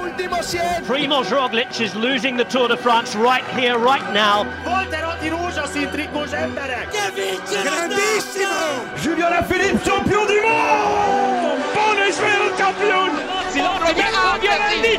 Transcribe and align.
último 0.00 0.42
100. 0.42 0.86
Primoz 0.86 1.30
Roglic 1.30 1.80
is 1.80 1.94
losing 1.94 2.36
the 2.36 2.44
Tour 2.44 2.68
de 2.68 2.76
France 2.76 3.14
right 3.14 3.44
here, 3.58 3.78
right 3.78 4.12
now. 4.12 4.46
Volterotti 4.64 5.28
rózsaszín 5.28 5.90
trikós 5.90 6.32
emberek! 6.32 6.88
Grandissimo! 7.62 8.58
Julien 9.02 9.26
Alaphilippe, 9.26 9.80
champion 9.84 10.26
du 10.26 10.40
monde 10.40 11.60
Buon 11.74 12.08
Israel 12.08 12.50
champion 12.56 13.10
Roberto 13.54 14.38
Giovanni, 14.40 14.98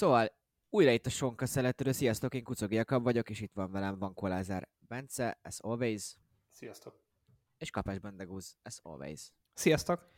Szóval, 0.00 0.28
újra 0.70 0.90
itt 0.90 1.06
a 1.06 1.10
Sonka 1.10 1.46
Szeletörő. 1.46 1.92
Sziasztok, 1.92 2.34
én 2.34 2.42
Kucogi 2.42 2.74
Jakab 2.74 3.02
vagyok, 3.02 3.30
és 3.30 3.40
itt 3.40 3.52
van 3.52 3.70
velem 3.70 3.98
Van 3.98 4.14
Kolázár 4.14 4.68
Bence, 4.78 5.38
as 5.42 5.58
always, 5.58 6.16
Sziasztok. 6.50 7.00
és 7.58 7.70
Kapás 7.70 7.98
Bendegúz, 7.98 8.56
as 8.62 8.78
always. 8.82 9.32
Sziasztok! 9.54 10.12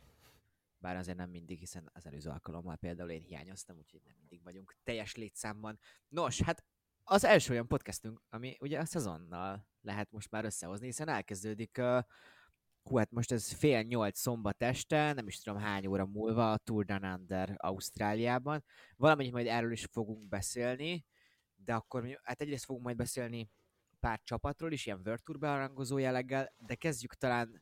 Bár 0.77 0.95
azért 0.95 1.17
nem 1.17 1.29
mindig, 1.29 1.59
hiszen 1.59 1.89
az 1.93 2.05
előző 2.05 2.29
alkalommal 2.29 2.75
például 2.75 3.09
én 3.09 3.21
hiányoztam, 3.21 3.77
úgyhogy 3.77 4.01
nem 4.03 4.15
mindig 4.17 4.43
vagyunk 4.43 4.75
teljes 4.83 5.15
létszámban. 5.15 5.79
Nos, 6.07 6.41
hát 6.41 6.63
az 7.03 7.23
első 7.23 7.51
olyan 7.51 7.67
podcastünk, 7.67 8.21
ami 8.29 8.57
ugye 8.59 8.79
a 8.79 8.85
szezonnal 8.85 9.67
lehet 9.81 10.11
most 10.11 10.31
már 10.31 10.45
összehozni, 10.45 10.85
hiszen 10.85 11.07
elkezdődik 11.07 11.77
uh, 11.79 12.03
Hú, 12.83 12.97
hát 12.97 13.11
most 13.11 13.31
ez 13.31 13.51
fél 13.51 13.81
nyolc 13.81 14.19
szombat 14.19 14.63
este, 14.63 15.13
nem 15.13 15.27
is 15.27 15.41
tudom 15.41 15.59
hány 15.59 15.85
óra 15.87 16.05
múlva 16.05 16.51
a 16.51 16.57
Tour 16.57 16.85
Down 16.85 17.03
Under 17.03 17.55
Ausztráliában. 17.57 18.63
Valamennyit 18.95 19.31
majd 19.31 19.47
erről 19.47 19.71
is 19.71 19.85
fogunk 19.91 20.27
beszélni, 20.27 21.05
de 21.55 21.73
akkor 21.73 22.19
hát 22.23 22.41
egyrészt 22.41 22.65
fogunk 22.65 22.85
majd 22.85 22.97
beszélni 22.97 23.49
pár 23.99 24.21
csapatról 24.23 24.71
is, 24.71 24.85
ilyen 24.85 25.01
World 25.05 25.23
Tour 25.23 25.39
bearangozó 25.39 25.97
jelleggel, 25.97 26.53
de 26.57 26.75
kezdjük 26.75 27.13
talán 27.13 27.61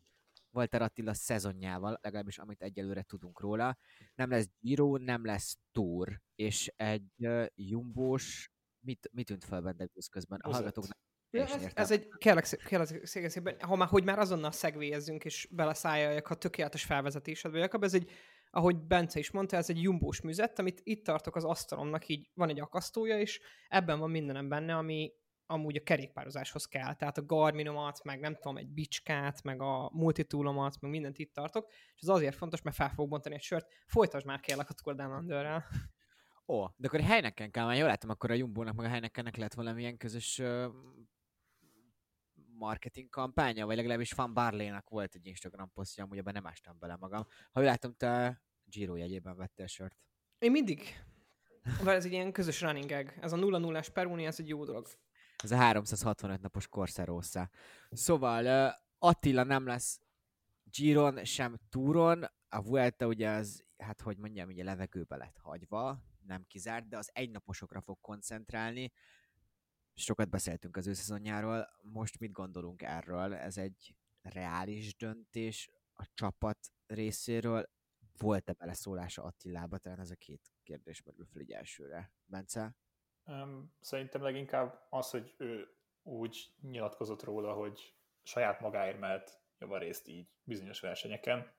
Walter 0.49 0.81
Attila 0.81 1.13
szezonjával, 1.13 1.99
legalábbis 2.01 2.37
amit 2.37 2.61
egyelőre 2.61 3.01
tudunk 3.01 3.39
róla. 3.39 3.77
Nem 4.15 4.29
lesz 4.29 4.49
Giro, 4.59 4.97
nem 4.97 5.25
lesz 5.25 5.57
Tour, 5.71 6.21
és 6.35 6.73
egy 6.75 7.13
uh, 7.17 7.45
jumbós, 7.55 8.51
mit, 8.79 9.09
mit 9.11 9.25
tűnt 9.25 9.43
fel 9.43 9.61
benne 9.61 9.85
közben? 10.11 10.39
A 10.39 10.51
hallgatóknak 10.51 10.97
Ja, 11.31 11.43
ez, 11.43 11.51
értem. 11.61 11.83
ez 11.83 11.91
egy, 11.91 12.07
kérlek, 12.17 12.45
kérlek 12.67 13.05
szépen, 13.05 13.55
ha 13.59 13.75
már, 13.75 13.87
hogy 13.87 14.03
már 14.03 14.19
azonnal 14.19 14.51
szegvélyezünk 14.51 15.25
és 15.25 15.47
beleszálljak 15.51 16.29
a 16.29 16.35
tökéletes 16.35 16.83
felvezetésedbe, 16.83 17.57
Jakab, 17.57 17.83
ez 17.83 17.93
egy, 17.93 18.11
ahogy 18.49 18.77
Bence 18.77 19.19
is 19.19 19.31
mondta, 19.31 19.57
ez 19.57 19.69
egy 19.69 19.81
jumbós 19.81 20.21
műzet, 20.21 20.59
amit 20.59 20.81
itt 20.83 21.05
tartok 21.05 21.35
az 21.35 21.43
asztalomnak, 21.43 22.07
így 22.07 22.29
van 22.33 22.49
egy 22.49 22.59
akasztója, 22.59 23.19
és 23.19 23.41
ebben 23.67 23.99
van 23.99 24.09
mindenem 24.09 24.49
benne, 24.49 24.75
ami 24.75 25.11
amúgy 25.45 25.75
a 25.75 25.83
kerékpározáshoz 25.83 26.65
kell. 26.65 26.95
Tehát 26.95 27.17
a 27.17 27.25
Garminomat, 27.25 28.03
meg 28.03 28.19
nem 28.19 28.35
tudom, 28.35 28.57
egy 28.57 28.69
bicskát, 28.69 29.43
meg 29.43 29.61
a 29.61 29.89
multitoolomat, 29.93 30.81
meg 30.81 30.91
mindent 30.91 31.17
itt 31.17 31.33
tartok, 31.33 31.71
és 31.71 32.01
ez 32.01 32.07
azért 32.07 32.35
fontos, 32.35 32.61
mert 32.61 32.75
fel 32.75 32.89
fogok 32.89 33.09
bontani 33.09 33.35
egy 33.35 33.41
sört. 33.41 33.67
Folytasd 33.85 34.25
már 34.25 34.39
kérlek 34.39 34.69
a 34.69 34.73
Tour 34.73 34.95
Down 34.95 35.17
Under-rel. 35.17 35.65
Ó, 36.47 36.65
de 36.77 36.87
akkor 36.87 36.99
Heineken 36.99 37.51
kell, 37.51 37.65
már 37.65 37.77
jól 37.77 37.87
látom, 37.87 38.09
akkor 38.09 38.31
a 38.31 38.33
Jumbo-nak 38.33 38.75
meg 38.75 38.85
a 38.85 38.89
Heinekennek 38.89 39.35
lehet 39.35 39.53
valamilyen 39.53 39.97
közös 39.97 40.41
marketing 42.61 43.09
kampánya, 43.09 43.65
vagy 43.65 43.75
legalábbis 43.75 44.13
Fan 44.13 44.33
Barley-nak 44.33 44.89
volt 44.89 45.15
egy 45.15 45.27
Instagram 45.27 45.71
posztja, 45.73 46.03
amúgy 46.03 46.17
ebben 46.17 46.33
nem 46.33 46.47
ástam 46.47 46.79
bele 46.79 46.95
magam. 46.95 47.25
Ha 47.51 47.59
jól 47.59 47.69
látom, 47.69 47.93
te 47.93 48.41
Giro 48.63 48.95
jegyében 48.95 49.35
vettél 49.35 49.67
sört. 49.67 49.97
Én 50.39 50.51
mindig. 50.51 50.81
Vagy 51.83 51.95
ez 51.95 52.05
egy 52.05 52.11
ilyen 52.11 52.31
közös 52.31 52.61
running 52.61 52.89
gag. 52.89 53.13
Ez 53.21 53.33
a 53.33 53.37
0-0-es 53.37 53.87
Peruni, 53.93 54.25
ez 54.25 54.39
egy 54.39 54.47
jó 54.47 54.65
dolog. 54.65 54.87
Ez 55.43 55.51
a 55.51 55.55
365 55.55 56.41
napos 56.41 56.67
Corsarossa. 56.67 57.49
Szóval 57.91 58.75
Attila 58.97 59.43
nem 59.43 59.65
lesz 59.65 59.99
Giron, 60.63 61.25
sem 61.25 61.59
Touron. 61.69 62.23
A 62.49 62.61
Vuelta 62.61 63.07
ugye 63.07 63.29
az, 63.29 63.65
hát 63.77 64.01
hogy 64.01 64.17
mondjam, 64.17 64.47
ugye 64.47 64.63
levegőbe 64.63 65.15
lett 65.15 65.37
hagyva, 65.37 66.03
nem 66.25 66.45
kizárt, 66.47 66.87
de 66.87 66.97
az 66.97 67.09
egynaposokra 67.13 67.81
fog 67.81 67.97
koncentrálni. 68.01 68.91
Sokat 69.93 70.29
beszéltünk 70.29 70.77
az 70.77 70.87
ő 70.87 70.93
szezonjáról. 70.93 71.67
Most 71.81 72.19
mit 72.19 72.31
gondolunk 72.31 72.81
erről? 72.81 73.33
Ez 73.33 73.57
egy 73.57 73.95
reális 74.21 74.95
döntés 74.95 75.69
a 75.93 76.05
csapat 76.13 76.57
részéről? 76.85 77.69
Volt-e 78.17 78.53
beleszólása 78.53 79.23
Attilába? 79.23 79.77
Talán 79.77 79.99
ez 79.99 80.11
a 80.11 80.15
két 80.15 80.51
kérdés 80.63 81.03
merül 81.03 81.25
fel 81.25 81.41
így 81.41 81.51
elsőre. 81.51 82.11
Bence? 82.25 82.75
Um, 83.25 83.73
szerintem 83.79 84.21
leginkább 84.21 84.87
az, 84.89 85.09
hogy 85.09 85.35
ő 85.37 85.75
úgy 86.03 86.53
nyilatkozott 86.61 87.23
róla, 87.23 87.53
hogy 87.53 87.95
saját 88.23 88.59
magáért 88.59 88.99
mehet 88.99 89.41
javarészt 89.59 90.07
így 90.07 90.29
bizonyos 90.43 90.79
versenyeken. 90.79 91.53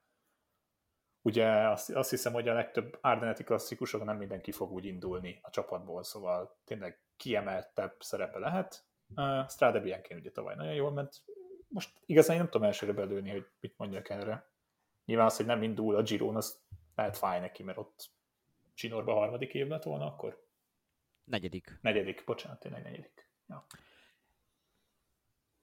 Ugye 1.23 1.47
azt, 1.69 1.91
azt 1.91 2.11
hiszem, 2.11 2.33
hogy 2.33 2.49
a 2.49 2.55
legtöbb 2.55 2.99
Ardeneti 3.01 3.45
klasszikusok 3.45 4.05
nem 4.05 4.17
mindenki 4.17 4.53
fog 4.53 4.73
úgy 4.73 4.85
indulni 4.85 5.39
a 5.43 5.51
csapatból, 5.51 6.03
szóval 6.03 6.59
tényleg 6.65 7.01
kiemeltebb 7.17 7.97
szerepe 7.99 8.39
lehet. 8.39 8.85
Uh, 9.17 9.49
Strade 9.49 9.81
Bianchi 9.81 10.15
ugye 10.15 10.31
tavaly 10.31 10.55
nagyon 10.55 10.75
jól 10.75 10.93
ment. 10.93 11.23
Most 11.69 11.91
igazán 12.07 12.37
én 12.37 12.43
nem 12.43 12.51
tudom 12.51 12.67
elsőre 12.67 12.93
belőni, 12.93 13.31
hogy 13.31 13.47
mit 13.61 13.75
mondjak 13.77 14.09
erre. 14.09 14.51
Nyilván 15.05 15.27
az, 15.27 15.37
hogy 15.37 15.47
nem 15.47 15.63
indul 15.63 15.97
a 15.97 16.03
Giron, 16.03 16.37
az 16.37 16.61
lehet 16.95 17.17
fáj 17.17 17.41
neki, 17.41 17.63
mert 17.63 17.79
ott 17.79 18.11
Csinorba 18.75 19.15
harmadik 19.15 19.55
év 19.55 19.69
lett 19.69 19.83
volna 19.83 20.07
akkor. 20.07 20.47
Negyedik. 21.25 21.79
Negyedik, 21.81 22.25
bocsánat, 22.25 22.61
tényleg 22.61 22.83
negyedik. 22.83 23.31
Ja. 23.49 23.67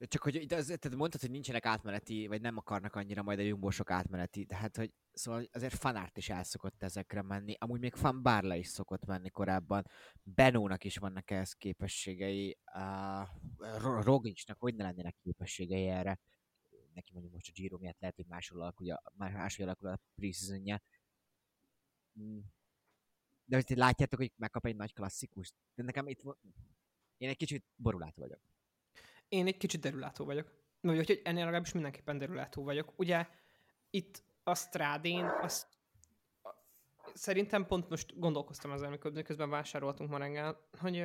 Csak 0.08 0.22
hogy 0.22 0.46
de 0.46 0.56
az, 0.56 0.66
tehát 0.66 0.96
mondtad, 0.96 1.20
hogy 1.20 1.30
nincsenek 1.30 1.66
átmeneti, 1.66 2.26
vagy 2.26 2.40
nem 2.40 2.56
akarnak 2.56 2.94
annyira 2.94 3.22
majd 3.22 3.38
a 3.38 3.42
jumbósok 3.42 3.90
átmeneti, 3.90 4.44
de 4.44 4.56
hát, 4.56 4.76
hogy 4.76 4.92
szóval 5.12 5.48
azért 5.52 5.74
fanárt 5.74 6.16
is 6.16 6.28
el 6.28 6.44
szokott 6.44 6.82
ezekre 6.82 7.22
menni, 7.22 7.54
amúgy 7.58 7.80
még 7.80 7.94
fan 7.94 8.22
Barla 8.22 8.54
is 8.54 8.66
szokott 8.66 9.04
menni 9.04 9.30
korábban, 9.30 9.86
Benónak 10.22 10.84
is 10.84 10.96
vannak 10.96 11.30
ehhez 11.30 11.52
képességei, 11.52 12.58
uh, 12.74 14.02
Roglicsnak 14.02 14.58
hogy 14.58 14.74
ne 14.74 14.82
lennének 14.82 15.16
képességei 15.22 15.86
erre, 15.86 16.20
neki 16.94 17.12
mondjuk 17.12 17.32
most 17.32 17.48
a 17.48 17.52
Giro 17.52 17.78
miatt 17.78 18.00
lehet, 18.00 18.16
hogy 18.16 18.26
máshol 18.26 18.60
alakul, 18.60 19.00
már 19.12 19.32
máshogy 19.32 19.64
alakul 19.64 19.88
a 19.88 20.00
preseasonja. 20.14 20.82
Mm. 22.20 22.38
De 23.44 23.56
hogy 23.56 23.76
látjátok, 23.76 24.18
hogy 24.18 24.32
megkap 24.36 24.66
egy 24.66 24.76
nagy 24.76 24.92
klasszikus? 24.92 25.52
De 25.74 25.82
nekem 25.82 26.08
itt 26.08 26.22
én 27.16 27.28
egy 27.28 27.36
kicsit 27.36 27.64
borulátó 27.76 28.22
vagyok. 28.22 28.49
Én 29.30 29.46
egy 29.46 29.56
kicsit 29.56 29.80
derülátó 29.80 30.24
vagyok. 30.24 30.52
Vagy 30.80 30.96
hogy 30.96 31.20
ennél 31.24 31.44
legalábbis 31.44 31.72
mindenképpen 31.72 32.18
derülátó 32.18 32.64
vagyok. 32.64 32.92
Ugye 32.96 33.26
itt 33.90 34.22
a 34.42 34.54
Strádén, 34.54 35.24
azt 35.40 35.66
szerintem 37.14 37.66
pont 37.66 37.88
most 37.88 38.18
gondolkoztam 38.18 38.72
ezzel, 38.72 38.86
amikor 38.86 39.12
miközben 39.12 39.50
vásároltunk 39.50 40.10
ma 40.10 40.18
reggel, 40.18 40.68
hogy, 40.78 41.04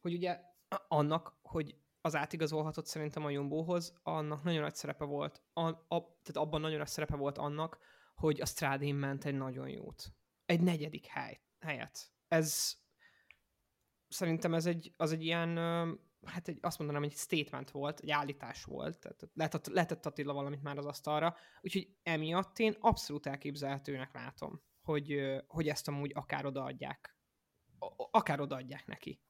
hogy 0.00 0.14
ugye 0.14 0.40
annak, 0.88 1.38
hogy 1.42 1.76
az 2.00 2.16
átigazolhatott 2.16 2.86
szerintem 2.86 3.24
a 3.24 3.30
Jumbohoz, 3.30 4.00
annak 4.02 4.42
nagyon 4.42 4.60
nagy 4.60 4.74
szerepe 4.74 5.04
volt. 5.04 5.42
A, 5.52 5.60
a, 5.68 5.86
tehát 5.88 6.36
abban 6.36 6.60
nagyon 6.60 6.78
nagy 6.78 6.86
szerepe 6.86 7.16
volt 7.16 7.38
annak, 7.38 7.78
hogy 8.14 8.40
a 8.40 8.46
Strádén 8.46 8.94
ment 8.94 9.24
egy 9.24 9.34
nagyon 9.34 9.68
jót. 9.68 10.12
Egy 10.44 10.60
negyedik 10.60 11.06
hely, 11.06 11.40
helyet. 11.60 12.12
Ez 12.28 12.76
szerintem 14.08 14.54
ez 14.54 14.66
egy, 14.66 14.92
az 14.96 15.12
egy 15.12 15.24
ilyen, 15.24 15.58
hát 16.26 16.48
egy, 16.48 16.58
azt 16.60 16.78
mondanám, 16.78 17.02
egy 17.02 17.12
statement 17.12 17.70
volt, 17.70 18.00
egy 18.00 18.10
állítás 18.10 18.64
volt, 18.64 18.98
tehát 18.98 19.28
letett, 19.34 19.66
letett 19.66 20.06
Attila 20.06 20.32
valamit 20.32 20.62
már 20.62 20.78
az 20.78 20.86
asztalra, 20.86 21.36
úgyhogy 21.60 21.88
emiatt 22.02 22.58
én 22.58 22.76
abszolút 22.80 23.26
elképzelhetőnek 23.26 24.12
látom, 24.12 24.62
hogy, 24.82 25.20
hogy 25.46 25.68
ezt 25.68 25.88
amúgy 25.88 26.10
akár 26.14 26.46
odaadják, 26.46 27.16
akár 28.10 28.40
odaadják 28.40 28.86
neki. 28.86 29.20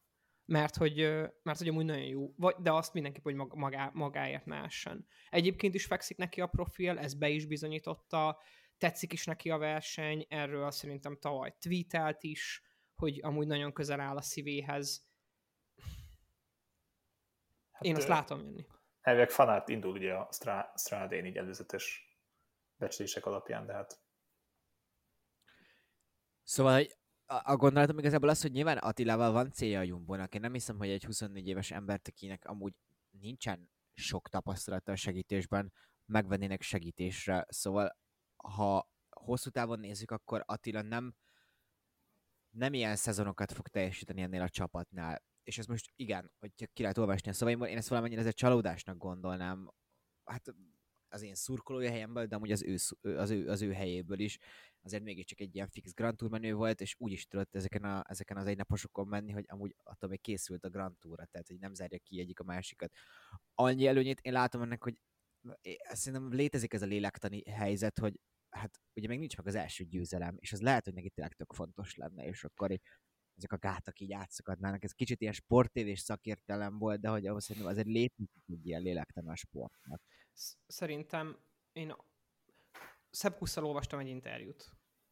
Mert 0.44 0.76
hogy, 0.76 0.96
mert 1.42 1.58
hogy 1.58 1.68
amúgy 1.68 1.84
nagyon 1.84 2.06
jó, 2.06 2.32
vagy, 2.36 2.54
de 2.58 2.72
azt 2.72 2.92
mindenképp, 2.92 3.22
hogy 3.22 3.34
mag- 3.34 3.54
magá, 3.54 3.90
magáért 3.94 4.44
mehessen. 4.44 5.06
Egyébként 5.30 5.74
is 5.74 5.84
fekszik 5.84 6.16
neki 6.16 6.40
a 6.40 6.46
profil, 6.46 6.98
ez 6.98 7.14
be 7.14 7.28
is 7.28 7.46
bizonyította, 7.46 8.38
tetszik 8.78 9.12
is 9.12 9.24
neki 9.24 9.50
a 9.50 9.58
verseny, 9.58 10.26
erről 10.28 10.70
szerintem 10.70 11.18
tavaly 11.20 11.54
tweetelt 11.58 12.22
is, 12.22 12.62
hogy 12.94 13.20
amúgy 13.22 13.46
nagyon 13.46 13.72
közel 13.72 14.00
áll 14.00 14.16
a 14.16 14.22
szívéhez. 14.22 15.06
Hát, 17.76 17.84
Én 17.84 17.96
azt 17.96 18.08
látom 18.08 18.40
jönni. 18.40 18.66
Elvileg 19.00 19.30
fanát 19.30 19.68
indul 19.68 19.92
ugye 19.92 20.14
a 20.14 20.28
Strá- 20.32 20.78
Strádén 20.78 21.24
így 21.24 21.36
előzetes 21.36 22.16
becslések 22.76 23.26
alapján, 23.26 23.66
de 23.66 23.72
hát 23.72 24.00
Szóval 26.42 26.86
a 27.26 27.56
gondolatom 27.56 27.98
igazából 27.98 28.28
az, 28.28 28.42
hogy 28.42 28.52
nyilván 28.52 28.76
Attilával 28.78 29.32
van 29.32 29.52
célja 29.52 29.78
a 29.78 29.82
Jumbónak. 29.82 30.34
Én 30.34 30.40
nem 30.40 30.52
hiszem, 30.52 30.78
hogy 30.78 30.88
egy 30.88 31.04
24 31.04 31.48
éves 31.48 31.70
embert, 31.70 32.08
akinek 32.08 32.44
amúgy 32.44 32.72
nincsen 33.10 33.70
sok 33.94 34.28
tapasztalata 34.28 34.92
a 34.92 34.96
segítésben, 34.96 35.72
megvennének 36.04 36.62
segítésre. 36.62 37.46
Szóval, 37.48 37.98
ha 38.36 38.90
hosszú 39.10 39.50
távon 39.50 39.78
nézzük, 39.78 40.10
akkor 40.10 40.42
Attila 40.46 40.82
nem 40.82 41.14
nem 42.50 42.74
ilyen 42.74 42.96
szezonokat 42.96 43.52
fog 43.52 43.68
teljesíteni 43.68 44.22
ennél 44.22 44.42
a 44.42 44.48
csapatnál. 44.48 45.22
És 45.46 45.58
ez 45.58 45.66
most 45.66 45.92
igen, 45.96 46.30
hogy 46.38 46.68
ki 46.72 46.82
lehet 46.82 46.98
olvasni 46.98 47.30
a 47.30 47.32
szavaimból, 47.32 47.66
én 47.66 47.76
ezt 47.76 47.88
valamennyire 47.88 48.20
ezért 48.20 48.36
csalódásnak 48.36 48.96
gondolnám. 48.96 49.70
Hát 50.24 50.54
az 51.08 51.22
én 51.22 51.34
szurkolói 51.34 51.86
helyemből, 51.86 52.26
de 52.26 52.36
amúgy 52.36 52.52
az 52.52 52.62
ő, 52.62 52.76
az 53.16 53.30
ő, 53.30 53.48
az 53.48 53.62
ő 53.62 53.72
helyéből 53.72 54.18
is. 54.18 54.38
Azért 54.82 55.02
mégiscsak 55.02 55.40
egy 55.40 55.54
ilyen 55.54 55.68
fix 55.68 55.94
Grand 55.94 56.16
Tour 56.16 56.30
menő 56.30 56.54
volt, 56.54 56.80
és 56.80 56.94
úgy 56.98 57.12
is 57.12 57.26
tudott 57.26 57.54
ezeken, 57.54 57.84
a, 57.84 58.04
ezeken 58.08 58.36
az 58.36 58.46
egynaposokon 58.46 59.06
menni, 59.06 59.32
hogy 59.32 59.44
amúgy 59.48 59.74
attól 59.82 60.08
még 60.08 60.20
készült 60.20 60.64
a 60.64 60.70
Grand 60.70 60.98
Tourra, 60.98 61.24
tehát 61.24 61.46
hogy 61.46 61.58
nem 61.58 61.74
zárja 61.74 61.98
ki 61.98 62.20
egyik 62.20 62.40
a 62.40 62.44
másikat. 62.44 62.92
Annyi 63.54 63.86
előnyét 63.86 64.20
én 64.20 64.32
látom 64.32 64.62
ennek, 64.62 64.82
hogy 64.82 64.98
szerintem 65.76 66.32
létezik 66.32 66.72
ez 66.72 66.82
a 66.82 66.86
lélektani 66.86 67.50
helyzet, 67.50 67.98
hogy 67.98 68.20
hát 68.50 68.80
ugye 68.94 69.08
még 69.08 69.18
nincs 69.18 69.36
meg 69.36 69.46
az 69.46 69.54
első 69.54 69.84
győzelem, 69.84 70.36
és 70.38 70.52
az 70.52 70.60
lehet, 70.60 70.84
hogy 70.84 70.94
neki 70.94 71.10
tényleg 71.10 71.34
tök 71.34 71.52
fontos 71.52 71.94
lenne, 71.94 72.26
és 72.26 72.44
akkor 72.44 72.70
így, 72.70 72.80
ezek 73.36 73.52
a 73.52 73.58
gátak 73.58 74.00
így 74.00 74.12
átszakadnának. 74.12 74.84
Ez 74.84 74.92
kicsit 74.92 75.20
ilyen 75.20 75.32
sportévés 75.32 76.00
szakértelem 76.00 76.78
volt, 76.78 77.00
de 77.00 77.08
hogy 77.08 77.26
ahhoz 77.26 77.44
szerintem 77.44 77.70
azért 77.70 77.86
létezik 77.86 78.30
egy 78.48 78.66
ilyen 78.66 78.82
lélektelen 78.82 79.30
a 79.30 79.36
sportnak. 79.36 80.02
Szerintem 80.66 81.36
én 81.72 81.94
Szebb 83.10 83.36
Kusszal 83.36 83.64
olvastam 83.64 83.98
egy 83.98 84.08
interjút 84.08 84.70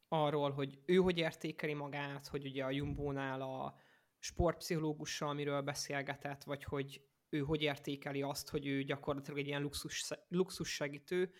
arról, 0.08 0.50
hogy 0.50 0.82
ő 0.84 0.96
hogy 0.96 1.18
értékeli 1.18 1.74
magát, 1.74 2.26
hogy 2.26 2.46
ugye 2.46 2.64
a 2.64 2.70
Jumbo-nál 2.70 3.40
a 3.42 3.74
sportpszichológussal 4.18 5.34
miről 5.34 5.62
beszélgetett, 5.62 6.44
vagy 6.44 6.64
hogy 6.64 7.06
ő 7.28 7.40
hogy 7.40 7.62
értékeli 7.62 8.22
azt, 8.22 8.48
hogy 8.48 8.66
ő 8.66 8.82
gyakorlatilag 8.82 9.38
egy 9.38 9.46
ilyen 9.46 9.62
luxus, 9.62 10.10
luxus 10.28 10.74
segítő, 10.74 11.32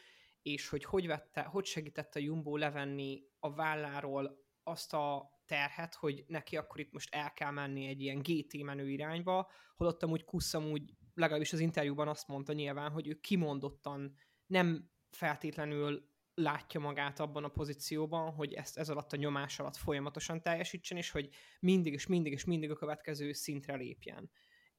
és 0.42 0.68
hogy 0.68 0.84
hogy, 0.84 1.06
vette, 1.06 1.42
hogy 1.42 1.64
segítette 1.64 2.20
Jumbo 2.20 2.56
levenni 2.56 3.22
a 3.38 3.54
válláról 3.54 4.44
azt 4.62 4.92
a 4.92 5.33
terhet, 5.46 5.94
hogy 5.94 6.24
neki 6.26 6.56
akkor 6.56 6.80
itt 6.80 6.92
most 6.92 7.14
el 7.14 7.32
kell 7.32 7.50
menni 7.50 7.86
egy 7.86 8.00
ilyen 8.00 8.22
GT 8.22 8.62
menő 8.62 8.90
irányba, 8.90 9.50
holott 9.76 10.02
amúgy 10.02 10.24
Kusz 10.24 10.54
amúgy 10.54 10.94
legalábbis 11.14 11.52
az 11.52 11.60
interjúban 11.60 12.08
azt 12.08 12.28
mondta 12.28 12.52
nyilván, 12.52 12.90
hogy 12.90 13.08
ő 13.08 13.20
kimondottan 13.20 14.14
nem 14.46 14.90
feltétlenül 15.10 16.12
látja 16.34 16.80
magát 16.80 17.20
abban 17.20 17.44
a 17.44 17.48
pozícióban, 17.48 18.32
hogy 18.32 18.52
ezt 18.52 18.78
ez 18.78 18.88
alatt 18.88 19.12
a 19.12 19.16
nyomás 19.16 19.58
alatt 19.58 19.76
folyamatosan 19.76 20.42
teljesítsen, 20.42 20.96
és 20.96 21.10
hogy 21.10 21.28
mindig 21.60 21.92
és 21.92 22.06
mindig 22.06 22.32
és 22.32 22.44
mindig 22.44 22.70
a 22.70 22.76
következő 22.76 23.32
szintre 23.32 23.74
lépjen. 23.74 24.30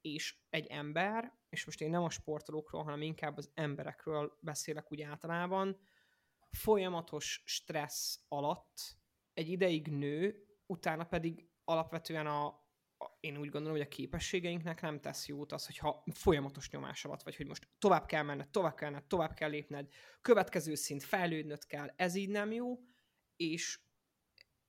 És 0.02 0.38
egy 0.50 0.66
ember, 0.68 1.34
és 1.50 1.66
most 1.66 1.82
én 1.82 1.90
nem 1.90 2.04
a 2.04 2.10
sportolókról, 2.10 2.84
hanem 2.84 3.02
inkább 3.02 3.38
az 3.38 3.52
emberekről 3.54 4.38
beszélek 4.42 4.92
úgy 4.92 5.02
általában, 5.02 5.80
folyamatos 6.50 7.44
stressz 7.46 8.20
alatt 8.28 8.98
egy 9.34 9.50
ideig 9.50 9.88
nő, 9.88 10.45
utána 10.66 11.04
pedig 11.04 11.48
alapvetően 11.64 12.28
a, 12.28 12.64
én 13.20 13.38
úgy 13.38 13.50
gondolom, 13.50 13.78
hogy 13.78 13.86
a 13.86 13.96
képességeinknek 13.96 14.82
nem 14.82 15.02
tesz 15.02 15.28
jót 15.28 15.52
az, 15.52 15.66
hogyha 15.66 16.04
folyamatos 16.12 16.70
nyomás 16.70 17.06
alatt 17.06 17.24
vagy, 17.24 17.36
hogy 17.36 17.48
most 17.48 17.68
tovább 17.80 18.06
kell 18.06 18.24
menned, 18.24 18.50
tovább 18.50 18.76
kell 18.76 18.90
menned, 18.90 19.08
tovább 19.08 19.34
kell 19.34 19.50
lépned, 19.50 19.88
következő 20.22 20.76
szint 20.76 21.04
fejlődnöd 21.04 21.66
kell, 21.66 21.94
ez 21.96 22.16
így 22.16 22.30
nem 22.30 22.52
jó, 22.52 22.80
és 23.36 23.80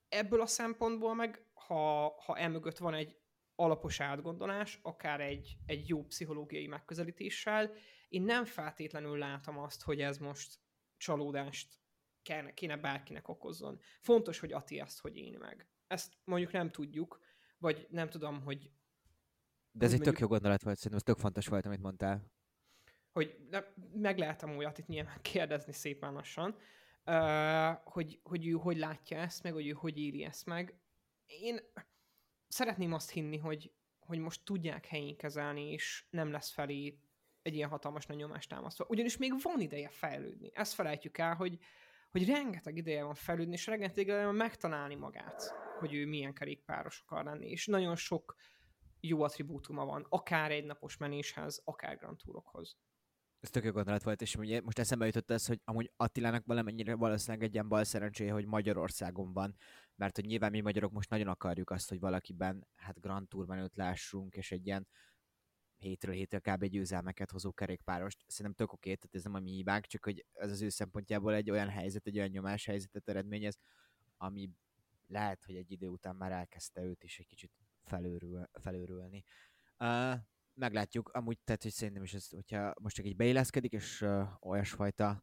ebből 0.08 0.40
a 0.40 0.46
szempontból 0.46 1.14
meg, 1.14 1.44
ha, 1.54 2.14
ha 2.24 2.36
emögött 2.38 2.78
van 2.78 2.94
egy 2.94 3.16
alapos 3.54 4.00
átgondolás, 4.00 4.78
akár 4.82 5.20
egy, 5.20 5.56
egy 5.66 5.88
jó 5.88 6.04
pszichológiai 6.04 6.66
megközelítéssel, 6.66 7.72
én 8.08 8.22
nem 8.22 8.44
feltétlenül 8.44 9.18
látom 9.18 9.58
azt, 9.58 9.82
hogy 9.82 10.00
ez 10.00 10.18
most 10.18 10.58
csalódást 10.96 11.78
kéne, 12.22 12.54
kéne 12.54 12.76
bárkinek 12.76 13.28
okozzon. 13.28 13.80
Fontos, 14.00 14.38
hogy 14.38 14.52
Ati 14.52 14.80
ezt 14.80 15.00
hogy 15.00 15.16
én 15.16 15.38
meg. 15.38 15.68
Ezt 15.86 16.12
mondjuk 16.24 16.52
nem 16.52 16.70
tudjuk, 16.70 17.20
vagy 17.58 17.86
nem 17.90 18.08
tudom, 18.08 18.42
hogy... 18.42 18.70
De 19.70 19.84
ez 19.84 19.92
egy 19.92 20.00
tök 20.00 20.18
jó 20.18 20.26
gondolat 20.26 20.62
volt, 20.62 20.76
szerintem 20.76 20.98
ez 20.98 21.14
tök 21.14 21.18
fontos 21.22 21.46
volt, 21.46 21.66
amit 21.66 21.82
mondtál. 21.82 22.32
Hogy 23.12 23.36
ne, 23.50 23.60
meg 23.92 24.18
lehet 24.18 24.42
amúgy 24.42 24.68
itt 24.76 24.86
nyilván 24.86 25.20
kérdezni 25.22 25.72
szépen 25.72 26.12
lassan, 26.12 26.56
uh, 27.06 27.92
hogy, 27.92 28.20
hogy 28.22 28.46
ő 28.46 28.52
hogy 28.52 28.76
látja 28.76 29.18
ezt, 29.18 29.42
meg 29.42 29.52
hogy 29.52 29.66
ő 29.66 29.72
hogy 29.72 29.98
éri 29.98 30.24
ezt 30.24 30.46
meg. 30.46 30.74
Én 31.26 31.58
szeretném 32.48 32.92
azt 32.92 33.10
hinni, 33.10 33.38
hogy, 33.38 33.72
hogy 33.98 34.18
most 34.18 34.44
tudják 34.44 34.86
helyén 34.86 35.16
kezelni, 35.16 35.72
és 35.72 36.04
nem 36.10 36.30
lesz 36.30 36.50
felé 36.50 36.98
egy 37.42 37.54
ilyen 37.54 37.68
hatalmas 37.68 38.06
nagy 38.06 38.16
nyomást 38.16 38.48
támasztva. 38.48 38.86
Ugyanis 38.88 39.16
még 39.16 39.32
van 39.42 39.60
ideje 39.60 39.88
fejlődni. 39.88 40.50
Ezt 40.54 40.74
felejtjük 40.74 41.18
el, 41.18 41.34
hogy, 41.34 41.58
hogy 42.10 42.26
rengeteg 42.26 42.76
ideje 42.76 43.04
van 43.04 43.14
fejlődni, 43.14 43.52
és 43.52 43.66
rengeteg 43.66 44.04
ideje 44.04 44.24
van 44.24 44.34
megtalálni 44.34 44.94
magát 44.94 45.65
hogy 45.78 45.94
ő 45.94 46.06
milyen 46.06 46.34
kerékpáros 46.34 47.00
akar 47.00 47.24
lenni, 47.24 47.50
és 47.50 47.66
nagyon 47.66 47.96
sok 47.96 48.36
jó 49.00 49.22
attribútuma 49.22 49.84
van, 49.84 50.06
akár 50.08 50.50
egy 50.50 50.64
napos 50.64 50.96
menéshez, 50.96 51.60
akár 51.64 51.96
Grand 51.96 52.18
Tourokhoz. 52.24 52.76
Ez 53.40 53.50
tök 53.50 53.64
jó 53.64 53.70
gondolat 53.70 54.02
volt, 54.02 54.20
és 54.20 54.36
ugye 54.36 54.60
most 54.60 54.78
eszembe 54.78 55.06
jutott 55.06 55.30
ez, 55.30 55.46
hogy 55.46 55.60
amúgy 55.64 55.92
Attilának 55.96 56.46
valamennyire 56.46 56.94
valószínűleg 56.94 57.46
egy 57.46 57.52
ilyen 57.52 57.68
bal 57.68 57.84
szerencséje, 57.84 58.32
hogy 58.32 58.46
Magyarországon 58.46 59.32
van, 59.32 59.56
mert 59.94 60.16
hogy 60.16 60.24
nyilván 60.24 60.50
mi 60.50 60.60
magyarok 60.60 60.92
most 60.92 61.10
nagyon 61.10 61.28
akarjuk 61.28 61.70
azt, 61.70 61.88
hogy 61.88 62.00
valakiben 62.00 62.66
hát 62.74 63.00
Grand 63.00 63.28
Tour 63.28 63.46
menőt 63.46 63.76
lássunk, 63.76 64.34
és 64.34 64.52
egy 64.52 64.66
ilyen 64.66 64.88
hétről 65.76 66.14
hétre 66.14 66.38
kb. 66.38 66.64
győzelmeket 66.64 67.30
hozó 67.30 67.52
kerékpárost. 67.52 68.24
Szerintem 68.26 68.66
tök 68.66 68.72
oké, 68.72 68.94
tehát 68.94 69.14
ez 69.14 69.22
nem 69.22 69.34
a 69.34 69.40
mi 69.40 69.50
hibánk, 69.50 69.86
csak 69.86 70.04
hogy 70.04 70.26
ez 70.32 70.50
az 70.50 70.62
ő 70.62 70.68
szempontjából 70.68 71.34
egy 71.34 71.50
olyan 71.50 71.68
helyzet, 71.68 72.06
egy 72.06 72.16
olyan 72.16 72.30
nyomás 72.30 72.64
helyzetet 72.64 73.08
eredményez, 73.08 73.58
ami 74.16 74.50
lehet, 75.06 75.44
hogy 75.44 75.56
egy 75.56 75.70
idő 75.70 75.88
után 75.88 76.16
már 76.16 76.32
elkezdte 76.32 76.82
őt 76.82 77.04
is 77.04 77.18
egy 77.18 77.26
kicsit 77.26 77.52
felőrül, 77.84 78.48
felőrülni. 78.52 79.24
Uh, 79.78 80.14
meglátjuk, 80.54 81.08
amúgy 81.08 81.38
tehát, 81.44 81.62
hogy 81.62 81.72
szerintem 81.72 82.02
is 82.02 82.14
ez, 82.14 82.28
hogyha 82.28 82.74
most 82.80 82.96
csak 82.96 83.06
így 83.06 83.16
beilleszkedik, 83.16 83.72
és 83.72 84.00
uh, 84.00 84.28
olyasfajta 84.40 85.22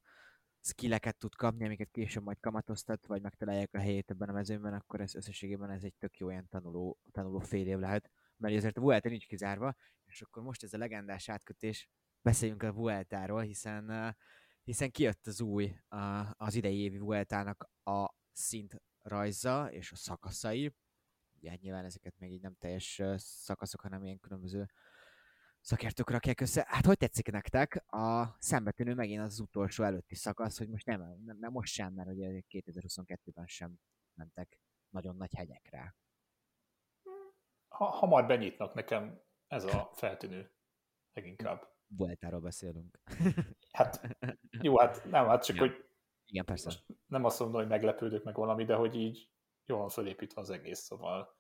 skilleket 0.60 1.18
tud 1.18 1.36
kapni, 1.36 1.66
amiket 1.66 1.92
később 1.92 2.24
majd 2.24 2.40
kamatoztat, 2.40 3.06
vagy 3.06 3.22
megtalálják 3.22 3.74
a 3.74 3.80
helyét 3.80 4.10
ebben 4.10 4.30
a 4.30 4.34
mezőben, 4.34 4.74
akkor 4.74 5.02
ez 5.02 5.16
összességében 5.16 5.70
ez 5.70 5.84
egy 5.84 5.96
tök 5.98 6.18
jó 6.18 6.30
ilyen 6.30 6.48
tanuló, 6.50 7.00
tanuló 7.12 7.40
fél 7.40 7.68
év 7.68 7.78
lehet, 7.78 8.10
mert 8.38 8.56
azért 8.56 8.78
a 8.78 8.82
Vuelta 8.82 9.10
nincs 9.10 9.28
kizárva, 9.28 9.76
és 10.06 10.22
akkor 10.22 10.44
most 10.44 10.64
ez 10.64 10.74
a 10.74 10.78
legendás 10.78 11.30
átkötés, 11.30 11.90
beszéljünk 12.22 12.64
a 12.64 12.74
Vueltáról, 12.74 13.42
hiszen, 13.42 13.90
uh, 13.90 14.14
hiszen 14.64 14.92
kijött 14.92 15.28
az 15.28 15.42
új, 15.42 15.76
uh, 15.90 16.42
az 16.42 16.56
idei 16.56 16.78
évi 16.78 16.98
Vueltának 16.98 17.70
a 17.84 18.14
szint 18.32 18.82
rajza 19.04 19.72
és 19.72 19.92
a 19.92 19.96
szakaszai. 19.96 20.76
Ugye 21.38 21.56
nyilván 21.56 21.86
ezeket 21.86 22.18
még 22.18 22.32
így 22.32 22.42
nem 22.42 22.56
teljes 22.60 23.02
szakaszok, 23.16 23.82
hanem 23.82 24.04
ilyen 24.04 24.20
különböző 24.20 24.70
szakértők 25.62 26.10
rakják 26.10 26.42
össze. 26.42 26.66
Hát 26.68 26.86
hogy 26.86 26.98
tetszik 26.98 27.32
nektek? 27.32 27.84
A 27.94 28.36
szembetűnő 28.40 28.94
megint 28.94 29.22
az 29.22 29.40
utolsó 29.40 29.84
előtti 29.84 30.16
szakasz, 30.16 30.58
hogy 30.58 30.70
most 30.70 30.86
nem, 30.86 31.02
nem, 31.26 31.38
nem 31.40 31.52
most 31.52 31.74
sem, 31.74 31.94
mert 31.94 32.10
ugye 32.10 32.42
2022-ben 32.50 33.46
sem 33.46 33.76
mentek 34.14 34.60
nagyon 34.90 35.16
nagy 35.16 35.34
hegyekre. 35.34 35.96
Ha, 37.68 37.86
hamar 37.86 38.26
benyitnak 38.26 38.74
nekem 38.74 39.22
ez 39.48 39.64
a 39.64 39.90
feltűnő 39.94 40.52
leginkább. 41.14 41.72
Vueltáról 41.88 42.40
beszélünk. 42.40 43.00
Hát, 43.72 44.18
jó, 44.62 44.78
hát 44.78 45.06
nem, 45.06 45.28
hát 45.28 45.46
csak, 45.46 45.56
ja. 45.56 45.62
hogy 45.62 45.86
igen, 46.34 46.46
persze. 46.46 46.66
Most 46.66 46.86
nem 47.08 47.26
azt 47.26 47.40
mondom, 47.40 47.60
hogy 47.60 47.70
meglepődök 47.70 48.24
meg 48.24 48.36
valami, 48.36 48.66
de 48.66 48.76
hogy 48.76 48.96
így 48.96 49.30
jól 49.66 49.80
van 49.80 49.90
felépítve 49.90 50.42
az 50.42 50.50
egész, 50.50 50.80
szóval. 50.80 51.36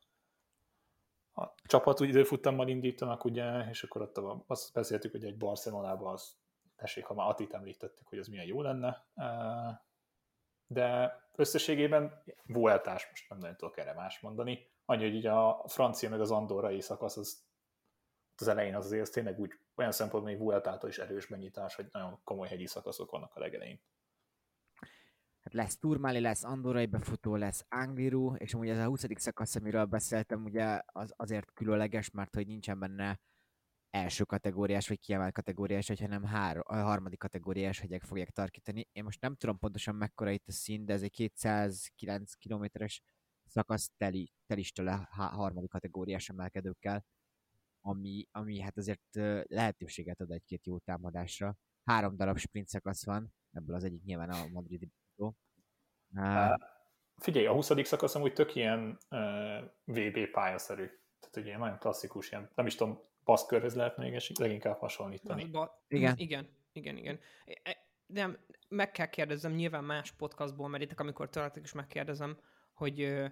A 1.34 1.48
csapat 1.64 2.02
úgy 2.02 2.08
időfuttammal 2.08 2.68
indítanak, 2.68 3.26
ugye, 3.26 3.70
és 3.70 3.84
akkor 3.84 4.02
ott 4.02 4.18
azt 4.48 4.74
beszéltük, 4.74 5.12
hogy 5.12 5.26
egy 5.26 5.38
Barcelonában 5.38 6.14
az, 6.14 6.36
tessék, 6.76 7.06
ha 7.06 7.14
már 7.14 7.30
Atit 7.30 7.54
említettük, 7.54 8.08
hogy 8.08 8.20
az 8.20 8.28
milyen 8.28 8.46
jó 8.46 8.62
lenne, 8.62 9.08
de 10.68 11.18
összességében 11.36 12.24
Vueltás, 12.46 13.10
most 13.10 13.30
nem 13.30 13.38
nagyon 13.38 13.56
tudok 13.56 13.78
erre 13.78 13.94
más 13.94 14.20
mondani, 14.20 14.72
annyi, 14.86 15.04
hogy 15.04 15.16
így 15.16 15.26
a 15.26 15.64
francia 15.68 16.10
meg 16.10 16.22
az 16.22 16.32
andorrai 16.32 16.82
szakasz 16.82 17.18
az, 17.18 17.46
az 18.36 18.48
elején 18.48 18.76
az 18.76 18.86
azért 18.86 19.02
az 19.02 19.10
tényleg 19.10 19.40
úgy 19.40 19.52
olyan 19.76 19.92
szempontból, 19.92 20.32
hogy 20.34 20.42
Vueltától 20.42 20.90
is 20.90 20.98
erős 20.98 21.28
megnyitás, 21.28 21.76
hogy 21.76 21.88
nagyon 21.92 22.20
komoly 22.24 22.48
hegyi 22.48 22.66
szakaszok 22.66 23.12
vannak 23.12 23.36
a 23.36 23.40
legelején 23.40 23.82
lesz 25.54 25.78
Turmali, 25.78 26.20
lesz 26.20 26.44
Andorai 26.44 26.86
befutó, 26.86 27.36
lesz 27.36 27.66
Angliru, 27.70 28.36
és 28.36 28.54
amúgy 28.54 28.70
ez 28.70 28.78
a 28.78 28.86
20. 28.86 29.06
szakasz, 29.16 29.56
amiről 29.56 29.86
beszéltem, 29.86 30.44
ugye 30.44 30.82
az 30.86 31.14
azért 31.16 31.54
különleges, 31.54 32.10
mert 32.10 32.36
hogy 32.36 32.48
nincsen 32.48 32.80
benne 32.80 33.20
első 33.90 34.24
kategóriás, 34.24 34.88
vagy 34.88 35.00
kiemelt 35.00 35.34
kategóriás, 35.34 35.88
vagy 35.88 36.00
hanem 36.00 36.24
hár, 36.24 36.58
a 36.64 36.76
harmadik 36.76 37.20
kategóriás 37.20 37.80
hegyek 37.80 38.04
fogják 38.04 38.30
tarkítani. 38.30 38.88
Én 38.92 39.04
most 39.04 39.22
nem 39.22 39.36
tudom 39.36 39.58
pontosan 39.58 39.96
mekkora 39.96 40.32
itt 40.32 40.48
a 40.48 40.52
szín, 40.52 40.86
de 40.86 40.94
ez 40.94 41.02
egy 41.02 41.12
209 41.12 42.34
kilométeres 42.34 43.02
szakasz 43.46 43.92
teli, 43.98 44.32
telistől 44.46 44.88
a 44.88 45.08
harmadik 45.12 45.70
kategóriás 45.70 46.30
emelkedőkkel, 46.30 47.06
ami, 47.82 48.28
ami 48.32 48.60
hát 48.60 48.78
azért 48.78 49.16
lehetőséget 49.48 50.22
ad 50.22 50.32
egy-két 50.32 50.66
jó 50.66 50.80
támadásra. 50.80 51.58
Három 51.84 52.16
darab 52.16 52.38
sprint 52.38 52.68
szakasz 52.68 53.06
van, 53.06 53.34
ebből 53.52 53.76
az 53.76 53.84
egyik 53.84 54.04
nyilván 54.04 54.30
a 54.30 54.48
madridi 54.48 54.92
Uh, 56.16 56.56
figyelj, 57.18 57.46
a 57.46 57.54
20. 57.54 57.72
szakasz 57.88 58.16
amúgy 58.16 58.34
tök 58.34 58.56
ilyen 58.56 58.98
uh, 59.10 59.64
VB 59.84 60.32
pályaszerű. 60.32 60.86
Tehát 61.20 61.38
ugye 61.38 61.58
nagyon 61.58 61.78
klasszikus, 61.78 62.32
ilyen, 62.32 62.50
nem 62.56 62.66
is 62.66 62.76
tudom, 62.76 63.02
baszkörhöz 63.24 63.76
lehet 63.76 63.98
még 63.98 64.22
leginkább 64.40 64.80
hasonlítani. 64.80 65.46
Ba- 65.46 65.84
Igen. 65.88 66.18
Igen, 66.18 66.48
igen, 66.72 66.98
igen. 66.98 67.20
E- 67.64 67.78
De 68.06 68.40
meg 68.68 68.92
kell 68.92 69.06
kérdezzem, 69.10 69.52
nyilván 69.52 69.84
más 69.84 70.12
podcastból 70.12 70.68
merítek, 70.68 71.00
amikor 71.00 71.30
tőletek 71.30 71.64
is 71.64 71.72
megkérdezem, 71.72 72.38
hogy 72.74 73.02
ö, 73.02 73.26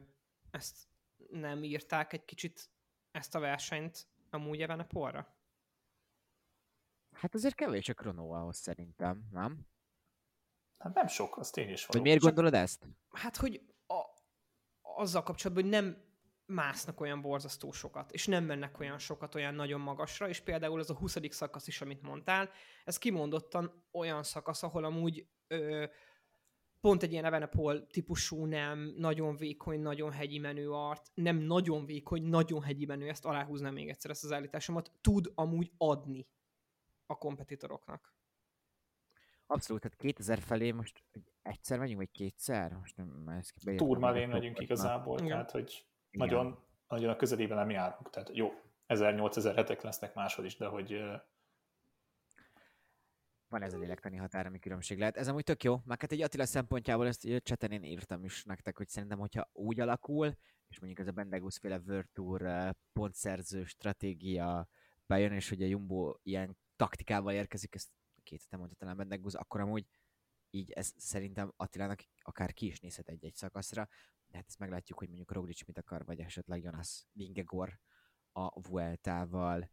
ezt 0.51 0.88
nem 1.29 1.63
írták 1.63 2.13
egy 2.13 2.25
kicsit 2.25 2.69
ezt 3.12 3.36
a 3.36 3.39
versenyt 3.39 4.07
amúgy 4.29 4.62
Evene 4.62 4.86
Polra? 4.86 5.36
Hát 7.12 7.33
azért 7.33 7.55
kevés 7.55 7.89
a 7.89 7.93
kronó 7.93 8.31
ahhoz 8.31 8.57
szerintem, 8.57 9.27
nem? 9.31 9.60
Hát 10.81 10.93
nem 10.93 11.07
sok, 11.07 11.38
az 11.38 11.50
tény 11.50 11.69
is 11.69 11.85
Vagy 11.85 11.95
való. 11.95 12.03
miért 12.03 12.21
gondolod 12.21 12.53
ezt? 12.53 12.88
Hát, 13.11 13.38
hogy 13.38 13.61
a, 13.88 14.01
azzal 14.81 15.23
kapcsolatban, 15.23 15.63
hogy 15.63 15.73
nem 15.73 15.97
másznak 16.45 17.00
olyan 17.00 17.21
borzasztó 17.21 17.71
sokat, 17.71 18.11
és 18.11 18.27
nem 18.27 18.43
mennek 18.43 18.79
olyan 18.79 18.97
sokat 18.97 19.35
olyan 19.35 19.53
nagyon 19.53 19.79
magasra, 19.79 20.27
és 20.29 20.39
például 20.39 20.79
az 20.79 20.89
a 20.89 20.95
20. 20.95 21.17
szakasz 21.29 21.67
is, 21.67 21.81
amit 21.81 22.01
mondtál, 22.01 22.50
ez 22.83 22.97
kimondottan 22.97 23.85
olyan 23.91 24.23
szakasz, 24.23 24.63
ahol 24.63 24.83
amúgy 24.83 25.27
ö, 25.47 25.85
pont 26.79 27.03
egy 27.03 27.11
ilyen 27.11 27.25
Evenepoel 27.25 27.88
típusú 27.88 28.45
nem 28.45 28.93
nagyon 28.97 29.35
vékony, 29.35 29.79
nagyon 29.79 30.11
hegyi 30.11 30.38
menő 30.38 30.71
art, 30.71 31.11
nem 31.13 31.38
nagyon 31.38 31.85
vékony, 31.85 32.23
nagyon 32.23 32.61
hegyi 32.61 32.85
menő, 32.85 33.07
ezt 33.07 33.25
aláhúznám 33.25 33.73
még 33.73 33.89
egyszer 33.89 34.11
ezt 34.11 34.23
az 34.23 34.31
állításomat, 34.31 34.91
tud 35.01 35.31
amúgy 35.35 35.71
adni 35.77 36.27
a 37.05 37.17
kompetitoroknak. 37.17 38.13
Abszolút, 39.51 39.81
tehát 39.81 39.98
2000 39.98 40.39
felé 40.39 40.72
most 40.72 41.03
egyszer 41.41 41.79
megyünk, 41.79 41.98
vagy 41.98 42.12
kétszer? 42.12 42.74
Most 42.74 42.98
nem, 42.98 43.27
ezt 43.27 43.53
Turmalén 43.75 44.29
a 44.29 44.34
megyünk 44.34 44.60
igazából, 44.60 45.17
Igen. 45.17 45.29
tehát 45.29 45.51
hogy 45.51 45.86
Igen. 46.12 46.27
nagyon, 46.27 46.60
nagyon 46.88 47.10
a 47.10 47.15
közelében 47.15 47.58
nem 47.58 47.70
járunk. 47.70 48.10
Tehát 48.10 48.36
jó, 48.36 48.51
1000-8000 48.88 49.53
hetek 49.55 49.81
lesznek 49.81 50.13
máshol 50.13 50.46
is, 50.46 50.58
de 50.58 50.65
hogy 50.65 51.01
Van 53.48 53.62
ez 53.62 53.74
a 53.74 53.77
lélektani 53.77 54.17
határ, 54.17 54.46
ami 54.46 54.60
különbség 54.60 55.00
lehet. 55.00 55.17
Ez 55.17 55.27
amúgy 55.27 55.43
tök 55.43 55.63
jó, 55.63 55.81
meg 55.86 56.01
hát 56.01 56.12
egy 56.12 56.22
Attila 56.22 56.46
szempontjából 56.46 57.08
ezt 57.08 57.25
ugye 57.25 57.39
cseten 57.39 57.72
én 57.72 57.84
írtam 57.84 58.24
is 58.24 58.43
nektek, 58.43 58.77
hogy 58.77 58.88
szerintem, 58.88 59.20
hogyha 59.20 59.50
úgy 59.53 59.79
alakul, 59.79 60.38
és 60.67 60.79
mondjuk 60.79 61.00
ez 61.00 61.08
a 61.08 61.12
Bendegus 61.12 61.58
féle 61.58 61.81
eh, 62.39 62.70
pontszerző 62.93 63.63
stratégia 63.63 64.67
bejön, 65.05 65.31
és 65.31 65.50
hogy 65.50 65.62
a 65.62 65.65
Jumbo 65.65 66.15
ilyen 66.24 66.58
taktikával 66.75 67.34
érkezik, 67.34 67.75
ezt 67.75 67.89
két 68.24 68.42
hete 68.42 68.58
mondta 68.58 68.75
talán 68.75 68.98
Bendegus, 68.98 69.34
akkor 69.34 69.60
amúgy 69.60 69.88
így 70.50 70.72
ez 70.72 70.94
szerintem 70.98 71.54
Attilának 71.56 72.04
akár 72.22 72.54
ki 72.54 72.66
is 72.66 72.80
nézhet 72.80 73.10
egy-egy 73.10 73.36
szakaszra, 73.36 73.88
de 74.28 74.38
hát 74.38 74.48
ezt 74.48 74.60
meglátjuk, 74.60 74.98
hogy 74.98 75.08
mondjuk 75.08 75.32
Roglic 75.32 75.66
mit 75.66 75.78
akar, 75.78 76.06
vagy 76.06 76.20
esetleg 76.20 76.63
Jonas 76.63 77.06
Vingegor 77.12 77.80
a 78.32 78.62
Vueltával. 78.70 79.70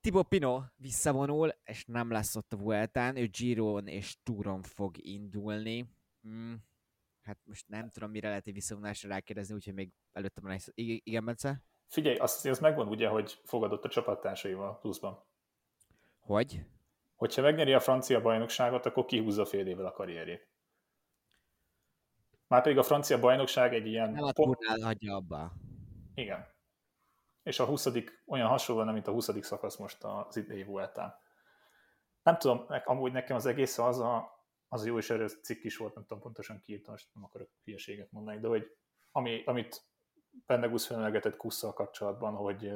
Thibaut 0.00 0.28
Pino 0.28 0.62
visszavonul, 0.76 1.54
és 1.64 1.84
nem 1.84 2.10
lesz 2.10 2.36
ott 2.36 2.52
a 2.52 2.56
Vueltán, 2.56 3.16
ő 3.16 3.26
Giron 3.26 3.86
és 3.86 4.16
Touron 4.22 4.62
fog 4.62 4.96
indulni. 4.98 5.88
Hmm. 6.20 6.64
Hát 7.22 7.38
most 7.44 7.68
nem 7.68 7.90
tudom, 7.90 8.10
mire 8.10 8.28
lehet 8.28 8.46
egy 8.46 8.52
visszavonásra 8.52 9.08
rákérdezni, 9.08 9.54
úgyhogy 9.54 9.74
még 9.74 9.92
előtte 10.12 10.40
van 10.40 10.50
egy... 10.50 10.70
I- 10.74 11.02
Igen, 11.04 11.24
Bence? 11.24 11.64
figyelj, 11.92 12.16
azt 12.16 12.46
az 12.46 12.58
megvan 12.58 12.88
ugye, 12.88 13.08
hogy 13.08 13.40
fogadott 13.44 13.84
a 13.84 13.88
csapattársaival 13.88 14.78
pluszban. 14.78 15.24
Hogy? 16.18 16.64
Hogyha 17.22 17.42
megnyeri 17.42 17.72
a 17.72 17.80
francia 17.80 18.20
bajnokságot, 18.20 18.86
akkor 18.86 19.04
kihúzza 19.04 19.44
fél 19.44 19.66
évvel 19.66 19.86
a 19.86 19.92
karrierjét. 19.92 20.48
Már 22.46 22.62
pedig 22.62 22.78
a 22.78 22.82
francia 22.82 23.20
bajnokság 23.20 23.74
egy 23.74 23.86
ilyen... 23.86 24.12
Nem 24.12 24.24
a 24.24 24.32
pont- 24.32 24.82
hagyja 24.82 25.14
abba. 25.14 25.52
Igen. 26.14 26.46
És 27.42 27.58
a 27.58 27.64
20. 27.64 27.88
olyan 28.26 28.48
hasonló, 28.48 28.82
nem, 28.82 28.92
mint 28.92 29.06
a 29.06 29.12
20. 29.12 29.44
szakasz 29.44 29.76
most 29.76 30.04
az 30.04 30.36
idei 30.36 30.62
Vueltán. 30.62 31.14
Nem 32.22 32.38
tudom, 32.38 32.66
amúgy 32.84 33.12
nekem 33.12 33.36
az 33.36 33.46
egész 33.46 33.78
az 33.78 33.98
a, 33.98 34.44
az 34.68 34.86
jó 34.86 34.98
és 34.98 35.10
erős 35.10 35.40
cikk 35.42 35.64
is 35.64 35.76
volt, 35.76 35.94
nem 35.94 36.04
tudom 36.04 36.22
pontosan 36.22 36.60
ki 36.60 36.72
írtam, 36.72 36.92
most 36.92 37.08
nem 37.14 37.24
akarok 37.24 37.50
hülyeséget 37.64 38.10
mondani, 38.10 38.40
de 38.40 38.48
hogy 38.48 38.76
ami, 39.12 39.42
amit 39.44 39.86
Pendegus 40.46 40.86
felelegetett 40.86 41.36
Kusszal 41.36 41.72
kapcsolatban, 41.72 42.34
hogy 42.34 42.72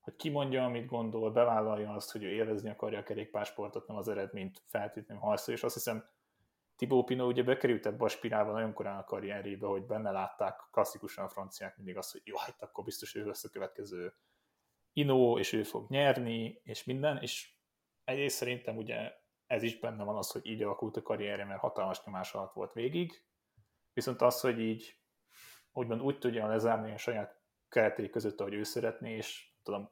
hogy 0.00 0.16
kimondja, 0.16 0.64
amit 0.64 0.86
gondol, 0.86 1.32
bevállalja 1.32 1.92
azt, 1.92 2.12
hogy 2.12 2.22
ő 2.22 2.28
élvezni 2.28 2.70
akarja 2.70 2.98
a 2.98 3.02
kerékpársportot, 3.02 3.86
nem 3.86 3.96
az 3.96 4.08
eredményt 4.08 4.62
feltétlenül 4.66 5.22
harcol, 5.22 5.54
és 5.54 5.62
azt 5.62 5.74
hiszem 5.74 6.04
Thibaut 6.76 7.06
Pinot 7.06 7.26
ugye 7.26 7.42
bekerült 7.42 7.86
ebbe 7.86 8.04
a 8.04 8.08
spirálba 8.08 8.52
nagyon 8.52 8.72
korán 8.72 8.98
a 8.98 9.04
karrierébe, 9.04 9.66
hogy 9.66 9.86
benne 9.86 10.10
látták 10.10 10.60
klasszikusan 10.70 11.24
a 11.24 11.28
franciák 11.28 11.76
mindig 11.76 11.96
azt, 11.96 12.12
hogy 12.12 12.22
jó, 12.24 12.36
hát 12.36 12.62
akkor 12.62 12.84
biztos 12.84 13.14
ő 13.14 13.24
lesz 13.24 13.44
a 13.44 13.48
következő 13.48 14.14
Inó, 14.92 15.38
és 15.38 15.52
ő 15.52 15.62
fog 15.62 15.90
nyerni, 15.90 16.60
és 16.64 16.84
minden, 16.84 17.18
és 17.18 17.50
egyrészt 18.04 18.36
szerintem 18.36 18.76
ugye 18.76 19.12
ez 19.46 19.62
is 19.62 19.78
benne 19.78 20.04
van 20.04 20.16
az, 20.16 20.30
hogy 20.30 20.46
így 20.46 20.62
alakult 20.62 20.96
a 20.96 21.02
karrierje, 21.02 21.44
mert 21.44 21.60
hatalmas 21.60 22.04
nyomás 22.04 22.32
alatt 22.34 22.52
volt 22.52 22.72
végig, 22.72 23.22
viszont 23.92 24.20
az, 24.22 24.40
hogy 24.40 24.60
így 24.60 24.96
úgymond 25.72 26.00
úgy 26.00 26.18
tudja 26.18 26.46
lezárni 26.46 26.92
a 26.92 26.96
saját 26.96 27.40
keretei 27.68 28.10
között, 28.10 28.40
ahogy 28.40 28.54
ő 28.54 28.62
szeretné, 28.62 29.16
és 29.16 29.49
tudom, 29.62 29.90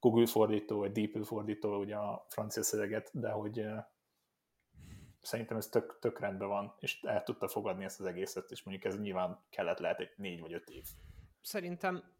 Google 0.00 0.26
fordító, 0.26 0.78
vagy 0.78 0.92
DeepL 0.92 1.22
fordító 1.22 1.78
ugye 1.78 1.96
a 1.96 2.26
francia 2.28 2.62
szöveget, 2.62 3.10
de 3.12 3.30
hogy 3.30 3.66
szerintem 5.20 5.56
ez 5.56 5.68
tök, 5.68 5.98
tök 6.00 6.18
rendben 6.18 6.48
van, 6.48 6.74
és 6.78 7.02
el 7.02 7.22
tudta 7.22 7.48
fogadni 7.48 7.84
ezt 7.84 8.00
az 8.00 8.06
egészet, 8.06 8.50
és 8.50 8.62
mondjuk 8.62 8.92
ez 8.92 9.00
nyilván 9.00 9.44
kellett 9.50 9.78
lehet 9.78 10.00
egy 10.00 10.12
négy 10.16 10.40
vagy 10.40 10.52
öt 10.52 10.68
év. 10.68 10.84
Szerintem 11.40 12.15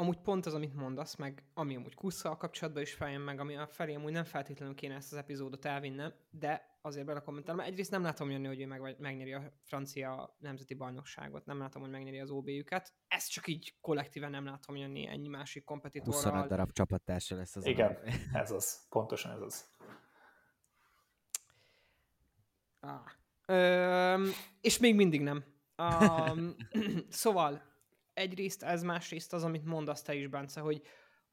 amúgy 0.00 0.18
pont 0.18 0.46
az, 0.46 0.54
amit 0.54 0.74
mondasz, 0.74 1.16
meg 1.16 1.44
ami 1.54 1.76
amúgy 1.76 1.94
kusszal 1.94 2.36
kapcsolatban 2.36 2.82
is 2.82 2.94
feljön 2.94 3.20
meg, 3.20 3.40
ami 3.40 3.56
a 3.56 3.66
felé 3.66 3.94
amúgy 3.94 4.12
nem 4.12 4.24
feltétlenül 4.24 4.74
kéne 4.74 4.94
ezt 4.94 5.12
az 5.12 5.18
epizódot 5.18 5.64
elvinnem, 5.64 6.12
de 6.30 6.78
azért 6.82 7.06
belekommentálom. 7.06 7.60
Egyrészt 7.60 7.90
nem 7.90 8.02
látom 8.02 8.30
jönni, 8.30 8.46
hogy 8.46 8.60
ő 8.60 8.66
meg, 8.66 8.96
megnyeri 8.98 9.32
a 9.32 9.52
francia 9.64 10.36
nemzeti 10.38 10.74
bajnokságot, 10.74 11.46
nem 11.46 11.58
látom, 11.58 11.82
hogy 11.82 11.90
megnyeri 11.90 12.20
az 12.20 12.30
OB-jüket. 12.30 12.94
Ezt 13.08 13.30
csak 13.30 13.46
így 13.46 13.74
kollektíven 13.80 14.30
nem 14.30 14.44
látom 14.44 14.76
jönni 14.76 15.06
ennyi 15.06 15.28
másik 15.28 15.68
25 15.68 15.92
kompetitorral. 16.02 16.46
darab 16.46 16.72
csapattársa 16.72 17.36
lesz 17.36 17.56
az. 17.56 17.66
Igen, 17.66 17.98
ez 18.32 18.50
az, 18.50 18.88
pontosan 18.88 19.32
ez 19.32 19.40
az. 19.40 19.70
Ah. 22.80 23.00
Öm, 23.46 24.30
és 24.60 24.78
még 24.78 24.94
mindig 24.94 25.20
nem. 25.20 25.44
Um, 25.78 26.54
szóval, 27.08 27.69
egyrészt 28.20 28.62
ez, 28.62 28.82
másrészt 28.82 29.32
az, 29.32 29.44
amit 29.44 29.64
mondasz 29.64 30.02
te 30.02 30.14
is, 30.14 30.26
Bence, 30.26 30.60
hogy 30.60 30.82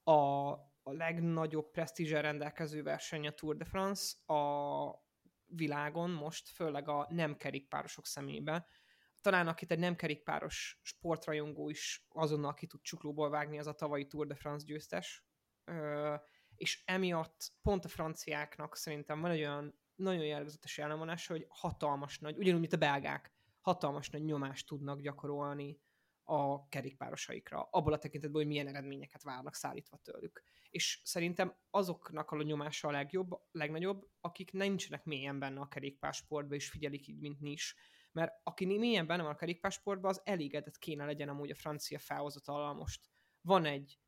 a, 0.03 0.50
a 0.84 0.91
legnagyobb 0.91 1.72
presztízsel 1.72 2.22
rendelkező 2.22 2.84
verseny 2.84 3.27
a 3.27 3.32
Tour 3.32 3.56
de 3.56 3.65
France 3.65 4.34
a 4.34 5.06
világon 5.46 6.10
most, 6.10 6.50
főleg 6.50 6.88
a 6.89 7.08
nem 7.10 7.38
kerékpárosok 7.38 8.06
szemébe. 8.06 8.67
Talán 9.22 9.48
akit 9.48 9.72
egy 9.72 9.79
nem 9.79 9.96
kerékpáros 9.96 10.79
sportrajongó 10.82 11.70
is 11.70 12.06
azonnal 12.10 12.53
ki 12.53 12.67
tud 12.67 12.82
csuklóból 12.82 13.29
vágni, 13.29 13.60
az 13.60 13.67
a 13.67 13.74
tavalyi 13.74 14.08
Tour 14.08 14.27
de 14.27 14.36
France 14.36 14.65
győztes. 14.65 15.25
Ö, 15.63 16.15
és 16.56 16.84
emiatt 16.86 17.51
pont 17.62 17.86
a 17.86 17.88
franciáknak 17.88 18.75
szerintem 18.75 19.22
van 19.22 19.32
egy 19.32 19.39
olyan 19.39 19.79
nagyon 19.96 20.25
jellegzetes 20.25 20.77
ellenvonása, 20.77 21.34
hogy 21.34 21.46
hatalmas 21.50 22.20
nagy, 22.20 22.38
ugyanúgy, 22.38 22.60
mint 22.60 22.74
a 22.74 22.77
belgák, 22.77 23.34
hatalmas 23.62 24.10
nagy 24.10 24.24
nyomást 24.24 24.67
tudnak 24.67 25.00
gyakorolni 25.00 25.79
a 26.29 26.67
kerékpárosaikra, 26.67 27.67
abból 27.72 27.93
a 27.93 27.98
tekintetben, 27.98 28.41
hogy 28.41 28.50
milyen 28.50 28.67
eredményeket 28.67 29.24
várnak 29.24 29.55
szállítva 29.55 29.98
tőlük. 29.98 30.43
És 30.69 31.01
szerintem 31.03 31.55
azoknak 31.69 32.31
a 32.31 32.43
nyomása 32.43 32.88
a 32.88 32.91
legjobb, 32.91 33.29
legnagyobb, 33.51 34.07
akik 34.22 34.51
nincsenek 34.51 35.05
mélyen 35.05 35.39
benne 35.39 35.60
a 35.60 35.67
kerékpársportba, 35.67 36.55
és 36.55 36.69
figyelik 36.69 37.07
így, 37.07 37.19
mint 37.19 37.39
nis. 37.39 37.75
Mert 38.12 38.34
aki 38.43 38.65
mélyen 38.65 39.07
benne 39.07 39.24
van 39.24 39.31
a 39.31 39.36
kerékpársportban, 39.36 40.10
az 40.10 40.22
elégedett 40.24 40.77
kéne 40.77 41.05
legyen 41.05 41.29
amúgy 41.29 41.51
a 41.51 41.55
francia 41.55 42.00
felhozatallal 42.00 42.74
most. 42.74 43.10
Van 43.41 43.65
egy 43.65 44.00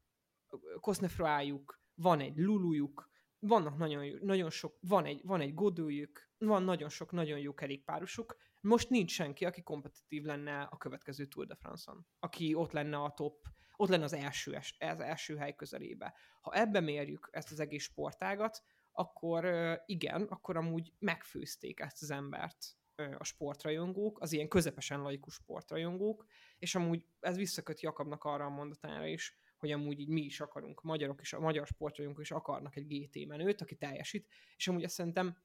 Cosnefroájuk, 0.80 1.82
van 1.96 2.20
egy 2.20 2.38
Lulujuk, 2.38 3.10
vannak 3.40 3.78
nagyon, 3.78 4.20
nagyon 4.22 4.50
sok, 4.50 4.78
van 4.82 5.06
egy, 5.06 5.22
van 5.24 5.42
egy 5.42 5.54
Godőjük, 5.54 6.30
van 6.38 6.64
nagyon 6.64 6.90
sok 6.90 7.12
nagyon 7.12 7.40
jó 7.40 7.54
kerékpárosuk, 7.54 8.38
most 8.62 8.90
nincs 8.90 9.12
senki, 9.12 9.46
aki 9.46 9.62
kompetitív 9.62 10.24
lenne 10.24 10.62
a 10.62 10.78
következő 10.78 11.26
Tour 11.26 11.46
de 11.46 11.56
France-on. 11.56 12.06
Aki 12.20 12.54
ott 12.54 12.72
lenne 12.72 12.98
a 12.98 13.12
top, 13.12 13.48
ott 13.76 13.90
lenne 13.90 14.04
az 14.04 14.14
első, 14.14 14.60
az 14.80 15.00
első 15.00 15.36
hely 15.36 15.56
közelébe. 15.56 16.14
Ha 16.42 16.54
ebbe 16.54 16.80
mérjük 16.80 17.30
ezt 17.32 17.52
az 17.52 17.60
egész 17.60 17.84
sportágat, 17.84 18.64
akkor 18.92 19.48
igen, 19.86 20.24
akkor 20.24 20.58
amúgy 20.58 20.94
megfőzték 21.00 21.80
ezt 21.80 22.02
az 22.02 22.12
embert 22.12 22.78
a 23.18 23.24
sportrajongók, 23.24 24.20
az 24.22 24.32
ilyen 24.32 24.48
közepesen 24.48 25.02
laikus 25.02 25.34
sportrajongók, 25.34 26.26
és 26.58 26.76
amúgy 26.76 27.06
ez 27.20 27.38
visszaköt 27.38 27.82
Jakabnak 27.82 28.24
arra 28.24 28.46
a 28.46 28.50
mondatára 28.50 29.06
is, 29.06 29.38
hogy 29.58 29.72
amúgy 29.72 30.00
így 30.00 30.10
mi 30.10 30.22
is 30.22 30.40
akarunk, 30.40 30.82
magyarok 30.84 31.22
is, 31.22 31.34
a 31.34 31.40
magyar 31.40 31.68
sportrajongók 31.68 32.22
is 32.22 32.32
akarnak 32.32 32.76
egy 32.76 32.88
GT 32.88 33.28
menőt, 33.28 33.62
aki 33.62 33.76
teljesít, 33.76 34.28
és 34.58 34.68
amúgy 34.68 34.84
azt 34.84 34.94
szerintem 34.94 35.38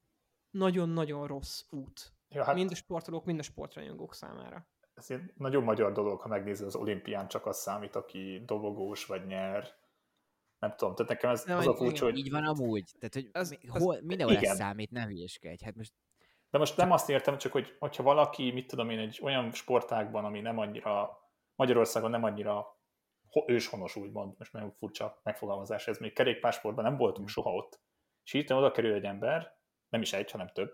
nagyon-nagyon 0.49 1.27
rossz 1.27 1.63
út. 1.69 2.14
Ja, 2.35 2.43
Hát, 2.43 2.55
mind 2.55 2.71
a 2.71 2.75
sportolók, 2.75 3.25
mind 3.25 3.39
a 3.39 3.43
sportrajongók 3.43 4.13
számára. 4.13 4.67
ez 4.93 5.11
egy 5.11 5.21
nagyon 5.35 5.63
magyar 5.63 5.91
dolog, 5.91 6.21
ha 6.21 6.27
megnézed 6.27 6.67
az 6.67 6.75
olimpián, 6.75 7.27
csak 7.27 7.45
az 7.45 7.57
számít, 7.57 7.95
aki 7.95 8.41
dobogós 8.45 9.05
vagy 9.05 9.25
nyer. 9.25 9.67
Nem 10.59 10.75
tudom, 10.75 10.95
tehát 10.95 11.11
nekem 11.11 11.29
ez 11.29 11.43
Nem, 11.43 11.57
az 11.57 11.67
a 11.67 11.75
furcsa, 11.75 12.03
hogy 12.05 12.17
Így 12.17 12.31
van 12.31 12.43
amúgy. 12.45 12.91
Tehát, 12.99 13.13
hogy 13.13 13.29
Az- 13.33 13.57
az- 13.67 13.81
hol, 13.83 13.99
mindenhol 14.01 14.35
ez 14.35 14.41
igen. 14.41 14.55
számít, 14.55 14.91
ne 14.91 15.05
hülyeskedj. 15.05 15.63
Hát 15.63 15.75
most 15.75 15.93
De 16.49 16.57
most 16.57 16.77
nem 16.77 16.91
azt 16.91 17.09
értem, 17.09 17.37
csak 17.37 17.51
hogy, 17.51 17.75
hogyha 17.79 18.03
valaki, 18.03 18.51
mit 18.51 18.67
tudom 18.67 18.89
én, 18.89 18.99
egy 18.99 19.19
olyan 19.23 19.51
sportágban, 19.51 20.25
ami 20.25 20.41
nem 20.41 20.57
annyira, 20.57 21.17
Magyarországon 21.55 22.09
nem 22.09 22.23
annyira 22.23 22.79
ho- 23.29 23.49
őshonos, 23.49 23.95
úgymond, 23.95 24.33
most 24.37 24.53
nagyon 24.53 24.71
furcsa 24.71 25.19
megfogalmazás, 25.23 25.87
ez 25.87 25.97
még 25.97 26.13
kerékpársportban 26.13 26.83
nem 26.83 26.97
voltunk 26.97 27.27
soha 27.27 27.53
ott, 27.53 27.81
és 28.23 28.31
hirtelen 28.31 28.63
oda 28.63 28.71
kerül 28.71 28.93
egy 28.93 29.03
ember, 29.03 29.57
nem 29.89 30.01
is 30.01 30.13
egy, 30.13 30.31
hanem 30.31 30.49
több, 30.53 30.73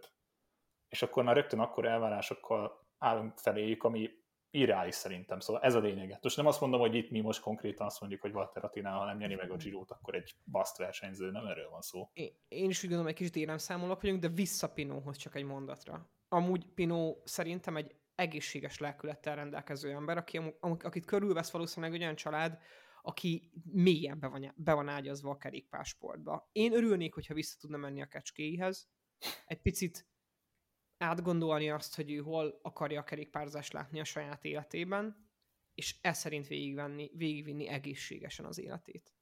és 0.91 1.01
akkor 1.01 1.23
már 1.23 1.35
rögtön 1.35 1.59
akkor 1.59 1.85
elvárásokkal 1.85 2.87
állunk 2.97 3.37
feléjük, 3.37 3.83
ami 3.83 4.09
irreális 4.49 4.95
szerintem, 4.95 5.39
szóval 5.39 5.61
ez 5.61 5.75
a 5.75 5.79
lényeget. 5.79 6.23
Most 6.23 6.37
nem 6.37 6.45
azt 6.45 6.61
mondom, 6.61 6.79
hogy 6.79 6.95
itt 6.95 7.09
mi 7.09 7.21
most 7.21 7.41
konkrétan 7.41 7.85
azt 7.85 7.99
mondjuk, 7.99 8.21
hogy 8.21 8.33
Walter 8.33 8.63
Attila, 8.63 8.89
ha 8.89 9.05
nem 9.05 9.17
nyeri 9.17 9.35
meg 9.35 9.51
a 9.51 9.55
giro 9.55 9.83
akkor 9.87 10.15
egy 10.15 10.35
baszt 10.45 10.77
versenyző, 10.77 11.31
nem 11.31 11.45
erről 11.45 11.69
van 11.69 11.81
szó. 11.81 12.09
Én, 12.13 12.37
én 12.47 12.69
is 12.69 12.77
úgy 12.77 12.89
gondolom, 12.89 13.07
egy 13.07 13.15
kicsit 13.15 13.35
éremszámolók 13.35 14.01
vagyunk, 14.01 14.21
de 14.21 14.27
vissza 14.27 14.73
Pinóhoz 14.73 15.17
csak 15.17 15.35
egy 15.35 15.43
mondatra. 15.43 16.09
Amúgy 16.27 16.65
Pinó 16.65 17.21
szerintem 17.25 17.77
egy 17.77 17.95
egészséges 18.15 18.77
lelkülettel 18.77 19.35
rendelkező 19.35 19.91
ember, 19.91 20.17
aki, 20.17 20.39
akit 20.59 21.05
körülvesz 21.05 21.51
valószínűleg 21.51 21.95
egy 21.95 22.01
olyan 22.01 22.15
család, 22.15 22.59
aki 23.01 23.51
mélyen 23.71 24.19
be 24.19 24.27
van, 24.27 24.53
be 24.55 24.73
van 24.73 24.87
ágyazva 24.87 25.29
a 25.29 25.37
kerékpársportba. 25.37 26.49
Én 26.51 26.73
örülnék, 26.73 27.13
hogyha 27.13 27.33
vissza 27.33 27.57
tudna 27.59 27.77
menni 27.77 28.01
a 28.01 28.05
kecskéihez, 28.05 28.89
egy 29.45 29.61
picit 29.61 30.10
átgondolni 31.01 31.69
azt, 31.69 31.95
hogy 31.95 32.11
ő 32.11 32.17
hol 32.17 32.59
akarja 32.61 32.99
a 32.99 33.03
kerékpárzást 33.03 33.73
látni 33.73 33.99
a 33.99 34.03
saját 34.03 34.45
életében, 34.45 35.29
és 35.73 35.95
ez 36.01 36.17
szerint 36.17 36.47
végigvenni, 36.47 37.11
végigvinni 37.13 37.67
egészségesen 37.67 38.45
az 38.45 38.59
életét 38.59 39.13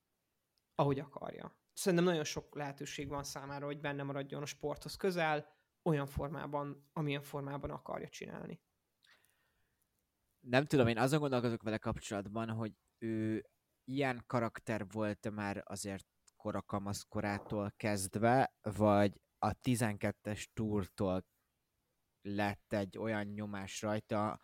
ahogy 0.79 0.99
akarja. 0.99 1.57
Szerintem 1.73 2.07
nagyon 2.07 2.23
sok 2.23 2.55
lehetőség 2.55 3.07
van 3.07 3.23
számára, 3.23 3.65
hogy 3.65 3.79
benne 3.79 4.03
maradjon 4.03 4.41
a 4.41 4.45
sporthoz 4.45 4.95
közel, 4.95 5.57
olyan 5.83 6.05
formában, 6.05 6.89
amilyen 6.93 7.21
formában 7.21 7.69
akarja 7.69 8.09
csinálni. 8.09 8.61
nem 10.39 10.65
tudom, 10.65 10.87
én 10.87 10.97
azon 10.97 11.19
gondolkozok 11.19 11.63
vele 11.63 11.77
kapcsolatban, 11.77 12.49
hogy 12.49 12.73
ő 12.97 13.45
ilyen 13.83 14.23
karakter 14.27 14.87
volt 14.87 15.29
már 15.31 15.63
azért 15.65 16.05
korakamaszkorától 16.35 17.73
kezdve, 17.77 18.53
vagy 18.61 19.21
a 19.37 19.53
12-es 19.53 20.45
túrtól 20.53 21.25
lett 22.21 22.73
egy 22.73 22.97
olyan 22.97 23.25
nyomás 23.25 23.81
rajta, 23.81 24.39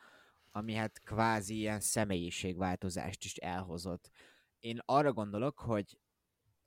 ami 0.51 0.73
hát 0.73 0.99
kvázi 0.99 1.55
ilyen 1.55 1.79
személyiségváltozást 1.79 3.23
is 3.23 3.35
elhozott. 3.35 4.09
Én 4.59 4.79
arra 4.85 5.13
gondolok, 5.13 5.59
hogy 5.59 5.99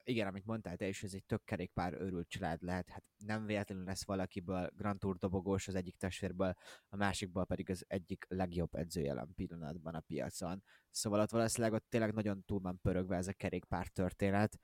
igen, 0.09 0.27
amit 0.27 0.45
mondtál 0.45 0.75
te 0.75 0.87
is, 0.87 1.03
ez 1.03 1.13
egy 1.13 1.25
tök 1.25 1.43
kerékpár 1.43 1.93
őrült 1.93 2.29
család 2.29 2.61
lehet, 2.61 2.89
hát 2.89 3.03
nem 3.17 3.45
véletlenül 3.45 3.83
lesz 3.83 4.05
valakiből 4.05 4.69
Grand 4.75 4.99
Tour 4.99 5.17
dobogós 5.17 5.67
az 5.67 5.75
egyik 5.75 5.95
testvérből, 5.97 6.53
a 6.89 6.95
másikból 6.95 7.45
pedig 7.45 7.69
az 7.69 7.85
egyik 7.87 8.25
legjobb 8.27 8.75
edző 8.75 9.01
jelen 9.01 9.33
pillanatban 9.35 9.95
a 9.95 9.99
piacon. 9.99 10.63
Szóval 10.89 11.19
ott 11.19 11.31
valószínűleg 11.31 11.73
ott 11.73 11.89
tényleg 11.89 12.13
nagyon 12.13 12.43
túl 12.45 12.59
van 12.59 12.79
pörögve 12.81 13.15
ez 13.15 13.27
a 13.27 13.33
kerékpár 13.33 13.87
történet, 13.87 14.59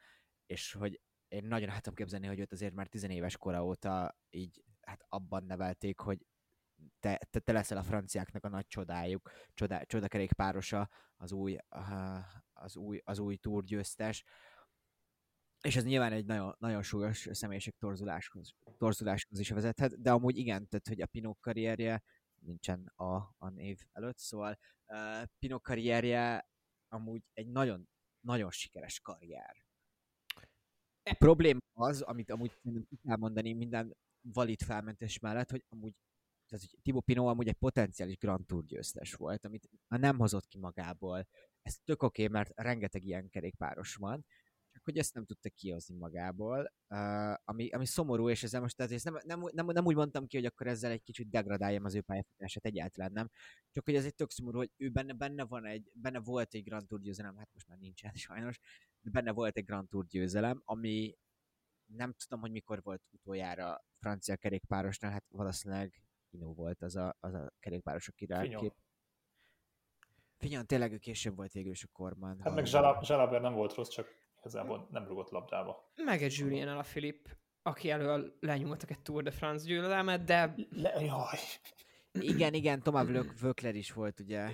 és 0.45 0.73
hogy 0.73 1.01
én 1.27 1.43
nagyon 1.43 1.69
tudom 1.69 1.93
képzelni, 1.93 2.27
hogy 2.27 2.39
őt 2.39 2.51
azért 2.51 2.73
már 2.73 2.87
tizenéves 2.87 3.37
kora 3.37 3.65
óta 3.65 4.17
így 4.29 4.63
hát 4.81 5.05
abban 5.09 5.43
nevelték, 5.43 5.99
hogy 5.99 6.25
te, 6.99 7.19
te, 7.29 7.39
te 7.39 7.51
leszel 7.51 7.77
a 7.77 7.83
franciáknak 7.83 8.43
a 8.43 8.49
nagy 8.49 8.67
csodájuk, 8.67 9.31
csodá, 9.53 9.81
csodakerékpárosa, 9.83 10.89
az 11.17 11.31
új, 11.31 11.57
az 12.53 12.75
új, 12.75 13.01
az 13.03 13.19
új 13.19 13.35
túrgyőztes. 13.35 14.23
És 15.61 15.75
ez 15.75 15.83
nyilván 15.83 16.11
egy 16.11 16.25
nagyon, 16.25 16.55
nagyon 16.59 16.83
súlyos 16.83 17.27
személyiség 17.31 17.73
torzuláshoz, 17.77 18.55
torzuláshoz 18.77 19.39
is 19.39 19.49
vezethet, 19.49 20.01
de 20.01 20.11
amúgy 20.11 20.37
igen, 20.37 20.67
tehát 20.67 20.87
hogy 20.87 21.01
a 21.01 21.05
Pinok 21.05 21.39
karrierje 21.39 22.03
nincsen 22.41 22.91
a, 22.95 23.15
a 23.37 23.49
név 23.49 23.79
előtt, 23.91 24.17
szóval 24.17 24.59
uh, 24.85 25.23
Pinok 25.39 25.63
karrierje 25.63 26.47
amúgy 26.87 27.23
egy 27.33 27.47
nagyon, 27.47 27.89
nagyon 28.19 28.51
sikeres 28.51 28.99
karrier. 28.99 29.63
A 31.03 31.15
probléma 31.17 31.59
az, 31.73 32.01
amit 32.01 32.31
amúgy 32.31 32.51
ki 32.61 32.99
kell 33.03 33.17
mondani 33.17 33.53
minden 33.53 33.95
valid 34.21 34.61
felmentés 34.61 35.19
mellett, 35.19 35.49
hogy 35.49 35.65
amúgy 35.69 35.93
tehát, 36.47 36.65
hogy 36.69 36.79
Thibaut 36.81 37.05
Pinot 37.05 37.27
amúgy 37.27 37.47
egy 37.47 37.57
potenciális 37.57 38.17
Grand 38.17 38.45
Tour 38.45 38.65
győztes 38.65 39.13
volt, 39.13 39.45
amit 39.45 39.69
nem 39.87 40.17
hozott 40.17 40.47
ki 40.47 40.57
magából. 40.57 41.27
Ez 41.61 41.77
tök 41.83 42.03
oké, 42.03 42.23
okay, 42.23 42.33
mert 42.33 42.51
rengeteg 42.55 43.05
ilyen 43.05 43.29
kerékpáros 43.29 43.95
van, 43.95 44.25
csak 44.75 44.83
hogy 44.83 44.97
ezt 44.97 45.13
nem 45.13 45.25
tudta 45.25 45.49
kihozni 45.49 45.95
magából, 45.95 46.73
ami, 47.43 47.69
ami 47.69 47.85
szomorú, 47.85 48.29
és 48.29 48.43
ezzel 48.43 48.61
most 48.61 48.75
tehát 48.75 49.03
nem, 49.03 49.17
nem, 49.23 49.41
nem, 49.53 49.65
nem, 49.65 49.85
úgy 49.85 49.95
mondtam 49.95 50.27
ki, 50.27 50.37
hogy 50.37 50.45
akkor 50.45 50.67
ezzel 50.67 50.91
egy 50.91 51.03
kicsit 51.03 51.29
degradáljam 51.29 51.85
az 51.85 51.95
ő 51.95 52.01
pályafutását, 52.01 52.65
egyáltalán 52.65 53.11
nem, 53.11 53.29
csak 53.71 53.85
hogy 53.85 53.95
ez 53.95 54.05
egy 54.05 54.15
tök 54.15 54.31
szomorú, 54.31 54.57
hogy 54.57 54.71
ő 54.77 54.89
benne, 54.89 55.13
benne, 55.13 55.45
van 55.45 55.65
egy, 55.65 55.91
benne 55.93 56.19
volt 56.19 56.53
egy 56.53 56.63
Grand 56.63 56.87
Tour 56.87 57.01
győzelem, 57.01 57.37
hát 57.37 57.49
most 57.53 57.67
már 57.67 57.77
nincsen 57.77 58.11
sajnos, 58.27 58.59
de 59.01 59.09
benne 59.11 59.31
volt 59.31 59.57
egy 59.57 59.65
Grand 59.65 59.89
Tour 59.89 60.05
győzelem, 60.05 60.61
ami 60.65 61.17
nem 61.85 62.13
tudom, 62.13 62.39
hogy 62.39 62.51
mikor 62.51 62.81
volt 62.83 63.01
utoljára 63.11 63.85
francia 63.99 64.35
kerékpárosnál, 64.35 65.11
hát 65.11 65.25
valószínűleg 65.29 66.01
Pinó 66.35 66.53
volt 66.53 66.81
az 66.81 66.95
a, 66.95 67.17
az 67.19 67.33
a 67.33 67.51
kerékpáros, 67.59 68.07
akire 68.07 68.39
Fignon. 68.39 68.61
kép... 68.61 68.73
Fignon, 70.37 70.65
tényleg 70.65 70.91
ő 70.91 70.97
később 70.97 71.35
volt 71.35 71.51
végül 71.51 71.71
is 71.71 71.83
a 71.83 71.87
korban. 71.91 72.39
Hát 72.41 72.55
meg 72.55 72.65
Zsalaber 72.65 73.41
nem 73.41 73.53
volt 73.53 73.73
rossz, 73.73 73.89
csak 73.89 74.07
igazából 74.39 74.87
nem 74.91 75.07
rugott 75.07 75.29
labdába. 75.29 75.91
Meg 75.95 76.23
egy 76.23 76.37
Julien 76.37 76.67
a 76.77 76.83
Filip, 76.83 77.37
aki 77.61 77.89
elől 77.89 78.37
lenyúltak 78.39 78.89
egy 78.89 79.01
Tour 79.01 79.23
de 79.23 79.31
France 79.31 79.65
győzelmet, 79.65 80.23
de 80.23 80.55
Le, 80.69 81.01
jaj. 81.01 81.37
Igen, 82.11 82.53
igen, 82.53 82.81
Tomáv 82.81 83.05
Vlök- 83.07 83.39
Vökler 83.39 83.75
is 83.75 83.93
volt 83.93 84.19
ugye 84.19 84.49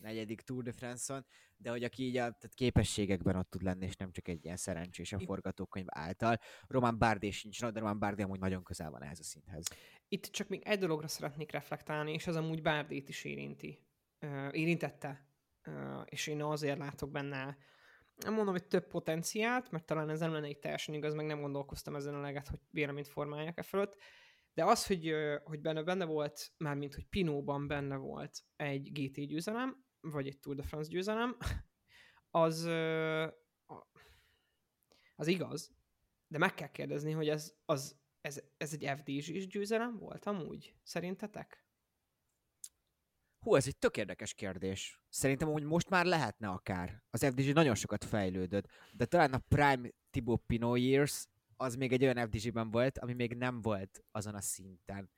negyedik 0.00 0.40
Tour 0.40 0.62
de 0.62 0.72
France-on, 0.72 1.26
de 1.56 1.70
hogy 1.70 1.84
aki 1.84 2.02
így 2.02 2.16
a 2.16 2.20
tehát 2.20 2.54
képességekben 2.54 3.36
ott 3.36 3.50
tud 3.50 3.62
lenni, 3.62 3.86
és 3.86 3.96
nem 3.96 4.12
csak 4.12 4.28
egy 4.28 4.44
ilyen 4.44 4.56
szerencsés 4.56 5.12
a 5.12 5.18
forgatókönyv 5.18 5.86
által. 5.88 6.38
Román 6.66 6.98
Bárdé 6.98 7.30
sincs, 7.30 7.64
de 7.64 7.80
Román 7.80 7.98
Bárdé 7.98 8.22
amúgy 8.22 8.40
nagyon 8.40 8.62
közel 8.62 8.90
van 8.90 9.02
ehhez 9.02 9.18
a 9.20 9.22
szinthez. 9.22 9.66
itt 10.08 10.24
csak 10.24 10.48
még 10.48 10.62
egy 10.64 10.78
dologra 10.78 11.08
szeretnék 11.08 11.50
reflektálni, 11.52 12.12
és 12.12 12.26
az 12.26 12.36
amúgy 12.36 12.62
Bárdét 12.62 13.08
is 13.08 13.24
érinti. 13.24 13.78
Uh, 14.20 14.48
érintette. 14.52 15.28
Uh, 15.66 16.02
és 16.04 16.26
én 16.26 16.42
azért 16.42 16.78
látok 16.78 17.10
benne 17.10 17.56
nem 18.24 18.34
mondom, 18.34 18.54
hogy 18.54 18.66
több 18.66 18.86
potenciált, 18.86 19.70
mert 19.70 19.84
talán 19.84 20.10
ez 20.10 20.20
nem 20.20 20.32
lenne 20.32 20.46
egy 20.46 20.58
teljesen 20.58 20.94
igaz, 20.94 21.14
meg 21.14 21.26
nem 21.26 21.40
gondolkoztam 21.40 21.94
ezen 21.94 22.14
a 22.14 22.20
leget, 22.20 22.48
hogy 22.48 22.58
véleményt 22.70 23.08
formáljak 23.08 23.58
e 23.58 23.62
fölött, 23.62 23.96
de 24.54 24.64
az, 24.64 24.86
hogy, 24.86 25.14
hogy 25.44 25.60
benne, 25.60 25.82
benne 25.82 26.04
volt, 26.04 26.52
mármint, 26.56 26.94
hogy 26.94 27.06
Pinóban 27.06 27.66
benne 27.66 27.96
volt 27.96 28.44
egy 28.56 28.92
GT 28.92 29.26
győzelem, 29.26 29.84
vagy 30.00 30.26
egy 30.26 30.38
Tour 30.38 30.56
de 30.56 30.62
France 30.62 30.90
győzelem, 30.90 31.36
az, 32.30 32.64
az 35.16 35.26
igaz, 35.26 35.72
de 36.26 36.38
meg 36.38 36.54
kell 36.54 36.70
kérdezni, 36.70 37.12
hogy 37.12 37.28
ez, 37.28 37.54
az, 37.64 37.98
ez, 38.20 38.40
ez 38.56 38.72
egy 38.72 38.90
FDZ-s 38.98 39.46
győzelem 39.46 39.98
volt 39.98 40.24
amúgy, 40.24 40.74
szerintetek? 40.82 41.64
Hú, 43.40 43.54
ez 43.54 43.66
egy 43.66 43.78
tök 43.78 43.96
érdekes 43.96 44.34
kérdés. 44.34 45.00
Szerintem 45.08 45.48
hogy 45.48 45.64
most 45.64 45.88
már 45.88 46.04
lehetne 46.04 46.48
akár. 46.48 47.02
Az 47.10 47.24
FDG 47.24 47.52
nagyon 47.52 47.74
sokat 47.74 48.04
fejlődött, 48.04 48.66
de 48.92 49.04
talán 49.04 49.32
a 49.32 49.38
Prime 49.38 49.88
Thibaut 50.10 50.42
Pinot 50.46 50.78
Years 50.78 51.26
az 51.56 51.74
még 51.74 51.92
egy 51.92 52.02
olyan 52.02 52.28
FDG-ben 52.28 52.70
volt, 52.70 52.98
ami 52.98 53.12
még 53.12 53.34
nem 53.34 53.60
volt 53.60 54.04
azon 54.10 54.34
a 54.34 54.40
szinten. 54.40 55.10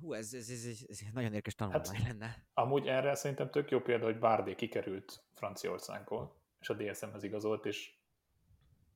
Hú, 0.00 0.12
ez, 0.12 0.34
ez, 0.34 0.48
ez, 0.48 0.84
ez, 0.88 1.00
nagyon 1.12 1.30
érdekes 1.30 1.54
tanulmány 1.54 1.96
Hát- 1.96 2.06
lenne. 2.06 2.46
Amúgy 2.54 2.86
erre 2.86 3.14
szerintem 3.14 3.50
tök 3.50 3.70
jó 3.70 3.80
példa, 3.80 4.04
hogy 4.04 4.18
Bárdé 4.18 4.54
kikerült 4.54 5.24
Franciaországból, 5.34 6.40
és 6.60 6.68
a 6.68 6.74
DSM-hez 6.74 7.22
igazolt, 7.22 7.66
és 7.66 7.94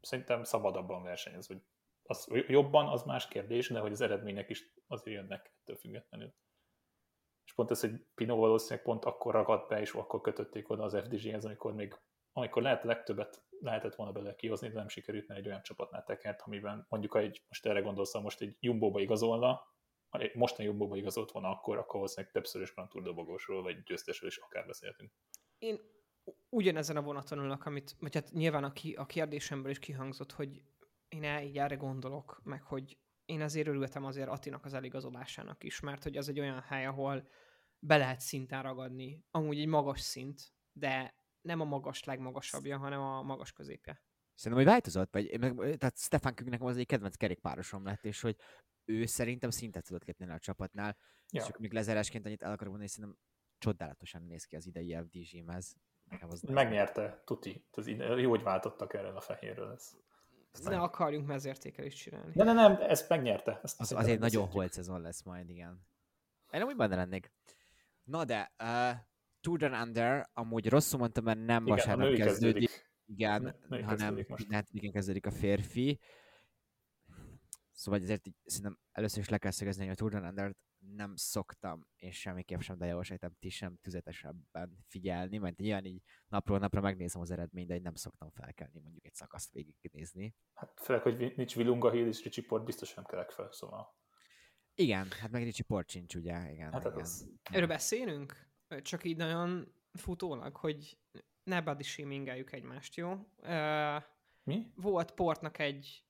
szerintem 0.00 0.44
szabadabban 0.44 1.02
versenyez, 1.02 1.46
hogy 1.46 1.62
az 2.02 2.28
jobban, 2.30 2.88
az 2.88 3.02
más 3.02 3.28
kérdés, 3.28 3.68
de 3.68 3.78
hogy 3.80 3.92
az 3.92 4.00
eredmények 4.00 4.48
is 4.48 4.72
azért 4.86 5.16
jönnek 5.16 5.52
ettől 5.60 5.76
függetlenül. 5.76 6.34
És 7.44 7.54
pont 7.54 7.70
ez, 7.70 7.80
hogy 7.80 8.06
Pino 8.14 8.36
valószínűleg 8.36 8.84
pont 8.84 9.04
akkor 9.04 9.34
ragadt 9.34 9.68
be, 9.68 9.80
és 9.80 9.92
akkor 9.92 10.20
kötötték 10.20 10.70
oda 10.70 10.82
az 10.82 10.96
FDG-hez, 10.96 11.44
amikor 11.44 11.74
még 11.74 11.96
amikor 12.32 12.62
lehet 12.62 12.84
legtöbbet 12.84 13.42
lehetett 13.60 13.94
volna 13.94 14.12
belőle 14.12 14.34
kihozni, 14.34 14.68
de 14.68 14.74
nem 14.74 14.88
sikerült, 14.88 15.28
mert 15.28 15.40
egy 15.40 15.46
olyan 15.46 15.62
csapatnál 15.62 16.04
tekert, 16.04 16.42
amiben 16.42 16.86
mondjuk, 16.88 17.12
ha 17.12 17.18
egy, 17.18 17.44
most 17.48 17.66
erre 17.66 17.80
gondolsz, 17.80 18.14
most 18.14 18.40
egy 18.40 18.56
Jumbo-ba 18.60 19.00
igazolna, 19.00 19.71
mostani 20.35 20.68
Jumbo-ba 20.68 20.96
igazolt 20.96 21.31
volna 21.31 21.48
akkor, 21.48 21.79
akkor 21.79 21.94
valószínűleg 21.94 22.33
többszörös 22.33 22.75
Grand 22.75 22.88
Tour 22.88 23.05
dobogósról, 23.05 23.62
vagy 23.62 23.83
győztesről 23.83 24.31
is 24.31 24.37
akár 24.37 24.66
beszélhetünk. 24.66 25.12
Én 25.59 25.81
ugyanezen 26.48 26.96
a 26.96 27.03
vonaton 27.03 27.38
ülök, 27.38 27.66
amit, 27.66 27.96
vagy 27.98 28.14
hát 28.14 28.31
nyilván 28.33 28.64
a, 28.64 28.72
ki, 28.72 28.94
a 28.94 29.07
kérdésemből 29.07 29.70
is 29.70 29.79
kihangzott, 29.79 30.33
hogy 30.33 30.62
én 31.09 31.25
el, 31.25 31.42
így 31.42 31.59
erre 31.59 31.75
gondolok, 31.75 32.40
meg 32.44 32.62
hogy 32.62 32.98
én 33.25 33.40
azért 33.40 33.68
örültem 33.68 34.05
azért 34.05 34.29
Atinak 34.29 34.64
az 34.64 34.75
eligazolásának 34.75 35.64
is, 35.64 35.81
mert 35.81 36.03
hogy 36.03 36.16
az 36.16 36.29
egy 36.29 36.40
olyan 36.40 36.61
hely, 36.61 36.87
ahol 36.87 37.29
be 37.79 37.96
lehet 37.96 38.20
szinten 38.20 38.62
ragadni. 38.62 39.25
Amúgy 39.31 39.59
egy 39.59 39.66
magas 39.66 40.01
szint, 40.01 40.53
de 40.72 41.14
nem 41.40 41.61
a 41.61 41.64
magas 41.64 42.05
legmagasabbja, 42.05 42.79
hanem 42.79 43.01
a 43.01 43.22
magas 43.22 43.53
középje. 43.53 44.03
Szerintem, 44.42 44.64
hogy 44.66 44.72
változott, 44.72 45.12
vagy, 45.12 45.38
meg, 45.40 45.76
tehát 45.78 45.98
Stefan 45.98 46.35
Künk 46.35 46.50
nekem 46.50 46.66
az 46.66 46.76
egy 46.76 46.87
kedvenc 46.87 47.16
kerékpárosom 47.16 47.85
lett, 47.85 48.05
és 48.05 48.20
hogy 48.20 48.37
ő 48.85 49.07
szerintem 49.07 49.50
szintet 49.50 49.85
tudott 49.87 50.05
lépni 50.05 50.31
a 50.31 50.38
csapatnál, 50.38 50.96
ja. 51.31 51.42
és 51.42 51.50
még 51.59 51.72
lezárásként 51.72 52.26
annyit 52.26 52.42
el 52.42 52.52
akarok 52.52 52.72
mondani, 52.72 52.90
hogy 52.90 52.90
szerintem 52.90 53.18
csodálatosan 53.59 54.22
néz 54.22 54.44
ki 54.44 54.57
az 54.57 54.66
idei 54.66 54.96
FDG-mez. 54.96 55.76
Megnyerte, 56.48 57.22
tuti. 57.24 57.66
Ez 57.72 57.87
jó, 57.87 58.31
hogy 58.31 58.42
váltottak 58.42 58.94
erről 58.94 59.16
a 59.16 59.20
fehérről. 59.20 59.72
Ez. 59.72 59.96
Ne 60.64 60.81
akarjunk 60.81 61.26
mezértékelést 61.26 61.96
csinálni. 61.96 62.33
De 62.35 62.44
nem, 62.44 62.55
nem, 62.55 62.76
ezt 62.81 63.09
megnyerte. 63.09 63.61
Ezt 63.62 63.81
az, 63.81 63.92
azért 63.92 64.18
nagyon 64.18 64.46
holt 64.46 64.72
szezon 64.72 65.00
lesz 65.00 65.22
majd, 65.22 65.48
igen. 65.48 65.87
Én 66.50 66.61
nem 66.61 66.68
úgy 66.68 66.76
benne 66.76 66.96
lennék. 66.96 67.33
Na 68.05 68.24
de, 68.24 68.52
uh, 68.62 68.96
Tour 69.40 69.59
Down 69.59 69.74
Under, 69.74 70.28
amúgy 70.33 70.68
rosszul 70.68 70.98
mondtam, 70.98 71.24
mert 71.24 71.44
nem 71.44 71.62
igen, 71.62 71.76
vasárnap 71.76 72.07
kezdődik. 72.07 72.26
kezdődik. 72.26 72.91
Igen, 73.14 73.57
női 73.68 73.83
hanem 73.83 74.16
hetedikén 74.51 74.92
kezdődik 74.92 75.27
a 75.27 75.31
férfi. 75.31 76.01
Szóval 77.72 78.01
ezért 78.01 78.27
így, 78.27 78.35
szerintem 78.44 78.79
először 78.90 79.18
is 79.18 79.29
le 79.29 79.38
kell 79.38 79.51
szögezni, 79.51 79.83
hogy 79.83 79.92
a 79.92 79.94
Tour 79.94 80.11
Down 80.11 80.25
under 80.25 80.55
nem 80.79 81.16
szoktam, 81.16 81.87
és 81.96 82.20
semmiképp 82.20 82.61
sem, 82.61 82.79
de 82.79 82.87
javasoltam 82.87 83.37
ti 83.38 83.48
sem 83.48 83.77
tüzetesebben 83.81 84.85
figyelni, 84.87 85.38
mert 85.38 85.57
nyilván 85.57 85.85
így 85.85 86.03
napról 86.29 86.59
napra 86.59 86.81
megnézem 86.81 87.20
az 87.20 87.31
eredményt, 87.31 87.68
de 87.68 87.75
így 87.75 87.83
nem 87.83 87.94
szoktam 87.94 88.31
felkelni 88.31 88.81
mondjuk 88.81 89.05
egy 89.05 89.14
szakaszt 89.14 89.53
végignézni. 89.53 90.35
Hát 90.55 90.81
főleg, 90.81 91.03
hogy 91.03 91.33
nincs 91.37 91.55
Vilunga 91.57 91.90
Hill 91.90 92.07
és 92.07 92.22
Ricsi 92.22 92.40
Port, 92.40 92.64
biztos 92.64 92.94
nem 92.94 93.05
kelek 93.05 93.31
fel, 93.31 93.53
szóval. 93.53 93.96
Igen, 94.75 95.11
hát 95.11 95.31
meg 95.31 95.42
Ricsi 95.42 95.62
Port 95.62 95.88
sincs, 95.88 96.14
ugye? 96.14 96.53
Igen, 96.53 96.72
hát 96.72 96.85
igen. 96.85 97.01
Az... 97.01 97.31
Erről 97.42 97.66
beszélünk? 97.66 98.51
Csak 98.83 99.05
így 99.05 99.16
nagyon 99.16 99.75
futólag, 99.92 100.57
hogy 100.57 100.98
ne 101.44 101.61
body 101.61 101.83
shamingeljük 101.83 102.52
egymást, 102.52 102.96
jó? 102.96 103.11
Uh, 103.38 104.02
Mi? 104.42 104.72
Volt 104.74 105.11
Portnak 105.11 105.59
egy 105.59 106.05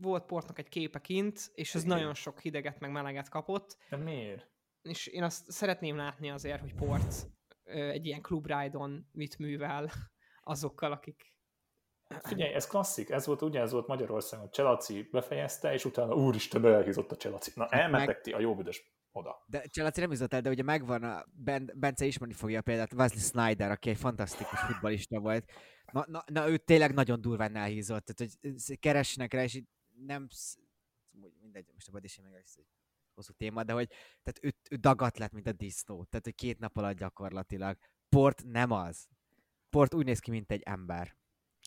volt 0.00 0.24
Portnak 0.24 0.58
egy 0.58 0.68
képe 0.68 1.00
kint, 1.00 1.50
és 1.54 1.74
ez 1.74 1.84
nagyon 1.84 2.14
sok 2.14 2.40
hideget 2.40 2.80
meg 2.80 2.90
meleget 2.90 3.28
kapott. 3.28 3.76
De 3.90 3.96
miért? 3.96 4.50
És 4.82 5.06
én 5.06 5.22
azt 5.22 5.50
szeretném 5.50 5.96
látni 5.96 6.30
azért, 6.30 6.60
hogy 6.60 6.74
Port 6.74 7.26
egy 7.64 8.06
ilyen 8.06 8.22
club 8.22 8.46
ride-on 8.46 9.08
mit 9.12 9.38
művel 9.38 9.90
azokkal, 10.42 10.92
akik 10.92 11.36
Figyelj, 12.22 12.52
ez 12.52 12.66
klasszik, 12.66 13.10
ez 13.10 13.26
volt, 13.26 13.42
ugye 13.42 13.60
ez 13.60 13.72
volt 13.72 13.86
Magyarországon, 13.86 14.50
Cselaci 14.50 15.08
befejezte, 15.10 15.72
és 15.72 15.84
utána 15.84 16.14
úristen, 16.14 16.66
elhízott 16.66 17.12
a 17.12 17.16
Cselaci. 17.16 17.50
Na, 17.54 17.68
elmentek 17.68 18.06
meg... 18.06 18.20
ti 18.20 18.32
a 18.32 18.40
jó 18.40 18.54
büdös 18.54 18.97
oda. 19.18 19.44
De 19.46 19.66
Cselaci 19.66 20.00
nem 20.00 20.12
el, 20.28 20.40
de 20.40 20.50
ugye 20.50 20.62
megvan, 20.62 21.02
a 21.02 21.24
ben, 21.32 21.70
Bence 21.74 22.04
ismerni 22.06 22.34
fogja 22.34 22.62
például 22.62 22.88
Wesley 22.96 23.20
Snyder, 23.20 23.70
aki 23.70 23.90
egy 23.90 23.96
fantasztikus 23.96 24.58
futbalista 24.58 25.20
volt. 25.20 25.50
Na, 25.92 26.04
na, 26.08 26.24
na, 26.32 26.48
ő 26.48 26.56
tényleg 26.56 26.94
nagyon 26.94 27.20
durván 27.20 27.56
elhízott, 27.56 28.04
tehát 28.04 28.36
hogy 28.40 28.78
keresnek 28.78 29.32
rá, 29.32 29.42
és 29.42 29.62
nem, 30.06 30.28
mindegy, 31.40 31.66
most 31.74 31.88
a 31.88 31.92
body 31.92 32.08
shaming 32.08 32.34
egy 32.34 32.66
hosszú 33.14 33.32
téma, 33.32 33.64
de 33.64 33.72
hogy 33.72 33.88
tehát 34.22 34.38
ő, 34.42 34.54
ő 34.70 34.76
dagat 34.76 35.18
lett, 35.18 35.32
mint 35.32 35.46
a 35.46 35.52
disznó, 35.52 36.04
tehát 36.04 36.24
hogy 36.24 36.34
két 36.34 36.58
nap 36.58 36.76
alatt 36.76 36.98
gyakorlatilag. 36.98 37.78
Port 38.08 38.44
nem 38.44 38.70
az. 38.70 39.08
Port 39.70 39.94
úgy 39.94 40.04
néz 40.04 40.18
ki, 40.18 40.30
mint 40.30 40.50
egy 40.50 40.62
ember. 40.62 41.16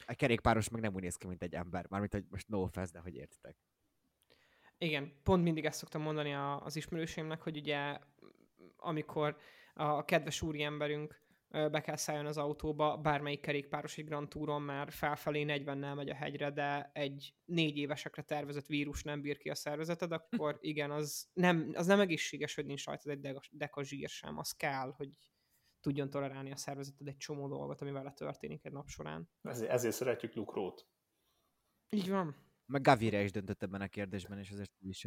A 0.05 0.13
kerékpáros 0.13 0.69
meg 0.69 0.81
nem 0.81 0.93
úgy 0.93 1.01
néz 1.01 1.15
ki, 1.15 1.27
mint 1.27 1.43
egy 1.43 1.53
ember. 1.53 1.85
Mármint, 1.89 2.11
hogy 2.13 2.25
most 2.29 2.47
no 2.47 2.61
offense, 2.61 2.91
de 2.91 2.99
hogy 2.99 3.15
értitek. 3.15 3.57
Igen, 4.83 5.11
pont 5.23 5.43
mindig 5.43 5.65
ezt 5.65 5.79
szoktam 5.79 6.01
mondani 6.01 6.33
az 6.33 6.75
ismerősémnek, 6.75 7.41
hogy 7.41 7.57
ugye 7.57 7.99
amikor 8.77 9.37
a 9.73 10.05
kedves 10.05 10.41
úriemberünk 10.41 11.21
be 11.49 11.81
kell 11.81 11.95
szálljon 11.95 12.25
az 12.25 12.37
autóba, 12.37 12.97
bármelyik 12.97 13.39
kerékpáros 13.39 13.97
egy 13.97 14.05
Grand 14.05 14.29
Touron 14.29 14.61
már 14.61 14.91
felfelé 14.91 15.45
40-nel 15.47 15.95
megy 15.95 16.09
a 16.09 16.15
hegyre, 16.15 16.51
de 16.51 16.91
egy 16.93 17.33
négy 17.45 17.77
évesekre 17.77 18.21
tervezett 18.21 18.65
vírus 18.65 19.03
nem 19.03 19.21
bír 19.21 19.37
ki 19.37 19.49
a 19.49 19.55
szervezeted, 19.55 20.11
akkor 20.11 20.57
igen, 20.71 20.91
az 20.91 21.29
nem, 21.33 21.71
az 21.73 21.85
nem 21.85 21.99
egészséges, 21.99 22.55
hogy 22.55 22.65
nincs 22.65 22.85
rajta 22.85 23.09
egy 23.09 23.39
deka 23.51 23.83
zsír 23.83 24.09
sem, 24.09 24.37
az 24.37 24.51
kell, 24.51 24.93
hogy 24.97 25.09
tudjon 25.79 26.09
tolerálni 26.09 26.51
a 26.51 26.57
szervezeted 26.57 27.07
egy 27.07 27.17
csomó 27.17 27.47
dolgot, 27.47 27.81
ami 27.81 27.91
vele 27.91 28.11
történik 28.11 28.65
egy 28.65 28.71
nap 28.71 28.87
során. 28.87 29.29
Ezért, 29.41 29.71
ezért 29.71 29.95
szeretjük 29.95 30.33
Lukrót. 30.33 30.87
Így 31.89 32.09
van. 32.09 32.49
Meg 32.71 32.81
Gavire 32.81 33.21
is 33.21 33.31
döntött 33.31 33.63
ebben 33.63 33.81
a 33.81 33.87
kérdésben, 33.87 34.39
és 34.39 34.51
azért 34.51 34.71
is. 34.79 35.05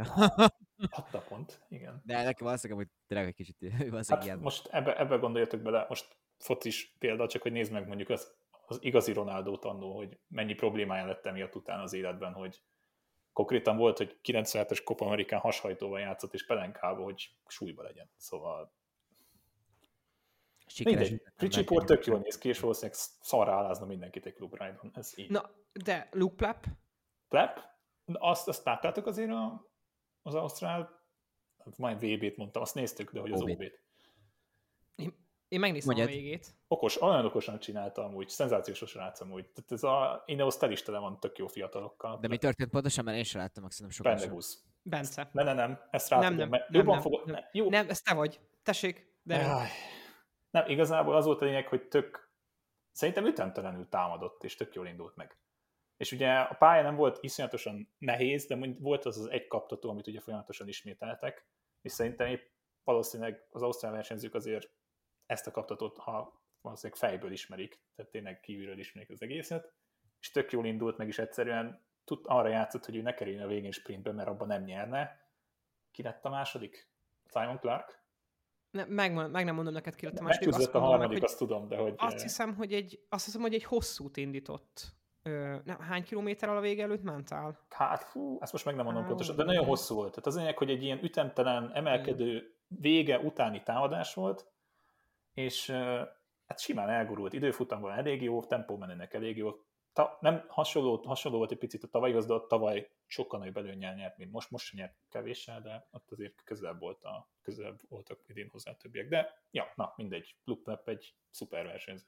Hatta 0.91 1.19
pont, 1.29 1.61
igen. 1.69 2.03
De 2.05 2.23
nekem 2.23 2.47
azt 2.47 2.67
hogy 2.67 2.89
tényleg 3.07 3.27
egy 3.29 3.35
kicsit 3.35 3.57
hát 4.09 4.25
ilyen. 4.25 4.39
Most 4.39 4.67
ebbe, 4.67 4.99
ebbe 4.99 5.17
gondoljatok 5.17 5.61
bele, 5.61 5.87
most 5.89 6.17
focis 6.39 6.97
példa, 6.99 7.29
csak 7.29 7.43
hogy 7.43 7.53
nézd 7.53 7.73
meg 7.73 7.87
mondjuk 7.87 8.09
az, 8.09 8.35
az 8.67 8.79
igazi 8.81 9.13
Ronaldo 9.13 9.59
annó, 9.61 9.97
hogy 9.97 10.19
mennyi 10.29 10.55
problémája 10.55 11.07
lett 11.07 11.27
emiatt 11.27 11.55
után 11.55 11.81
az 11.81 11.93
életben, 11.93 12.33
hogy 12.33 12.63
konkrétan 13.33 13.77
volt, 13.77 13.97
hogy 13.97 14.19
97-es 14.25 14.81
Copa 14.85 15.07
Amerikán 15.07 15.41
hashajtóval 15.41 16.01
játszott, 16.01 16.35
és 16.35 16.47
pelenkába, 16.47 17.03
hogy 17.03 17.37
súlyba 17.47 17.83
legyen. 17.83 18.11
Szóval 18.17 18.73
Sikeres 20.67 21.09
Mindegy. 21.09 21.33
Richie 21.37 21.65
Port 21.65 21.87
tök 21.87 22.07
jól 22.07 22.19
néz 22.19 22.39
ki, 22.39 22.49
és 22.49 22.61
valószínűleg 22.61 22.97
szarra 23.21 23.53
állázna 23.53 23.87
mindenkit 23.87 24.27
egy 24.27 24.35
Club 24.35 24.53
Ride-on. 24.53 24.91
Ez 24.95 25.13
így. 25.17 25.31
Na, 25.31 25.51
de 25.73 26.09
Luke 26.13 26.35
Plapp? 26.35 26.65
Plapp? 27.35 27.57
Azt, 28.13 28.49
azt 28.49 28.65
láttátok 28.65 29.07
azért 29.07 29.31
a, 29.31 29.71
az 30.23 30.35
Ausztrál, 30.35 31.03
majd 31.77 31.97
VB-t 31.97 32.37
mondtam, 32.37 32.63
azt 32.63 32.75
néztük, 32.75 33.13
de 33.13 33.21
hogy 33.21 33.33
az 33.33 33.43
OB-t. 33.43 33.83
Én 35.49 35.61
megnéztem 35.61 35.95
Mondjad. 35.95 36.17
a 36.17 36.21
végét. 36.21 36.55
Okos, 36.69 37.03
olyan 37.03 37.25
okosan 37.25 37.59
csinálta 37.59 38.05
amúgy, 38.05 38.29
szenzációs 38.29 38.91
srác 38.91 39.21
amúgy. 39.21 39.51
Tehát 39.51 39.73
ez 39.73 39.83
a 39.83 40.23
Ineos 40.27 40.57
tel 40.57 40.71
is 40.71 40.83
tele 40.83 40.99
van 40.99 41.21
tök 41.21 41.39
jó 41.39 41.47
fiatalokkal. 41.47 42.19
De 42.19 42.29
mi 42.29 42.39
történt 42.39 42.71
pontosan, 42.71 43.05
mert 43.05 43.17
én 43.17 43.25
sem 43.25 43.41
láttam, 43.41 43.69
szerintem 43.69 43.97
sokan 43.97 44.15
Bendegusz. 44.15 44.65
Bence. 44.83 45.29
Ne, 45.33 45.43
ne, 45.43 45.53
nem, 45.53 45.81
ezt 45.91 46.09
rá 46.09 46.19
nem, 46.19 46.35
nem, 46.35 46.49
nem, 46.49 46.61
jobban 46.69 46.95
nem, 46.95 47.03
fogod... 47.03 47.27
nem, 47.27 47.45
jó. 47.53 47.69
nem, 47.69 47.89
ez 47.89 48.01
te 48.01 48.15
vagy. 48.15 48.41
Tessék, 48.63 49.19
de... 49.23 49.37
Jaj. 49.37 49.69
Nem, 50.51 50.69
igazából 50.69 51.17
az 51.17 51.25
volt 51.25 51.41
a 51.41 51.45
lényeg, 51.45 51.69
hogy 51.69 51.89
tök, 51.89 52.33
szerintem 52.93 53.27
ütemtelenül 53.27 53.89
támadott, 53.89 54.45
és 54.45 54.57
tök 54.57 54.75
jól 54.75 54.87
indult 54.87 55.17
meg. 55.17 55.39
És 56.05 56.13
ugye 56.13 56.33
a 56.33 56.55
pálya 56.55 56.83
nem 56.83 56.97
volt 56.97 57.19
iszonyatosan 57.21 57.95
nehéz, 57.99 58.47
de 58.47 58.59
volt 58.79 59.05
az 59.05 59.19
az 59.19 59.31
egy 59.31 59.47
kaptató, 59.47 59.91
amit 59.91 60.07
ugye 60.07 60.21
folyamatosan 60.21 60.69
ismételtek, 60.69 61.47
és 61.81 61.93
szerintem 61.93 62.27
épp 62.27 62.47
valószínűleg 62.83 63.47
az 63.51 63.63
ausztrál 63.63 63.93
versenyzők 63.93 64.35
azért 64.35 64.71
ezt 65.27 65.47
a 65.47 65.51
kaptatót, 65.51 65.99
ha 65.99 66.43
valószínűleg 66.61 66.99
fejből 66.99 67.33
ismerik, 67.33 67.81
tehát 67.95 68.11
tényleg 68.11 68.41
kívülről 68.41 68.79
ismerik 68.79 69.11
az 69.11 69.23
egészet, 69.23 69.73
és 70.21 70.31
tök 70.31 70.53
jól 70.53 70.67
indult 70.67 70.97
meg 70.97 71.09
is 71.09 71.19
egyszerűen, 71.19 71.87
tud, 72.05 72.21
arra 72.25 72.49
játszott, 72.49 72.85
hogy 72.85 72.97
ő 72.97 73.03
ne 73.03 73.15
kerüljön 73.15 73.43
a 73.43 73.47
végén 73.47 73.71
sprintbe, 73.71 74.13
mert 74.13 74.29
abban 74.29 74.47
nem 74.47 74.63
nyerne. 74.63 75.29
Ki 75.91 76.03
lett 76.03 76.25
a 76.25 76.29
második? 76.29 76.89
Simon 77.27 77.59
Clark? 77.59 78.03
Ne, 78.71 78.85
meg, 78.85 79.31
meg 79.31 79.45
nem 79.45 79.55
mondom 79.55 79.73
neked 79.75 79.95
ki 79.95 80.05
lett 80.05 80.19
a 80.19 80.23
második. 80.23 80.55
Azt 80.55 80.75
a 80.75 80.79
harmadik, 80.79 81.13
meg, 81.13 81.23
azt 81.23 81.39
tudom, 81.39 81.69
de 81.69 81.77
hogy... 81.77 81.95
Azt 81.97 82.23
hiszem, 82.23 82.55
hogy 82.55 82.73
egy, 82.73 83.05
azt 83.09 83.25
hiszem, 83.25 83.41
hogy 83.41 83.55
egy 83.55 83.65
hosszút 83.65 84.17
indított. 84.17 84.95
Ö, 85.27 85.57
nem, 85.65 85.79
hány 85.79 86.05
kilométerrel 86.05 86.57
a 86.57 86.61
vége 86.61 86.83
előtt 86.83 87.03
mentál? 87.03 87.59
Hát, 87.69 88.03
fú, 88.03 88.39
ezt 88.41 88.53
most 88.53 88.65
meg 88.65 88.75
nem 88.75 88.85
mondom 88.85 89.03
Há, 89.03 89.09
pontosan, 89.09 89.37
de 89.37 89.45
nagyon 89.45 89.65
hosszú 89.65 89.95
volt. 89.95 90.11
Tehát 90.11 90.27
az 90.27 90.37
lényeg, 90.37 90.59
hogy 90.59 90.71
egy 90.71 90.83
ilyen 90.83 91.03
ütemtelen, 91.03 91.71
emelkedő 91.75 92.57
vége 92.67 93.19
utáni 93.19 93.63
támadás 93.63 94.15
volt, 94.15 94.47
és 95.35 95.71
hát 96.47 96.61
simán 96.61 96.89
elgurult 96.89 97.33
időfutamban 97.33 97.93
elég 97.93 98.23
jó, 98.23 98.45
tempómenőnek 98.45 99.15
elég 99.15 99.37
jó. 99.37 99.53
Ta, 99.93 100.19
nem 100.21 100.45
hasonló, 100.49 100.97
hasonló 100.97 101.39
volt 101.39 101.51
egy 101.51 101.59
picit 101.59 101.83
a 101.83 101.89
tavalyhoz, 101.89 102.27
de 102.27 102.33
ott 102.33 102.49
tavaly 102.49 102.91
sokkal 103.07 103.39
nagyobb 103.39 103.57
előnyel 103.57 103.95
nyert, 103.95 104.17
mint 104.17 104.33
most. 104.33 104.51
Most 104.51 104.73
nyert 104.73 104.95
kevéssel, 105.09 105.61
de 105.61 105.89
ott 105.91 106.11
azért 106.11 106.43
közelebb, 106.45 106.79
volt 106.79 107.05
a, 107.05 107.29
közelebb 107.43 107.81
voltak 107.89 108.21
idén 108.27 108.49
hozzá 108.51 108.77
többiek. 108.77 109.09
De 109.09 109.43
ja, 109.51 109.73
na 109.75 109.93
mindegy, 109.97 110.37
Luke 110.45 110.81
egy 110.85 111.15
szuper 111.31 111.65
versenyző. 111.65 112.07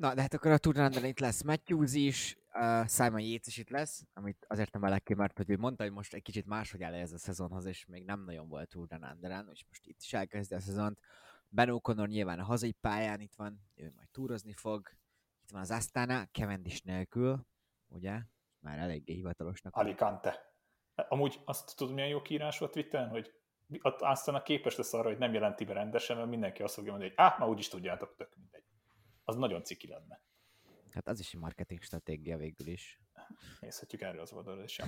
Na, 0.00 0.14
de 0.14 0.20
hát 0.20 0.34
akkor 0.34 0.50
a 0.50 0.58
turnálban 0.58 1.04
itt 1.04 1.18
lesz 1.18 1.42
Matthews 1.42 1.94
is, 1.94 2.36
uh, 2.54 2.88
Simon 2.88 3.20
Yates 3.20 3.46
is 3.46 3.56
itt 3.56 3.68
lesz, 3.68 4.06
amit 4.14 4.46
azért 4.48 4.72
nem 4.72 4.84
elek 4.84 5.02
ki, 5.02 5.14
mert 5.14 5.36
hogy 5.36 5.50
ő 5.50 5.56
mondta, 5.56 5.82
hogy 5.82 5.92
most 5.92 6.14
egy 6.14 6.22
kicsit 6.22 6.46
máshogy 6.46 6.82
áll 6.82 6.94
ez 6.94 7.12
a 7.12 7.18
szezonhoz, 7.18 7.64
és 7.64 7.86
még 7.86 8.04
nem 8.04 8.24
nagyon 8.24 8.48
volt 8.48 8.68
turnálán, 8.68 9.48
és 9.52 9.64
most 9.68 9.86
itt 9.86 10.00
is 10.00 10.12
elkezdi 10.12 10.54
a 10.54 10.60
szezont. 10.60 10.98
Ben 11.48 11.68
O'Connor 11.70 12.08
nyilván 12.08 12.38
a 12.38 12.44
hazai 12.44 12.72
pályán 12.72 13.20
itt 13.20 13.34
van, 13.34 13.60
ő 13.74 13.92
majd 13.96 14.08
túrozni 14.08 14.52
fog. 14.52 14.90
Itt 15.42 15.50
van 15.50 15.60
az 15.60 15.70
Astana, 15.70 16.26
Cavendish 16.32 16.84
nélkül, 16.84 17.46
ugye? 17.88 18.20
Már 18.58 18.78
eléggé 18.78 19.14
hivatalosnak. 19.14 19.76
Alicante. 19.76 20.54
Amúgy 20.94 21.40
azt 21.44 21.76
tudom, 21.76 21.94
milyen 21.94 22.08
jó 22.08 22.22
kiírás 22.22 22.58
volt 22.58 22.72
Twitteren, 22.72 23.08
hogy 23.08 23.32
Astana 23.98 24.42
képes 24.42 24.76
lesz 24.76 24.92
arra, 24.92 25.08
hogy 25.08 25.18
nem 25.18 25.32
jelenti 25.32 25.64
be 25.64 25.72
rendesen, 25.72 26.16
mert 26.16 26.28
mindenki 26.28 26.62
azt 26.62 26.74
fogja 26.74 26.90
mondani, 26.90 27.12
hogy 27.16 27.26
ah, 27.26 27.38
már 27.38 27.48
úgyis 27.48 27.68
tudjátok, 27.68 28.14
tök 28.16 28.36
mindegy. 28.36 28.68
Az 29.24 29.36
nagyon 29.36 29.64
ciki 29.64 29.86
lenne. 29.86 30.22
Hát 30.90 31.08
az 31.08 31.20
is 31.20 31.34
egy 31.34 31.40
marketing 31.40 31.82
stratégia 31.82 32.36
végül 32.36 32.66
is. 32.66 33.00
Nézhetjük 33.60 34.00
erről 34.00 34.20
az 34.20 34.32
oldalról 34.32 34.64
is. 34.64 34.80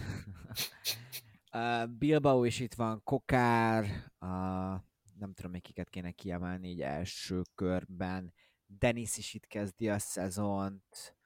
Uh, 1.53 1.87
Bilbao 1.99 2.45
is 2.45 2.61
itt 2.61 2.75
van, 2.75 3.03
Kokár, 3.03 3.85
uh, 4.21 4.81
nem 5.19 5.33
tudom, 5.35 5.51
még 5.51 5.63
kiket 5.63 5.89
kéne 5.89 6.11
kiemelni 6.11 6.69
így 6.69 6.83
első 6.83 7.43
körben. 7.55 8.35
Denis 8.67 9.17
is 9.17 9.35
itt 9.35 9.47
kezdi 9.47 9.89
a 9.89 9.99
szezont. 9.99 11.17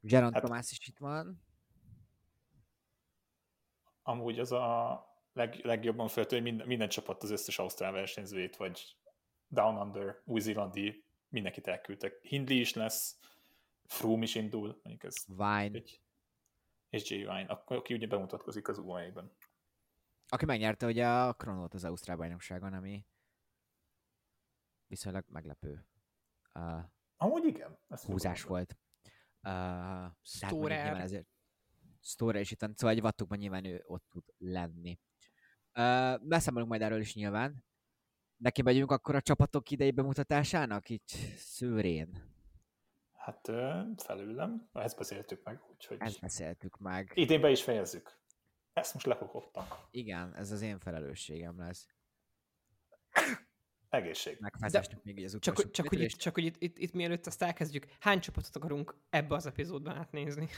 Geron 0.00 0.32
hát, 0.32 0.42
Tomás 0.42 0.70
is 0.70 0.88
itt 0.88 0.98
van. 0.98 1.42
Amúgy 4.02 4.38
az 4.38 4.52
a 4.52 5.00
leg, 5.32 5.64
legjobban 5.64 6.08
feltő, 6.08 6.36
hogy 6.36 6.44
minden, 6.44 6.66
minden 6.66 6.88
csapat 6.88 7.22
az 7.22 7.30
összes 7.30 7.58
Ausztrál 7.58 7.92
versenyzőjét, 7.92 8.56
vagy 8.56 8.96
Down 9.48 9.76
Under, 9.76 10.22
új-zélandi, 10.24 11.03
mindenkit 11.34 11.66
elküldtek. 11.66 12.18
Hindley 12.22 12.58
is 12.58 12.74
lesz, 12.74 13.18
Froome 13.84 14.22
is 14.22 14.34
indul, 14.34 14.80
mondjuk 14.82 15.04
ez 15.04 15.24
Vine. 15.26 15.78
egy 15.78 16.02
és 16.88 17.10
Jay 17.10 17.20
Vine, 17.20 17.62
aki 17.64 17.94
ugye 17.94 18.06
bemutatkozik 18.06 18.68
az 18.68 18.78
UAE-ben. 18.78 19.32
Aki 20.28 20.44
megnyerte 20.44 20.86
ugye 20.86 21.08
a 21.08 21.32
Kronót 21.32 21.74
az 21.74 21.84
Ausztrál 21.84 22.16
bajnokságon, 22.16 22.72
ami 22.72 23.06
viszonylag 24.86 25.24
meglepő. 25.28 25.86
Uh, 26.54 26.84
Amúgy 27.16 27.44
igen. 27.44 27.78
Ezt 27.88 28.04
húzás 28.04 28.42
volt. 28.42 28.78
Uh, 29.42 30.06
Storer. 30.22 31.00
ezért 31.00 31.26
Storer 32.00 32.40
is 32.40 32.50
itt 32.50 32.60
van, 32.60 32.74
szóval 32.74 32.94
egy 32.96 33.02
vattukban 33.02 33.38
nyilván 33.38 33.64
ő 33.64 33.82
ott 33.86 34.04
tud 34.08 34.24
lenni. 34.38 34.98
Uh, 35.74 36.26
beszámolunk 36.26 36.70
majd 36.70 36.82
erről 36.82 37.00
is 37.00 37.14
nyilván. 37.14 37.64
Neki 38.44 38.62
megyünk 38.62 38.90
akkor 38.90 39.14
a 39.14 39.20
csapatok 39.20 39.70
idei 39.70 39.90
bemutatásának, 39.90 40.88
itt 40.88 41.08
szőrén. 41.36 42.32
Hát 43.12 43.50
felülem, 43.96 44.68
ezt 44.72 44.96
beszéltük 44.96 45.44
meg, 45.44 45.60
úgyhogy... 45.70 45.96
Ezt 46.00 46.20
beszéltük 46.20 46.78
meg. 46.78 47.12
Idén 47.14 47.40
be 47.40 47.50
is 47.50 47.62
fejezzük. 47.62 48.18
Ezt 48.72 48.94
most 48.94 49.06
lekokottam. 49.06 49.64
Igen, 49.90 50.34
ez 50.34 50.50
az 50.50 50.62
én 50.62 50.78
felelősségem 50.78 51.58
lesz. 51.58 51.88
Egészség. 53.88 54.36
Megfázástuk 54.40 55.04
még 55.04 55.24
az 55.24 55.36
Csak, 55.40 55.70
csak, 55.70 55.88
hogy, 55.88 56.00
itt, 56.00 56.10
csak 56.10 56.34
hogy 56.34 56.44
itt, 56.44 56.56
itt, 56.58 56.78
itt 56.78 56.92
mielőtt 56.92 57.26
azt 57.26 57.42
elkezdjük, 57.42 57.86
hány 58.00 58.20
csapatot 58.20 58.56
akarunk 58.56 58.94
ebbe 59.10 59.34
az 59.34 59.46
epizódban 59.46 59.96
átnézni? 59.96 60.48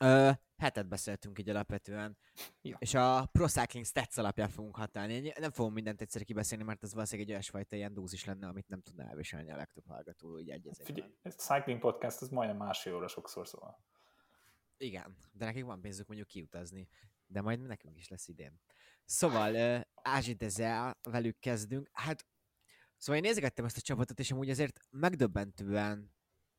Ö, 0.00 0.30
hetet 0.56 0.88
beszéltünk 0.88 1.38
így 1.38 1.48
alapvetően, 1.48 2.16
Ja. 2.62 2.76
és 2.80 2.94
a 2.94 3.26
Pro 3.32 3.46
Cycling 3.46 3.84
Stats 3.86 4.16
alapján 4.16 4.48
fogunk 4.48 4.76
hatálni. 4.76 5.32
Nem 5.38 5.50
fogom 5.50 5.72
mindent 5.72 6.00
egyszer 6.00 6.24
kibeszélni, 6.24 6.64
mert 6.64 6.82
ez 6.82 6.94
valószínűleg 6.94 7.28
egy 7.28 7.34
olyasfajta 7.34 7.76
ilyen 7.76 7.94
dózis 7.94 8.24
lenne, 8.24 8.46
amit 8.46 8.68
nem 8.68 8.80
tudna 8.80 9.04
elviselni 9.08 9.50
a 9.52 9.56
legtöbb 9.56 9.86
hallgató 9.86 10.38
így 10.38 10.50
egy 10.50 10.68
Figyelj, 10.82 11.10
ez 11.22 11.34
Cycling 11.34 11.78
Podcast, 11.80 12.22
ez 12.22 12.28
majdnem 12.28 12.56
másfél 12.56 12.94
óra 12.94 13.08
sokszor 13.08 13.48
szóval. 13.48 13.84
Igen, 14.76 15.16
de 15.32 15.44
nekik 15.44 15.64
van 15.64 15.80
pénzük 15.80 16.06
mondjuk 16.06 16.28
kiutazni, 16.28 16.88
de 17.26 17.40
majd 17.40 17.60
nekünk 17.60 17.98
is 17.98 18.08
lesz 18.08 18.28
idén. 18.28 18.60
Szóval 19.04 19.84
Ázsi 19.94 20.32
Dezel, 20.32 20.98
velük 21.02 21.38
kezdünk. 21.38 21.88
Hát, 21.92 22.26
szóval 22.96 23.22
én 23.22 23.28
nézegettem 23.28 23.64
ezt 23.64 23.76
a 23.76 23.80
csapatot, 23.80 24.18
és 24.18 24.30
amúgy 24.30 24.50
azért 24.50 24.80
megdöbbentően 24.90 26.12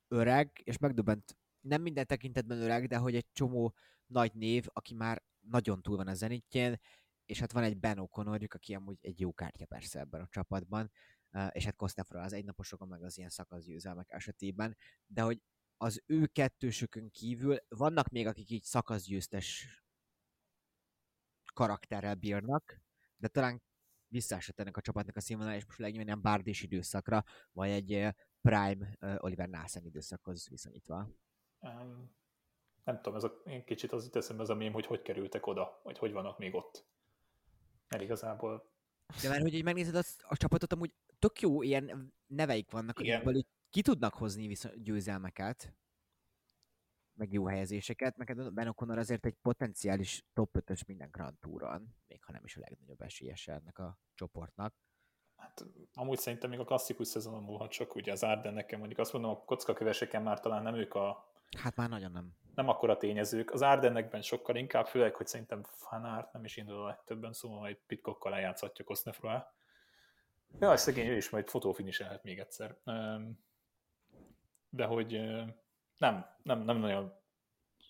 öreg, 0.08 0.62
és 0.63 0.78
megdöbbent 0.78 1.38
nem 1.63 1.82
minden 1.82 2.06
tekintetben 2.06 2.62
öreg, 2.62 2.88
de 2.88 2.97
hogy 2.97 3.15
egy 3.15 3.28
csomó 3.32 3.76
nagy 4.06 4.34
név, 4.34 4.65
aki 4.73 4.93
már 4.93 5.23
nagyon 5.39 5.82
túl 5.82 5.97
van 5.97 6.08
a 6.08 6.13
zenitjén, 6.13 6.80
és 7.26 7.39
hát 7.39 7.52
van 7.52 7.63
egy 7.63 7.78
Ben 7.78 7.97
O'Connorjuk, 7.99 8.54
aki 8.54 8.73
amúgy 8.73 8.97
egy 9.02 9.19
jó 9.19 9.34
kártya 9.34 9.65
persze 9.65 9.99
ebben 9.99 10.21
a 10.21 10.28
csapatban, 10.28 10.91
és 11.49 11.65
hát 11.65 11.76
Kostafra 11.76 12.21
az 12.21 12.34
egynaposokon, 12.34 12.88
meg 12.88 13.04
az 13.04 13.17
ilyen 13.17 13.30
szakaszgyőzelmek 13.30 14.12
esetében, 14.12 14.78
de 15.06 15.21
hogy 15.21 15.41
az 15.78 16.04
ő 16.06 16.26
kettősökön 16.26 17.12
kívül 17.12 17.58
vannak 17.67 18.10
még, 18.10 18.28
akik 18.28 18.49
így 18.49 18.63
szakaszgyőztes 18.63 19.67
karakterrel 21.54 22.15
bírnak, 22.15 22.82
de 23.17 23.28
talán 23.28 23.62
visszaesett 24.08 24.60
ennek 24.60 24.78
a 24.78 24.82
csapatnak 24.82 25.15
a 25.15 25.21
színvonal, 25.21 25.56
és 25.56 25.65
most 25.65 25.80
legyen 25.80 26.06
ilyen 26.06 26.21
bárdés 26.21 26.62
időszakra, 26.62 27.23
vagy 27.52 27.69
egy 27.69 28.15
Prime 28.41 28.97
Oliver 29.17 29.49
Nassen 29.49 29.86
időszakhoz 29.86 30.47
viszonyítva. 30.49 31.23
Um, 31.63 32.12
nem 32.84 32.95
tudom, 32.95 33.15
ez 33.15 33.23
a, 33.23 33.41
én 33.45 33.65
kicsit 33.65 33.91
az 33.91 34.06
itt 34.06 34.15
eszembe 34.15 34.41
az 34.41 34.49
a 34.49 34.56
mém, 34.56 34.73
hogy 34.73 34.86
hogy 34.86 35.02
kerültek 35.02 35.47
oda, 35.47 35.80
vagy 35.84 35.97
hogy 35.97 36.12
vannak 36.12 36.38
még 36.38 36.56
ott. 36.56 36.86
Mert 37.88 38.04
igazából... 38.04 38.71
De 39.21 39.30
mert 39.30 39.41
hogy 39.41 39.54
így 39.54 39.63
megnézed 39.63 39.95
a, 39.95 40.02
a 40.28 40.38
csapatot, 40.38 40.73
amúgy 40.73 40.93
tök 41.19 41.41
jó 41.41 41.62
ilyen 41.62 42.13
neveik 42.28 42.71
vannak, 42.71 42.99
akikből 42.99 43.36
így 43.36 43.47
ki 43.69 43.82
tudnak 43.82 44.13
hozni 44.13 44.47
viszont 44.47 44.84
győzelmeket, 44.84 45.73
meg 47.13 47.34
jó 47.34 47.45
helyezéseket, 47.45 48.17
meg 48.17 48.54
Ben 48.54 48.73
O'Connor 48.76 48.97
azért 48.97 49.26
egy 49.26 49.36
potenciális 49.41 50.26
top 50.34 50.58
5-ös 50.60 50.86
minden 50.86 51.10
Grand 51.12 51.38
Touron, 51.39 51.95
még 52.08 52.23
ha 52.23 52.32
nem 52.32 52.43
is 52.43 52.56
a 52.56 52.60
legnagyobb 52.60 53.02
esélyese 53.02 53.54
ennek 53.54 53.80
a 53.80 53.99
csoportnak. 54.13 54.76
Hát 55.36 55.65
amúgy 55.93 56.17
szerintem 56.17 56.49
még 56.49 56.60
a 56.60 56.63
klasszikus 56.63 57.08
szezonon 57.08 57.43
múlhat 57.43 57.71
csak, 57.71 57.95
ugye 57.95 58.12
az 58.12 58.23
Ardenneken 58.23 58.80
mondjuk 58.80 58.99
azt 58.99 59.13
mondom, 59.13 59.32
a 59.32 59.43
kockaköveseken 59.43 60.21
már 60.23 60.39
talán 60.39 60.63
nem 60.63 60.76
ők 60.76 60.93
a 60.93 61.33
Hát 61.58 61.76
már 61.76 61.89
nagyon 61.89 62.12
nem. 62.12 62.34
nem 62.56 62.70
akkora 62.70 62.98
tényezők. 62.98 63.52
Az 63.52 63.62
Ardennekben 63.62 64.22
sokkal 64.22 64.56
inkább, 64.56 64.86
főleg, 64.86 65.16
hogy 65.16 65.28
szerintem 65.28 65.63
Fanart 65.63 66.34
nem 66.34 66.44
is 66.44 66.58
indul 66.58 66.84
a 66.84 66.88
legtöbben, 66.88 67.34
szóval 67.34 67.60
majd 67.60 67.78
Pitcockkal 67.88 68.34
eljátszhatja 68.34 68.86
Kosnefroa. 68.86 69.56
Jaj, 70.60 70.78
szegény, 70.78 71.08
ő 71.08 71.16
is 71.16 71.30
majd 71.30 71.50
fotófiniselhet 71.50 72.24
még 72.24 72.39
egyszer. 72.39 72.78
De 74.70 74.86
hogy 74.86 75.12
nem, 75.98 76.26
nem, 76.44 76.62
nem 76.62 76.78
nagyon 76.78 77.13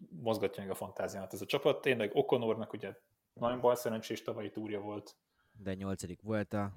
mozgatja 0.09 0.63
meg 0.63 0.71
a 0.71 0.75
fantáziát 0.75 1.33
ez 1.33 1.41
a 1.41 1.45
csapat. 1.45 1.81
Tényleg 1.81 2.15
Okonornak 2.15 2.73
ugye 2.73 2.95
nagyon 3.33 3.59
bal 3.59 3.75
szerencsés 3.75 4.21
tavalyi 4.21 4.49
túrja 4.49 4.79
volt. 4.79 5.15
De 5.51 5.73
nyolcadik 5.73 6.21
volt 6.21 6.53
a... 6.53 6.71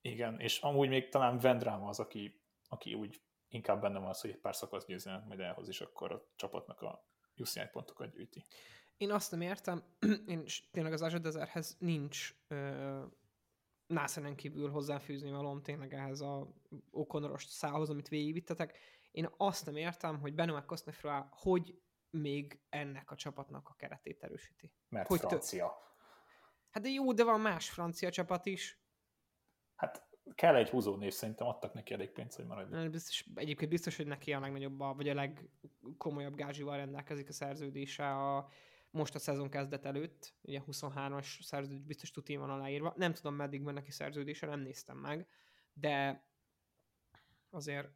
Igen, 0.00 0.40
és 0.40 0.60
amúgy 0.60 0.88
még 0.88 1.08
talán 1.08 1.38
Vendráma 1.38 1.88
az, 1.88 2.00
aki, 2.00 2.40
aki 2.68 2.94
úgy 2.94 3.20
inkább 3.56 3.80
benne 3.80 3.98
van 3.98 4.08
az, 4.08 4.20
hogy 4.20 4.30
egy 4.30 4.38
pár 4.38 4.56
szakasz 4.56 4.86
győzelmet 4.86 5.26
majd 5.26 5.40
elhoz, 5.40 5.68
és 5.68 5.80
akkor 5.80 6.12
a 6.12 6.26
csapatnak 6.36 6.82
a 6.82 7.06
UCI 7.36 7.68
pontokat 7.72 8.10
gyűjti. 8.10 8.44
Én 8.96 9.10
azt 9.10 9.30
nem 9.30 9.40
értem, 9.40 9.82
én 10.26 10.44
tényleg 10.70 10.92
az 10.92 11.02
Azure 11.02 11.22
Deserthez 11.22 11.76
nincs 11.78 12.34
ö, 12.48 13.04
Nászenen 13.86 14.36
kívül 14.36 14.70
hozzáfűzni 14.70 15.30
valóm 15.30 15.62
tényleg 15.62 15.94
ehhez 15.94 16.20
a 16.20 16.52
okonoros 16.90 17.44
szálhoz, 17.44 17.90
amit 17.90 18.08
végigvittetek. 18.08 18.78
Én 19.10 19.28
azt 19.36 19.66
nem 19.66 19.76
értem, 19.76 20.20
hogy 20.20 20.34
Benoit 20.34 20.64
Kosnefroa 20.64 21.28
hogy 21.30 21.80
még 22.10 22.60
ennek 22.68 23.10
a 23.10 23.14
csapatnak 23.14 23.68
a 23.68 23.74
keretét 23.74 24.22
erősíti. 24.22 24.72
Mert 24.88 25.08
Hogy 25.08 25.18
francia. 25.18 25.76
Hát 26.70 26.82
de 26.82 26.88
jó, 26.88 27.12
de 27.12 27.24
van 27.24 27.40
más 27.40 27.70
francia 27.70 28.10
csapat 28.10 28.46
is. 28.46 28.80
Hát 29.74 30.05
kell 30.34 30.54
egy 30.54 30.68
húzó 30.68 30.96
név, 30.96 31.12
szerintem 31.12 31.46
adtak 31.46 31.72
neki 31.72 31.94
elég 31.94 32.10
pénzt, 32.10 32.36
hogy 32.36 32.46
maradjon. 32.46 32.90
Biztos, 32.90 33.24
egyébként 33.34 33.70
biztos, 33.70 33.96
hogy 33.96 34.06
neki 34.06 34.32
a 34.32 34.40
legnagyobb, 34.40 34.78
vagy 34.78 35.08
a 35.08 35.14
legkomolyabb 35.14 36.34
gázsival 36.34 36.76
rendelkezik 36.76 37.28
a 37.28 37.32
szerződése 37.32 38.10
a, 38.10 38.48
most 38.90 39.14
a 39.14 39.18
szezon 39.18 39.48
kezdet 39.48 39.84
előtt, 39.84 40.34
ugye 40.42 40.60
23-as 40.66 41.42
szerződés 41.42 41.82
biztos 41.82 42.10
tuti 42.10 42.36
van 42.36 42.50
aláírva. 42.50 42.92
Nem 42.96 43.12
tudom, 43.12 43.34
meddig 43.34 43.62
van 43.62 43.74
neki 43.74 43.90
szerződése, 43.90 44.46
nem 44.46 44.60
néztem 44.60 44.96
meg, 44.96 45.28
de 45.72 46.24
azért 47.50 47.88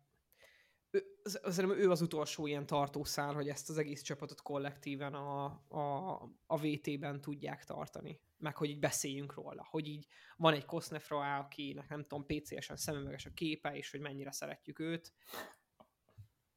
ő, 0.90 1.04
az- 1.22 1.40
azért 1.42 1.68
ő 1.68 1.90
az 1.90 2.00
utolsó 2.00 2.46
ilyen 2.46 2.66
tartószál, 2.66 3.34
hogy 3.34 3.48
ezt 3.48 3.70
az 3.70 3.78
egész 3.78 4.02
csapatot 4.02 4.42
kollektíven 4.42 5.14
a, 5.14 5.44
a, 5.68 6.12
a 6.46 6.58
VT-ben 6.58 7.20
tudják 7.20 7.64
tartani. 7.64 8.20
Meg 8.36 8.56
hogy 8.56 8.68
így 8.68 8.78
beszéljünk 8.78 9.34
róla. 9.34 9.66
Hogy 9.70 9.86
így 9.86 10.06
van 10.36 10.54
egy 10.54 10.64
Kosnefra, 10.64 11.36
akinek 11.38 11.88
nem 11.88 12.02
tudom, 12.02 12.26
PC-esen 12.26 12.76
szemüveges 12.76 13.26
a 13.26 13.30
képe, 13.30 13.76
és 13.76 13.90
hogy 13.90 14.00
mennyire 14.00 14.32
szeretjük 14.32 14.78
őt. 14.78 15.12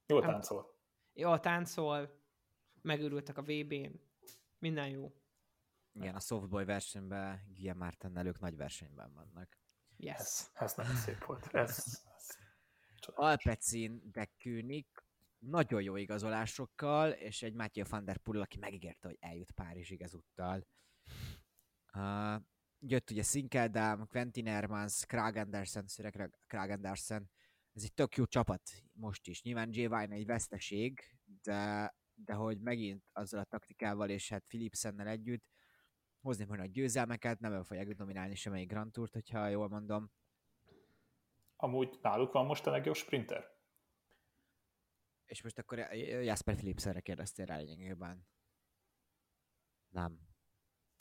Jól 0.06 0.22
Nem- 0.22 0.30
táncol. 0.30 0.76
Jól 1.14 1.40
táncol, 1.40 2.22
megőrültek 2.82 3.38
a 3.38 3.42
VB-n, 3.42 4.00
minden 4.60 4.90
jó. 4.90 5.14
Igen, 5.94 6.16
a 6.16 6.20
softboy 6.20 6.66
versenyben 6.66 7.42
Guillaume 7.54 7.84
Martin 7.84 8.26
ők 8.26 8.40
nagy 8.40 8.56
versenyben 8.56 9.14
vannak. 9.14 9.58
Yes. 9.98 10.16
Ez, 10.18 10.52
ez 10.54 10.74
nem 10.74 10.96
szép 10.96 11.24
volt. 11.24 11.48
Ez 11.54 12.04
Alpecin, 13.14 14.02
de 14.12 14.30
König 14.38 14.86
nagyon 15.40 15.82
jó 15.82 15.96
igazolásokkal, 15.96 17.12
és 17.12 17.42
egy 17.42 17.54
Mathieu 17.54 17.86
van 17.90 18.06
der 18.06 18.18
Poel, 18.18 18.42
aki 18.42 18.58
megígérte, 18.58 19.08
hogy 19.08 19.18
eljut 19.20 19.52
Párizsig 19.52 20.02
ezúttal. 20.02 20.68
Uh, 21.94 22.42
jött 22.80 23.12
ugye 23.12 23.24
Sinkeldam, 23.24 24.08
Quentin 24.08 24.46
Hermans, 24.46 25.06
Krag 25.06 25.36
Andersen, 25.36 25.88
Szöreg 25.88 26.32
Krag 26.48 26.70
Andersen. 26.70 27.30
Ez 27.74 27.84
egy 27.84 27.94
tök 27.94 28.16
jó 28.16 28.26
csapat 28.26 28.62
most 28.92 29.28
is. 29.28 29.42
Nyilván 29.42 29.70
J. 29.74 29.80
Vine 29.80 30.10
egy 30.10 30.26
veszteség, 30.26 31.00
de, 31.42 31.94
de 32.14 32.34
hogy 32.34 32.60
megint 32.60 33.04
azzal 33.12 33.40
a 33.40 33.44
taktikával 33.44 34.10
és 34.10 34.30
hát 34.30 34.44
Philipsennel 34.48 35.08
együtt 35.08 35.46
hozni 36.20 36.46
majd 36.46 36.60
nagy 36.60 36.72
győzelmeket, 36.72 37.40
nem 37.40 37.54
ő 37.54 37.62
fogják 37.62 37.88
dominálni 37.88 38.36
semmelyik 38.36 38.70
Grand 38.70 38.92
Tourt, 38.92 39.14
hogyha 39.14 39.48
jól 39.48 39.70
mondom. 39.70 40.12
Amúgy 41.64 42.00
náluk 42.02 42.32
van 42.32 42.46
most 42.46 42.68
a 42.68 42.72
legjobb 42.72 42.96
sprinter. 42.96 43.52
És 45.26 45.42
most 45.44 45.58
akkor 45.58 45.78
Jasper 45.78 46.56
Philipsenre 46.56 47.00
kérdeztél 47.00 47.46
rá 47.46 47.58
lényegében. 47.58 48.28
Nem. 49.88 50.20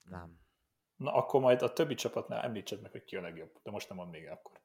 Nem. 0.03 0.41
Na 0.97 1.15
akkor 1.15 1.41
majd 1.41 1.63
a 1.63 1.73
többi 1.73 1.95
csapatnál 1.95 2.43
említsed 2.43 2.81
meg, 2.81 2.91
hogy 2.91 3.05
ki 3.05 3.17
a 3.17 3.21
legjobb, 3.21 3.61
de 3.63 3.71
most 3.71 3.89
nem 3.89 3.97
mond 3.97 4.11
még 4.11 4.29
akkor. 4.29 4.61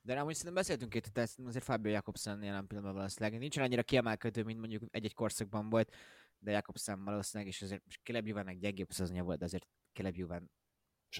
De 0.00 0.20
amúgy 0.20 0.34
szerintem 0.34 0.62
beszéltünk 0.62 0.94
itt, 0.94 1.04
tehát 1.04 1.34
azért 1.44 1.64
Fabio 1.64 1.92
Jakobsen 1.92 2.42
jelen 2.42 2.66
pillanatban 2.66 2.96
valószínűleg 2.96 3.38
nincsen 3.38 3.64
annyira 3.64 3.82
kiemelkedő, 3.82 4.42
mint 4.42 4.58
mondjuk 4.58 4.82
egy-egy 4.90 5.14
korszakban 5.14 5.70
volt, 5.70 5.94
de 6.38 6.50
Jakobsen 6.50 7.04
valószínűleg, 7.04 7.52
és 7.52 7.62
azért 7.62 7.84
most 7.84 8.02
Caleb 8.02 8.26
Juvennek 8.26 8.58
gyengébb 8.58 8.90
szezonja 8.90 9.24
volt, 9.24 9.38
de 9.38 9.44
azért 9.44 9.66
Caleb 9.92 10.16
Juven 10.16 10.50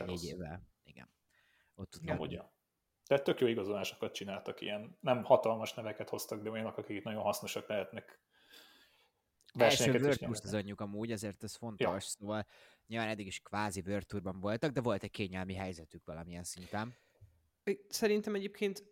négy 0.04 0.24
évvel. 0.24 0.62
Igen. 0.82 1.10
Ott 1.74 1.90
tud 1.90 2.04
De 3.06 3.18
tök 3.18 3.40
jó 3.40 3.46
igazolásokat 3.46 4.14
csináltak, 4.14 4.60
ilyen 4.60 4.96
nem 5.00 5.24
hatalmas 5.24 5.74
neveket 5.74 6.08
hoztak, 6.08 6.42
de 6.42 6.50
olyanok, 6.50 6.76
akik 6.76 7.04
nagyon 7.04 7.22
hasznosak 7.22 7.68
lehetnek. 7.68 8.18
Első 9.54 9.90
World 9.90 10.20
nyernek. 10.20 10.34
szezonjuk 10.34 10.80
amúgy, 10.80 11.12
ezért 11.12 11.42
ez 11.42 11.56
fontos, 11.56 11.86
Ja. 11.86 12.00
szóval 12.00 12.46
nyilván 12.86 13.08
eddig 13.08 13.26
is 13.26 13.40
kvázi 13.40 13.82
World 13.86 14.40
voltak, 14.40 14.70
de 14.70 14.80
volt 14.80 15.02
egy 15.02 15.10
kényelmi 15.10 15.54
helyzetük 15.54 16.04
valamilyen 16.04 16.44
szinten. 16.44 16.96
Szerintem 17.88 18.34
egyébként 18.34 18.84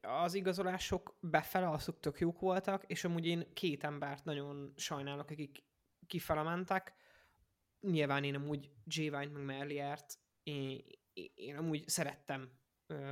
az 0.00 0.34
igazolások 0.34 1.18
befele 1.20 1.68
azok 1.70 2.00
tök 2.00 2.18
jók 2.18 2.40
voltak, 2.40 2.84
és 2.86 3.04
amúgy 3.04 3.26
én 3.26 3.52
két 3.52 3.84
embert 3.84 4.24
nagyon 4.24 4.72
sajnálok, 4.76 5.30
akik 5.30 5.64
kifele 6.06 6.42
mentek. 6.42 6.94
Nyilván 7.80 8.24
én 8.24 8.34
amúgy 8.34 8.70
J. 8.84 9.00
Vine 9.00 9.26
meg 9.26 9.44
Merliert 9.44 10.18
én, 10.42 10.84
én 11.34 11.56
amúgy 11.56 11.88
szerettem 11.88 12.57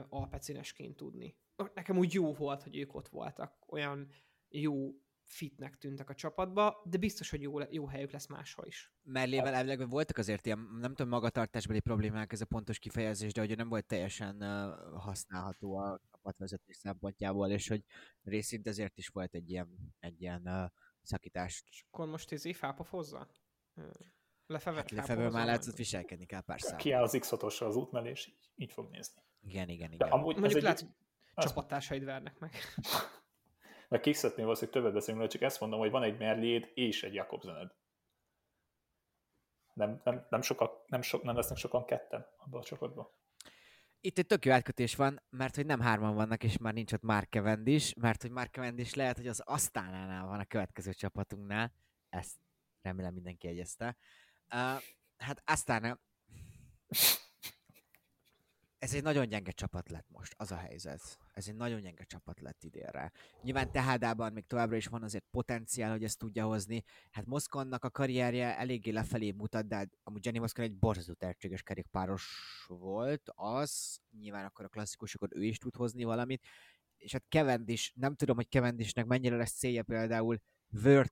alpecinesként 0.09 0.97
tudni. 0.97 1.37
Nekem 1.75 1.99
úgy 1.99 2.13
jó 2.13 2.33
volt, 2.33 2.63
hogy 2.63 2.77
ők 2.77 2.95
ott 2.95 3.09
voltak. 3.09 3.57
Olyan 3.67 4.09
jó 4.49 5.01
fitnek 5.27 5.79
tűntek 5.79 6.11
a 6.11 6.15
csapatba, 6.15 6.83
de 6.85 6.99
biztos, 6.99 7.31
hogy 7.31 7.43
jó, 7.43 7.59
jó 7.71 7.87
helyük 7.87 8.11
lesz 8.11 8.27
máshol 8.27 8.67
is. 8.67 8.93
Mellével 9.03 9.55
elvileg 9.55 9.89
voltak 9.89 10.19
azért 10.19 10.47
ilyen, 10.47 10.59
nem 10.59 10.95
tudom, 10.95 11.09
magatartásbeli 11.09 11.81
problémák, 11.81 12.33
ez 12.33 12.41
a 12.41 12.45
pontos 12.45 12.79
kifejezés, 12.79 13.33
de 13.33 13.41
hogy 13.41 13.57
nem 13.57 13.69
volt 13.69 13.87
teljesen 13.87 14.41
használható 14.95 15.77
a 15.77 16.01
csapatvezetés 16.11 16.77
szempontjából, 16.77 17.51
és 17.51 17.69
hogy 17.69 17.85
részint 18.23 18.67
ezért 18.67 18.99
is 18.99 19.09
volt 19.09 19.35
egy 19.35 19.51
ilyen, 19.51 19.95
egy 20.01 20.21
ilyen 20.21 20.73
szakítás. 21.03 21.65
És 21.71 21.85
akkor 21.91 22.07
most 22.07 22.33
izé 22.33 22.53
felpofozza? 22.53 23.29
Ö, 23.75 23.89
Lefeve, 24.47 24.77
Hát 24.77 24.91
Lefebvre 24.91 25.31
már 25.31 25.47
látszott 25.47 25.77
viselkedni 25.77 26.27
kell 26.27 26.41
pár 26.41 26.61
szám. 26.61 26.77
Kiáll 26.77 27.03
az 27.03 27.17
x 27.21 27.33
az 27.33 27.77
út 27.77 27.93
mellé, 27.93 28.11
és 28.11 28.27
így, 28.27 28.51
így 28.55 28.73
fog 28.73 28.91
nézni. 28.91 29.23
Igen, 29.49 29.69
igen, 29.69 29.89
De 29.89 29.95
igen. 29.95 30.09
amúgy 30.09 30.35
ez 30.35 30.41
Mondjuk 30.41 30.57
egy, 30.57 30.63
lehet, 30.63 30.81
hogy 30.81 30.89
csapattársaid 31.47 32.05
vernek 32.05 32.39
meg. 32.39 32.53
meg 33.89 34.01
Kixetnél 34.01 34.45
valószínűleg 34.45 34.81
többet 34.81 34.95
beszélünk, 34.95 35.29
csak 35.29 35.43
ezt 35.43 35.61
mondom, 35.61 35.79
hogy 35.79 35.91
van 35.91 36.03
egy 36.03 36.19
Merliéd 36.19 36.71
és 36.75 37.03
egy 37.03 37.15
Jakobsened. 37.15 37.75
Nem, 39.75 40.01
nem, 40.05 40.27
nem, 40.31 40.43
sokak, 40.43 40.89
nem, 40.89 41.03
sok, 41.03 41.23
nem 41.23 41.37
lesznek 41.37 41.59
sokan 41.59 41.85
ketten 41.85 42.27
abban 42.37 42.61
a 42.61 42.65
csapatban. 42.65 43.09
Itt 44.01 44.19
egy 44.19 44.27
tök 44.27 44.45
jó 44.45 44.53
átkötés 44.53 44.95
van, 44.95 45.23
mert 45.31 45.55
hogy 45.55 45.67
nem 45.67 45.81
hárman 45.81 46.15
vannak, 46.15 46.43
és 46.43 46.59
már 46.59 46.73
nincs 46.73 46.93
ott 46.93 47.03
Mark 47.03 47.31
Cavendish, 47.31 47.97
mert 47.97 48.23
hogy 48.23 48.31
Mark 48.31 48.53
Cavendish 48.53 48.97
lehet, 48.97 49.17
hogy 49.17 49.27
az 49.27 49.43
Asztánánál 49.45 50.27
van 50.27 50.41
a 50.41 50.45
következő 50.45 50.93
csapatunknál. 50.93 51.73
Ezt 52.09 52.37
remélem 52.83 53.15
mindenki 53.15 53.49
egyezte. 53.49 53.97
Uh, 54.55 54.83
hát 55.17 55.43
Asztána... 55.45 55.99
Ez 58.79 58.95
egy 58.95 59.03
nagyon 59.03 59.29
gyenge 59.29 59.51
csapat 59.51 59.89
lett 59.89 60.07
most, 60.09 60.35
az 60.37 60.51
a 60.51 60.57
helyzet. 60.57 61.19
Ez 61.33 61.49
egy 61.49 61.55
nagyon 61.55 61.81
gyenge 61.81 62.05
csapat 62.05 62.41
lett 62.41 62.65
idénre. 62.65 63.13
Nyilván 63.43 63.71
Tehádában 63.71 64.33
még 64.33 64.47
továbbra 64.47 64.77
is 64.77 64.87
van 64.87 65.03
azért 65.03 65.25
potenciál, 65.31 65.91
hogy 65.91 66.05
ezt 66.05 66.19
tudja 66.19 66.45
hozni. 66.47 66.85
Hát 67.11 67.27
Moszkonnak 67.27 67.85
a 67.85 67.91
karrierje 67.91 68.59
eléggé 68.59 68.91
lefelé 68.91 69.31
mutat, 69.31 69.67
de 69.67 69.77
hát 69.77 69.99
amúgy 70.03 70.25
Jenny 70.25 70.39
Moszkon 70.39 70.65
egy 70.65 70.77
borzasztó 70.77 71.13
tehetséges 71.13 71.63
kerékpáros 71.63 72.25
volt, 72.69 73.31
az 73.35 73.99
nyilván 74.19 74.45
akkor 74.45 74.65
a 74.65 74.69
klasszikusokon 74.69 75.29
ő 75.33 75.45
is 75.45 75.59
tud 75.59 75.77
hozni 75.77 76.05
valamit, 76.05 76.47
és 76.97 77.13
hát 77.13 77.25
Cavendish, 77.29 77.93
nem 77.95 78.15
tudom, 78.15 78.37
hogy 78.37 78.49
Cavendishnek 78.49 79.07
mennyire 79.07 79.37
lesz 79.37 79.59
célja 79.59 79.83
például 79.83 80.39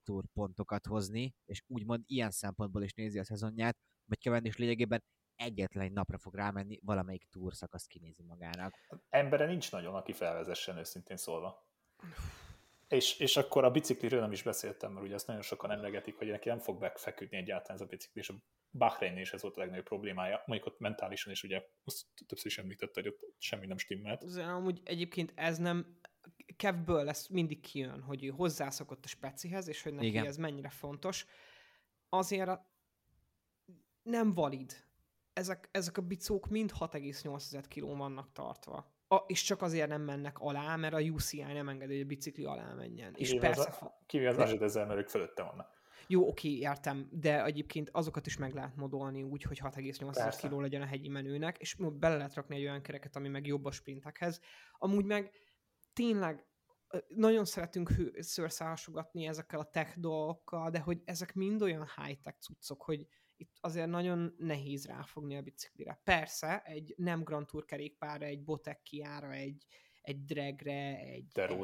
Tour 0.03 0.25
pontokat 0.33 0.85
hozni, 0.85 1.35
és 1.45 1.63
úgymond 1.67 2.03
ilyen 2.05 2.31
szempontból 2.31 2.83
is 2.83 2.93
nézi 2.93 3.19
a 3.19 3.23
szezonját, 3.23 3.77
vagy 4.05 4.19
Cavendish 4.19 4.59
lényegében 4.59 5.03
egyetlen 5.35 5.83
egy 5.83 5.91
napra 5.91 6.17
fog 6.17 6.35
rámenni, 6.35 6.79
valamelyik 6.83 7.27
túr 7.29 7.53
szakaszt 7.53 7.87
kinézi 7.87 8.23
magának. 8.23 8.73
Embere 9.09 9.45
nincs 9.45 9.71
nagyon, 9.71 9.95
aki 9.95 10.13
felvezessen, 10.13 10.77
őszintén 10.77 11.17
szólva. 11.17 11.67
És, 12.87 13.19
és 13.19 13.37
akkor 13.37 13.63
a 13.63 13.71
bicikliről 13.71 14.19
nem 14.19 14.31
is 14.31 14.43
beszéltem, 14.43 14.91
mert 14.91 15.05
ugye 15.05 15.15
azt 15.15 15.27
nagyon 15.27 15.41
sokan 15.41 15.71
emlegetik, 15.71 16.15
hogy 16.17 16.27
neki 16.27 16.49
nem 16.49 16.59
fog 16.59 16.81
megfeküdni 16.81 17.37
egyáltalán 17.37 17.77
ez 17.77 17.87
a 17.87 17.89
bicikli, 17.89 18.19
és 18.19 18.29
a 18.29 18.35
Bahrein 18.69 19.17
is 19.17 19.33
ez 19.33 19.41
volt 19.41 19.55
a 19.55 19.59
legnagyobb 19.59 19.85
problémája. 19.85 20.43
Mondjuk 20.45 20.73
ott 20.73 20.79
mentálisan 20.79 21.31
is 21.31 21.43
ugye, 21.43 21.63
azt 21.83 22.05
többször 22.27 22.51
is 22.51 22.57
említette, 22.57 23.01
hogy 23.01 23.07
ott 23.07 23.33
semmi 23.37 23.65
nem 23.65 23.77
stimmelt. 23.77 24.23
Ez 24.23 24.35
Amúgy 24.35 24.81
egyébként 24.83 25.31
ez 25.35 25.57
nem... 25.57 25.99
Kevből 26.55 27.03
lesz 27.03 27.27
mindig 27.27 27.59
kijön, 27.59 28.01
hogy 28.01 28.23
ő 28.23 28.27
hozzászokott 28.27 29.05
a 29.05 29.07
specihez, 29.07 29.67
és 29.67 29.81
hogy 29.81 29.93
neki. 29.93 30.07
Igen. 30.07 30.25
ez 30.25 30.37
mennyire 30.37 30.69
fontos. 30.69 31.25
Azért 32.09 32.47
a... 32.47 32.71
nem 34.03 34.33
valid. 34.33 34.84
Ezek, 35.35 35.69
ezek 35.71 35.97
a 35.97 36.01
bicók 36.01 36.47
mind 36.47 36.71
6,8 36.79 37.63
kg 37.69 37.97
vannak 37.97 38.31
tartva. 38.31 38.93
A, 39.07 39.15
és 39.27 39.43
csak 39.43 39.61
azért 39.61 39.87
nem 39.87 40.01
mennek 40.01 40.39
alá, 40.39 40.75
mert 40.75 40.93
a 40.93 40.99
UCI 40.99 41.41
nem 41.41 41.69
engedi, 41.69 41.93
hogy 41.93 42.01
a 42.01 42.05
bicikli 42.05 42.43
alá 42.45 42.73
menjen. 42.73 43.13
És 43.15 43.27
Kivéve 43.27 43.47
persze, 43.47 43.69
az, 43.69 43.77
a- 43.81 44.03
kivéve 44.05 44.29
az 44.29 44.37
Azsed 44.37 44.61
ezzel, 44.61 44.85
mert 44.85 44.99
ők 44.99 45.07
fölötte 45.07 45.43
vannak. 45.43 45.73
Jó, 46.07 46.27
oké, 46.27 46.49
értem, 46.49 47.07
de 47.11 47.43
egyébként 47.43 47.89
azokat 47.89 48.25
is 48.25 48.37
meg 48.37 48.53
lehet 48.53 48.75
modolni 48.75 49.23
úgy, 49.23 49.43
hogy 49.43 49.59
6,8 49.59 50.11
Persze. 50.13 50.47
kg 50.47 50.59
legyen 50.59 50.81
a 50.81 50.85
hegyi 50.85 51.09
menőnek, 51.09 51.57
és 51.57 51.75
bele 51.75 52.15
lehet 52.15 52.33
rakni 52.33 52.55
egy 52.55 52.61
olyan 52.61 52.81
kereket, 52.81 53.15
ami 53.15 53.27
meg 53.27 53.45
jobb 53.45 53.65
a 53.65 53.71
sprintekhez. 53.71 54.39
Amúgy 54.77 55.05
meg 55.05 55.31
tényleg 55.93 56.45
nagyon 57.07 57.45
szeretünk 57.45 57.91
szőrszálhasogatni 58.19 59.25
ezekkel 59.27 59.59
a 59.59 59.69
tech 59.69 59.97
dolgokkal, 59.99 60.69
de 60.69 60.79
hogy 60.79 61.01
ezek 61.05 61.33
mind 61.33 61.61
olyan 61.61 61.87
high-tech 61.95 62.37
cuccok, 62.39 62.81
hogy 62.81 63.07
itt 63.37 63.57
azért 63.61 63.87
nagyon 63.87 64.35
nehéz 64.37 64.85
ráfogni 64.85 65.35
a 65.37 65.41
biciklire. 65.41 66.01
Persze, 66.03 66.61
egy 66.61 66.93
nem 66.97 67.23
Grand 67.23 67.45
Tour 67.47 67.65
kerékpárra, 67.65 68.25
egy 68.25 68.43
Botekkiára, 68.43 69.31
egy, 69.31 69.65
egy 70.01 70.25
dragre, 70.25 70.97
egy... 70.97 71.27
De 71.27 71.41
egy- 71.41 71.57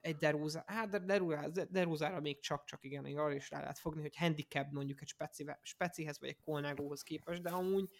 egy 0.00 0.16
deróza, 0.16 0.62
hát 0.66 0.88
de 0.88 0.98
deróza, 0.98 1.48
derózára 1.70 2.20
még 2.20 2.40
csak-csak 2.40 2.84
igen, 2.84 3.02
még 3.02 3.16
arra 3.16 3.34
is 3.34 3.50
rá 3.50 3.60
lehet 3.60 3.78
fogni, 3.78 4.00
hogy 4.00 4.16
handicap 4.16 4.70
mondjuk 4.70 5.00
egy 5.00 5.08
specive, 5.08 5.60
specihez 5.62 6.20
vagy 6.20 6.28
egy 6.28 6.40
kolnágóhoz 6.40 7.02
képest, 7.02 7.42
de 7.42 7.50
amúgy 7.50 7.90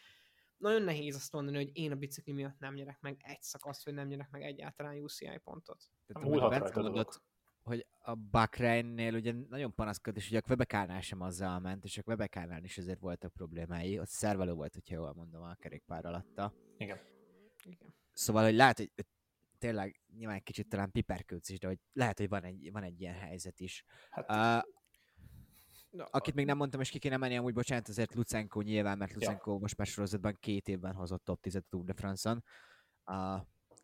nagyon 0.56 0.82
nehéz 0.82 1.14
azt 1.14 1.32
mondani, 1.32 1.56
hogy 1.56 1.70
én 1.72 1.92
a 1.92 1.96
bicikli 1.96 2.32
miatt 2.32 2.58
nem 2.58 2.74
nyerek 2.74 3.00
meg 3.00 3.16
egy 3.24 3.42
szakaszt, 3.42 3.84
vagy 3.84 3.94
nem 3.94 4.06
nyerek 4.06 4.30
meg 4.30 4.42
egyáltalán 4.42 4.98
UCI 4.98 5.38
pontot. 5.44 5.90
Tehát, 6.06 6.28
Múlhat 6.28 6.50
rajta 6.50 7.22
hogy 7.62 7.86
a 7.98 8.14
Bakreinnél 8.14 9.14
ugye 9.14 9.32
nagyon 9.48 9.74
panaszkodt, 9.74 10.16
és 10.16 10.28
ugye 10.28 10.38
a 10.38 10.40
Quebecánál 10.40 11.00
sem 11.00 11.20
azzal 11.20 11.58
ment, 11.58 11.84
és 11.84 11.98
a 11.98 12.02
Quebecánál 12.02 12.64
is 12.64 12.78
azért 12.78 13.00
voltak 13.00 13.32
problémái. 13.32 13.98
Ott 13.98 14.08
szervelő 14.08 14.52
volt, 14.52 14.74
hogyha 14.74 14.94
jól 14.94 15.12
mondom, 15.14 15.42
a 15.42 15.54
kerékpár 15.54 16.04
alatta. 16.04 16.54
Igen. 16.76 16.98
Igen. 17.64 17.94
Szóval, 18.12 18.44
hogy 18.44 18.54
lehet, 18.54 18.76
hogy 18.76 18.90
tényleg 19.58 20.00
nyilván 20.16 20.36
egy 20.36 20.42
kicsit 20.42 20.68
talán 20.68 20.90
piperkőc 20.90 21.48
is, 21.48 21.58
de 21.58 21.66
hogy 21.66 21.78
lehet, 21.92 22.18
hogy 22.18 22.28
van 22.28 22.44
egy, 22.44 22.72
van 22.72 22.82
egy 22.82 23.00
ilyen 23.00 23.14
helyzet 23.14 23.60
is. 23.60 23.84
Hát, 24.10 24.30
Uh, 24.30 24.70
Na, 25.92 26.04
akit 26.04 26.34
még 26.34 26.46
nem 26.46 26.56
mondtam, 26.56 26.80
és 26.80 26.90
ki 26.90 26.98
kéne 26.98 27.16
menni, 27.16 27.36
amúgy 27.36 27.52
bocsánat, 27.52 27.88
azért 27.88 28.14
Lucenko 28.14 28.60
nyilván, 28.60 28.98
mert 28.98 29.14
Lucenko 29.14 29.58
most 29.58 29.76
már 29.76 29.86
sorozatban 29.86 30.36
két 30.40 30.68
évben 30.68 30.94
hozott 30.94 31.24
top 31.24 31.40
10 31.40 31.62
Tour 31.68 31.84
de 31.84 31.92
France-on. 31.92 32.44
Uh, 33.06 33.40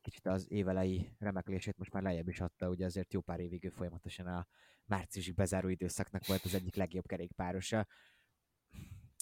kicsit 0.08 0.26
az 0.26 0.46
évelei 0.50 1.10
remeklését 1.18 1.78
most 1.78 1.92
már 1.92 2.02
lejjebb 2.02 2.28
is 2.28 2.40
adta, 2.40 2.68
ugye 2.68 2.84
azért 2.84 3.12
jó 3.12 3.20
pár 3.20 3.40
évig 3.40 3.64
ő 3.64 3.68
folyamatosan 3.68 4.26
a 4.26 4.46
márciusi 4.84 5.32
bezáró 5.32 5.68
időszaknak 5.68 6.26
volt 6.26 6.44
az 6.44 6.54
egyik 6.54 6.74
legjobb 6.74 7.06
kerékpárosa. 7.06 7.86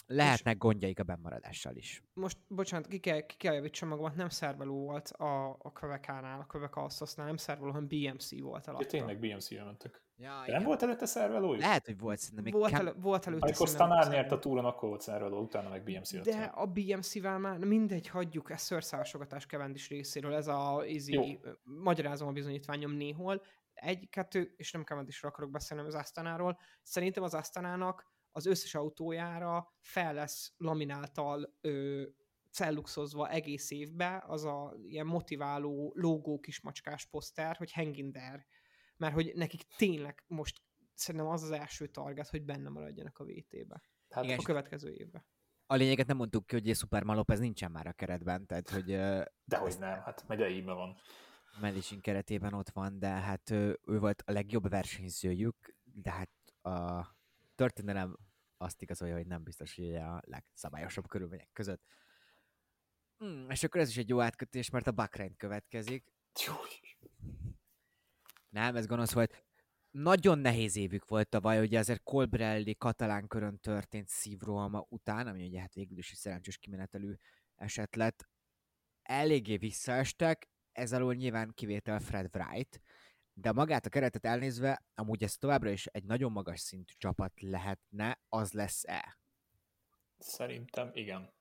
Lehetnek 0.07 0.57
gondjaik 0.59 0.99
a 0.99 1.03
bennmaradással 1.03 1.77
is. 1.77 2.03
most, 2.13 2.39
bocsánat, 2.49 2.87
ki 2.87 2.99
kell, 2.99 3.21
ki 3.21 3.37
kell 3.37 3.55
javítsam 3.55 3.89
magamat, 3.89 4.15
nem 4.15 4.29
szerveló 4.29 4.85
volt 4.85 5.09
a, 5.09 5.49
a 5.49 5.73
Kvebekánál, 5.73 6.41
a 6.41 6.45
Kvebek 6.45 6.77
Alszosznál, 6.77 7.27
nem 7.27 7.37
szerveló, 7.37 7.71
hanem 7.71 7.89
BMC 7.89 8.41
volt 8.41 8.67
ja, 8.67 8.73
alatta. 8.73 8.89
tényleg 8.89 9.19
BMC-re 9.19 9.65
mentek. 9.65 10.06
Ja, 10.19 10.43
De 10.47 10.53
nem 10.53 10.63
volt 10.63 10.83
előtte 10.83 11.07
szervelőjük? 11.07 11.61
Lehet, 11.61 11.87
hogy 11.87 11.99
volt 11.99 12.19
szerintem 12.19 12.45
még 12.45 12.53
volt, 12.53 12.73
elő, 12.73 12.93
volt 12.97 13.27
előtte 13.27 13.45
Amikor 13.45 13.69
Stanár 13.69 14.09
nyert 14.09 14.33
a 14.33 14.39
túron, 14.39 14.65
akkor 14.65 14.89
volt 14.89 15.01
szervelő, 15.01 15.35
utána 15.35 15.69
meg 15.69 15.83
BMC. 15.83 16.23
De 16.23 16.43
a 16.43 16.67
BMC-vel 16.67 17.39
már 17.39 17.59
na 17.59 17.67
mindegy, 17.67 18.09
hagyjuk, 18.09 18.51
ez 18.51 18.61
szőrszálasogatás 18.63 19.47
Cavendish 19.47 19.91
részéről, 19.91 20.35
ez 20.35 20.47
a 20.47 20.83
Jó. 21.07 21.23
easy, 21.23 21.41
magyarázom 21.63 22.29
a 22.29 22.33
bizonyítványom 22.33 22.93
néhol, 22.93 23.43
egy, 23.75 24.09
kettő, 24.09 24.55
és 24.57 24.73
nem 24.73 24.85
Cavendishről 24.85 25.31
akarok 25.31 25.51
beszélni, 25.51 25.87
az 25.87 25.95
Astanáról. 25.95 26.59
Szerintem 26.83 27.23
az 27.23 27.35
Astanának 27.35 28.07
az 28.33 28.47
összes 28.47 28.75
autójára 28.75 29.75
fel 29.81 30.15
lesz 30.15 30.53
lamináltal 30.57 31.57
ö, 31.61 32.03
celluxozva 32.51 33.29
egész 33.29 33.71
évbe 33.71 34.25
az 34.27 34.45
a 34.45 34.75
ilyen 34.87 35.07
motiváló 35.07 35.93
logó 35.95 36.41
kismacskás 36.41 37.07
poszter, 37.07 37.57
hogy 37.57 37.73
hang 37.73 37.97
in 37.97 38.13
there. 38.13 38.47
Mert 38.97 39.15
hogy 39.15 39.33
nekik 39.35 39.63
tényleg 39.77 40.25
most 40.27 40.63
szerintem 40.95 41.31
az 41.31 41.43
az 41.43 41.51
első 41.51 41.87
target, 41.87 42.29
hogy 42.29 42.45
benne 42.45 42.69
maradjanak 42.69 43.19
a 43.19 43.25
VT-be. 43.25 43.83
Hát 44.09 44.25
Igen, 44.25 44.39
A 44.39 44.43
következő 44.43 44.93
évben. 44.93 45.27
A 45.67 45.75
lényeget 45.75 46.07
nem 46.07 46.17
mondtuk 46.17 46.47
ki, 46.47 46.55
hogy 46.55 46.77
Superman 46.77 47.17
Lopez 47.17 47.39
nincsen 47.39 47.71
már 47.71 47.87
a 47.87 47.93
keretben, 47.93 48.47
tehát 48.47 48.71
hogy 48.71 48.87
dehogy 49.45 49.77
nem, 49.79 50.01
hát 50.01 50.29
megyeibe 50.29 50.73
van. 50.73 50.97
Medicsin 51.61 52.01
keretében 52.01 52.53
ott 52.53 52.71
van, 52.71 52.99
de 52.99 53.09
hát 53.09 53.51
ő, 53.51 53.81
ő 53.87 53.99
volt 53.99 54.23
a 54.27 54.33
legjobb 54.33 54.69
versenyzőjük, 54.69 55.77
de 55.83 56.11
hát 56.11 56.31
a 56.63 57.07
történelem 57.55 58.17
azt 58.57 58.83
igazolja, 58.83 59.15
hogy 59.15 59.27
nem 59.27 59.43
biztos, 59.43 59.75
hogy 59.75 59.95
a 59.95 60.21
legszabályosabb 60.25 61.09
körülmények 61.09 61.51
között. 61.53 61.83
Hmm, 63.17 63.51
és 63.51 63.63
akkor 63.63 63.81
ez 63.81 63.89
is 63.89 63.97
egy 63.97 64.09
jó 64.09 64.21
átkötés, 64.21 64.71
mert 64.71 64.87
a 64.87 64.93
Bahrain 64.93 65.37
következik. 65.37 66.13
Nem, 68.57 68.77
ez 68.77 68.87
gonosz 68.87 69.13
volt. 69.13 69.45
Nagyon 69.91 70.39
nehéz 70.39 70.77
évük 70.77 71.09
volt 71.09 71.29
tavaly, 71.29 71.61
ugye 71.61 71.79
azért 71.79 72.03
Colbrelli 72.03 72.75
katalán 72.75 73.27
körön 73.27 73.59
történt 73.59 74.09
szívrohama 74.09 74.87
után, 74.89 75.27
ami 75.27 75.47
ugye 75.47 75.61
hát 75.61 75.75
végül 75.75 75.99
is 75.99 76.13
szerencsés 76.15 76.59
kimenetelű 76.59 77.15
eset 77.55 77.97
lett. 77.97 78.29
Eléggé 79.03 79.57
visszaestek, 79.57 80.49
ez 80.73 80.93
alól 80.93 81.15
nyilván 81.15 81.53
kivétel 81.55 82.01
Fred 82.01 82.37
Wright, 82.37 82.81
de 83.33 83.53
magát 83.53 83.87
a 83.87 83.89
keretet 83.89 84.25
elnézve, 84.25 84.83
amúgy 84.95 85.23
ez 85.23 85.37
továbbra 85.37 85.71
is 85.71 85.87
egy 85.87 86.05
nagyon 86.05 86.33
magas 86.33 86.61
szintű 86.61 86.93
csapat 86.99 87.41
lehetne, 87.41 88.21
az 88.29 88.53
lesz-e? 88.53 89.19
Szerintem 90.19 90.91
igen. 90.93 91.33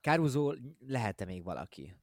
Caruso 0.00 0.54
lehet-e 0.78 1.24
még 1.24 1.42
valaki? 1.44 1.96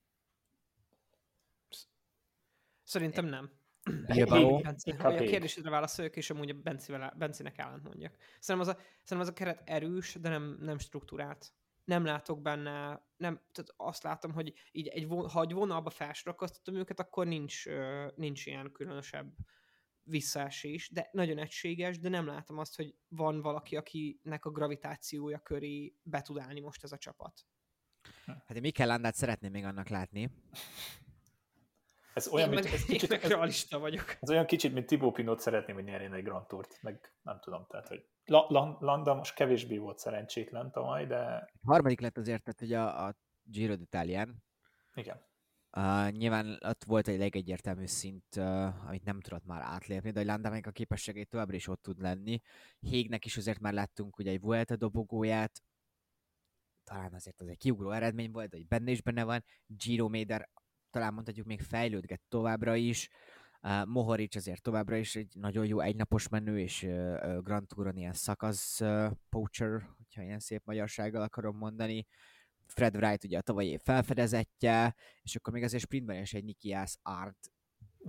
Szerintem 2.83 3.25
nem. 3.25 3.63
Bilbao? 4.13 4.61
Inkább 4.83 5.13
a 5.13 5.23
kérdésedre 5.23 5.69
válaszoljak, 5.69 6.15
és 6.15 6.29
amúgy 6.29 6.49
a 6.49 6.53
Bencivel, 6.53 7.13
Bencinek 7.17 7.57
ellent 7.57 7.83
mondjak. 7.83 8.17
Szerintem 8.39 8.69
az, 8.69 8.77
a, 8.77 8.81
szerintem 9.03 9.19
az 9.19 9.27
a 9.27 9.33
keret 9.33 9.69
erős, 9.69 10.13
de 10.13 10.29
nem, 10.29 10.57
nem 10.59 10.77
struktúrált. 10.77 11.53
Nem 11.83 12.05
látok 12.05 12.41
benne, 12.41 13.05
nem, 13.17 13.41
tehát 13.51 13.73
azt 13.75 14.03
látom, 14.03 14.31
hogy 14.31 14.53
így 14.71 14.87
egy, 14.87 15.07
ha 15.31 15.41
egy 15.41 15.53
vonalba 15.53 15.89
felsorakoztatom 15.89 16.75
őket, 16.75 16.99
akkor 16.99 17.27
nincs, 17.27 17.63
nincs 18.15 18.45
ilyen 18.45 18.71
különösebb 18.71 19.33
visszaesés, 20.03 20.89
de 20.89 21.09
nagyon 21.11 21.37
egységes, 21.37 21.99
de 21.99 22.09
nem 22.09 22.25
látom 22.25 22.57
azt, 22.57 22.75
hogy 22.75 22.95
van 23.07 23.41
valaki, 23.41 23.75
akinek 23.75 24.45
a 24.45 24.51
gravitációja 24.51 25.39
köré 25.39 25.95
be 26.03 26.21
tud 26.21 26.37
állni 26.37 26.59
most 26.59 26.83
ez 26.83 26.91
a 26.91 26.97
csapat. 26.97 27.45
Hát 28.25 28.55
én 28.55 28.61
Mikel 28.61 28.87
Landát 28.87 29.15
szeretném 29.15 29.51
még 29.51 29.63
annak 29.63 29.87
látni. 29.87 30.31
Ez 32.15 32.27
olyan, 32.27 32.47
én 32.47 32.53
mint, 32.53 32.63
meg, 32.63 32.73
ez 32.73 32.85
kicsit, 32.95 33.09
meg 33.09 33.23
ez, 33.23 33.29
realista 33.29 33.79
vagyok. 33.79 34.17
ez 34.21 34.29
olyan 34.29 34.45
kicsit, 34.45 34.73
mint 34.73 34.85
Thibaut 34.85 35.13
Pinot 35.13 35.39
szeretném, 35.39 35.75
hogy 35.75 35.83
nyerjen 35.83 36.13
egy 36.13 36.23
Grand 36.23 36.47
Tourt, 36.47 36.77
meg 36.81 37.13
nem 37.21 37.39
tudom, 37.39 37.65
tehát, 37.69 37.87
hogy 37.87 38.05
La, 38.25 38.45
La, 38.49 38.77
Landa 38.79 39.13
most 39.13 39.35
kevésbé 39.35 39.77
volt 39.77 39.97
szerencsétlen 39.97 40.71
tavaly, 40.71 41.05
de 41.05 41.49
Harmadik 41.63 41.99
lett 41.99 42.17
azért, 42.17 42.43
tehát 42.43 42.59
hogy 42.59 42.73
a, 42.73 43.07
a 43.07 43.15
Giro 43.43 43.75
d'Italián. 43.75 44.29
igen. 44.93 45.23
Uh, 45.77 46.11
nyilván 46.11 46.59
ott 46.65 46.83
volt 46.83 47.07
egy 47.07 47.17
legegyértelmű 47.17 47.85
szint, 47.85 48.35
uh, 48.37 48.87
amit 48.87 49.03
nem 49.03 49.21
tudott 49.21 49.45
már 49.45 49.61
átlépni, 49.61 50.11
de 50.11 50.19
hogy 50.19 50.27
Landának 50.27 50.65
a 50.65 50.71
képességét 50.71 51.29
továbbra 51.29 51.55
is 51.55 51.67
ott 51.67 51.81
tud 51.81 52.01
lenni. 52.01 52.41
Hégnek 52.79 53.25
is 53.25 53.37
azért 53.37 53.59
már 53.59 53.73
láttunk 53.73 54.17
ugye 54.17 54.31
egy 54.31 54.39
Vuelta 54.39 54.75
dobogóját, 54.75 55.61
talán 56.83 57.13
azért 57.13 57.41
az 57.41 57.47
egy 57.47 57.57
kiugró 57.57 57.91
eredmény 57.91 58.31
volt, 58.31 58.51
hogy 58.51 58.67
benne 58.67 58.91
is 58.91 59.01
benne 59.01 59.23
van. 59.23 59.43
Giro 59.65 60.07
Méder 60.07 60.49
talán 60.95 61.13
mondhatjuk 61.13 61.45
még 61.45 61.61
fejlődget 61.61 62.21
továbbra 62.29 62.75
is. 62.75 63.09
Uh, 63.61 63.85
Mohoric 63.85 64.35
azért 64.35 64.61
továbbra 64.61 64.95
is 64.95 65.15
egy 65.15 65.35
nagyon 65.35 65.65
jó 65.65 65.79
egynapos 65.79 66.29
menő, 66.29 66.59
és 66.59 66.83
uh, 66.83 67.41
Grand 67.41 67.67
Touron 67.67 67.97
ilyen 67.97 68.13
szakasz 68.13 68.81
uh, 68.81 69.11
poacher, 69.29 69.89
hogyha 69.97 70.21
ilyen 70.21 70.39
szép 70.39 70.61
magyarsággal 70.65 71.21
akarom 71.21 71.57
mondani. 71.57 72.05
Fred 72.65 72.95
Wright 72.95 73.23
ugye 73.23 73.37
a 73.37 73.41
tavalyi 73.41 73.69
év 73.69 73.81
felfedezetje, 73.81 74.95
és 75.21 75.35
akkor 75.35 75.53
még 75.53 75.63
azért 75.63 75.83
sprintben 75.83 76.21
is 76.21 76.33
egy 76.33 76.43
Nikias 76.43 76.97
Art. 77.01 77.51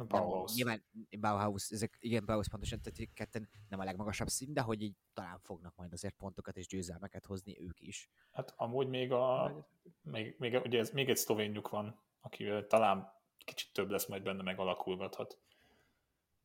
Bauhaus. 0.05 0.55
Nyilván 0.55 0.85
Bauhaus, 1.21 1.71
ezek, 1.71 1.97
igen, 2.01 2.25
Bauhaus 2.25 2.49
pontosan, 2.49 2.81
tehát 2.81 3.13
ketten 3.15 3.49
nem 3.69 3.81
a 3.81 3.85
legmagasabb 3.85 4.29
szint, 4.29 4.53
de 4.53 4.61
hogy 4.61 4.83
így 4.83 4.95
talán 5.15 5.39
fognak 5.39 5.75
majd 5.77 5.93
azért 5.93 6.15
pontokat 6.15 6.57
és 6.57 6.67
győzelmeket 6.67 7.27
hozni 7.27 7.61
ők 7.61 7.81
is. 7.81 8.11
Hát 8.33 8.53
amúgy 8.57 8.89
még 8.89 9.13
a, 9.13 9.55
még, 10.03 10.35
még, 10.39 10.61
ugye 10.65 10.79
ez, 10.79 10.91
még 10.91 11.09
egy 11.09 11.17
szlovénjuk 11.17 11.69
van, 11.69 12.05
akivel 12.27 12.67
talán 12.67 13.13
kicsit 13.45 13.73
több 13.73 13.91
lesz 13.91 14.07
majd 14.07 14.23
benne, 14.23 14.43
meg 14.43 14.59
alakulgathat. 14.59 15.39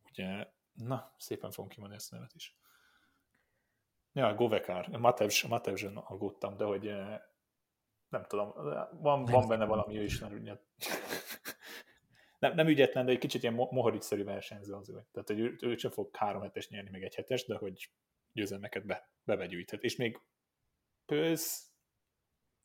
Ugye, 0.09 0.47
na, 0.73 1.13
szépen 1.17 1.51
fogom 1.51 1.69
kimondani 1.69 1.99
ezt 1.99 2.13
a 2.13 2.15
nevet 2.15 2.33
is. 2.33 2.55
Ja, 4.13 4.35
Govekár. 4.35 4.97
Matevs, 4.97 5.43
Matevzsön 5.43 5.97
aggódtam, 5.97 6.57
de 6.57 6.63
hogy 6.63 6.87
eh, 6.87 7.21
nem 8.09 8.25
tudom, 8.25 8.53
van, 8.91 9.25
van 9.25 9.47
benne 9.47 9.65
valami, 9.65 9.97
ő 9.97 10.03
is 10.03 10.19
nem 10.19 10.33
ügyet. 10.33 10.61
nem, 12.39 12.53
nem 12.53 12.67
ügyetlen, 12.67 13.05
de 13.05 13.11
egy 13.11 13.17
kicsit 13.17 13.41
ilyen 13.41 13.53
mo- 13.53 13.71
Mohoric-szerű 13.71 14.23
versenyző 14.23 14.73
az 14.73 14.89
ő. 14.89 15.05
Tehát, 15.11 15.27
hogy 15.27 15.39
ő, 15.39 15.57
ő 15.61 15.77
sem 15.77 15.91
fog 15.91 16.15
három 16.15 16.41
hetes 16.41 16.69
nyerni, 16.69 16.89
meg 16.89 17.03
egy 17.03 17.15
hetes, 17.15 17.45
de 17.45 17.57
hogy 17.57 17.91
győzelmeket 18.31 18.85
be, 18.85 19.09
bevegyűjthet. 19.23 19.83
És 19.83 19.95
még 19.95 20.19
Pősz, 21.05 21.71